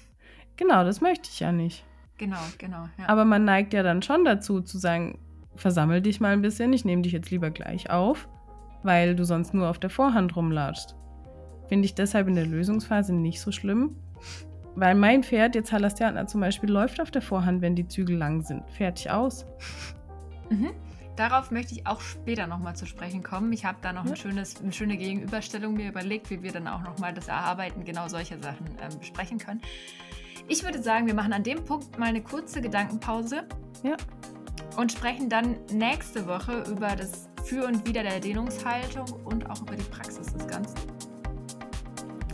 Genau, 0.55 0.83
das 0.83 1.01
möchte 1.01 1.29
ich 1.31 1.39
ja 1.39 1.51
nicht. 1.51 1.83
Genau, 2.19 2.37
genau. 2.59 2.87
Ja. 2.99 3.09
Aber 3.09 3.25
man 3.25 3.43
neigt 3.43 3.73
ja 3.73 3.81
dann 3.81 4.03
schon 4.03 4.23
dazu 4.23 4.61
zu 4.61 4.77
sagen, 4.77 5.17
versammel 5.55 5.99
dich 5.99 6.19
mal 6.19 6.33
ein 6.33 6.43
bisschen, 6.43 6.73
ich 6.73 6.85
nehme 6.85 7.01
dich 7.01 7.11
jetzt 7.11 7.31
lieber 7.31 7.49
gleich 7.49 7.89
auf, 7.89 8.29
weil 8.83 9.15
du 9.15 9.25
sonst 9.25 9.55
nur 9.55 9.67
auf 9.67 9.79
der 9.79 9.89
Vorhand 9.89 10.35
rumlatschst. 10.35 10.95
Finde 11.73 11.87
ich 11.87 11.95
deshalb 11.95 12.27
in 12.27 12.35
der 12.35 12.45
Lösungsphase 12.45 13.13
nicht 13.13 13.41
so 13.41 13.51
schlimm. 13.51 13.95
Weil 14.75 14.93
mein 14.93 15.23
Pferd, 15.23 15.55
jetzt 15.55 15.71
Halastiana 15.71 16.27
zum 16.27 16.39
Beispiel, 16.39 16.69
läuft 16.69 17.01
auf 17.01 17.09
der 17.09 17.23
Vorhand, 17.23 17.63
wenn 17.63 17.75
die 17.75 17.87
Zügel 17.87 18.15
lang 18.15 18.43
sind. 18.43 18.61
Fertig 18.69 19.09
aus. 19.09 19.47
Mhm. 20.51 20.69
Darauf 21.15 21.49
möchte 21.49 21.73
ich 21.73 21.87
auch 21.87 21.99
später 21.99 22.45
nochmal 22.45 22.75
zu 22.75 22.85
sprechen 22.85 23.23
kommen. 23.23 23.51
Ich 23.53 23.65
habe 23.65 23.79
da 23.81 23.91
noch 23.91 24.05
ja. 24.05 24.11
ein 24.11 24.15
schönes, 24.15 24.61
eine 24.61 24.71
schöne 24.71 24.97
Gegenüberstellung 24.97 25.73
mir 25.73 25.89
überlegt, 25.89 26.29
wie 26.29 26.43
wir 26.43 26.51
dann 26.51 26.67
auch 26.67 26.83
nochmal 26.83 27.11
das 27.11 27.27
Erarbeiten 27.27 27.83
genau 27.85 28.07
solcher 28.07 28.37
Sachen 28.37 28.67
ähm, 28.79 28.99
besprechen 28.99 29.39
können. 29.39 29.61
Ich 30.47 30.63
würde 30.63 30.79
sagen, 30.79 31.07
wir 31.07 31.15
machen 31.15 31.33
an 31.33 31.41
dem 31.41 31.65
Punkt 31.65 31.97
mal 31.97 32.09
eine 32.09 32.21
kurze 32.21 32.61
Gedankenpause. 32.61 33.45
Ja. 33.81 33.97
Und 34.77 34.91
sprechen 34.91 35.27
dann 35.27 35.55
nächste 35.71 36.27
Woche 36.27 36.65
über 36.69 36.95
das 36.95 37.29
Für 37.45 37.65
und 37.65 37.87
Wider 37.87 38.03
der 38.03 38.19
Dehnungshaltung 38.19 39.11
und 39.25 39.49
auch 39.49 39.63
über 39.63 39.75
die 39.75 39.81
Praxis 39.85 40.31
des 40.31 40.45
Ganzen. 40.45 40.77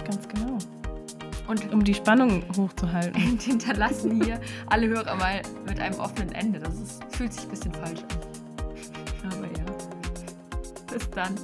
Ganz 0.09 0.27
genau. 0.27 0.57
Und 1.47 1.71
um 1.71 1.83
die 1.83 1.93
Spannung 1.93 2.43
hochzuhalten. 2.57 3.21
hinterlassen 3.39 4.23
hier 4.23 4.39
alle 4.65 4.87
Hörer 4.87 5.15
mal 5.15 5.41
mit 5.67 5.79
einem 5.79 5.99
offenen 5.99 6.31
Ende. 6.31 6.59
Das 6.59 6.73
ist, 6.79 7.03
fühlt 7.11 7.31
sich 7.31 7.43
ein 7.43 7.49
bisschen 7.49 7.73
falsch 7.73 8.01
an. 8.01 9.31
Aber 9.31 9.45
ja. 9.45 9.65
Bis 10.91 11.09
dann. 11.11 11.35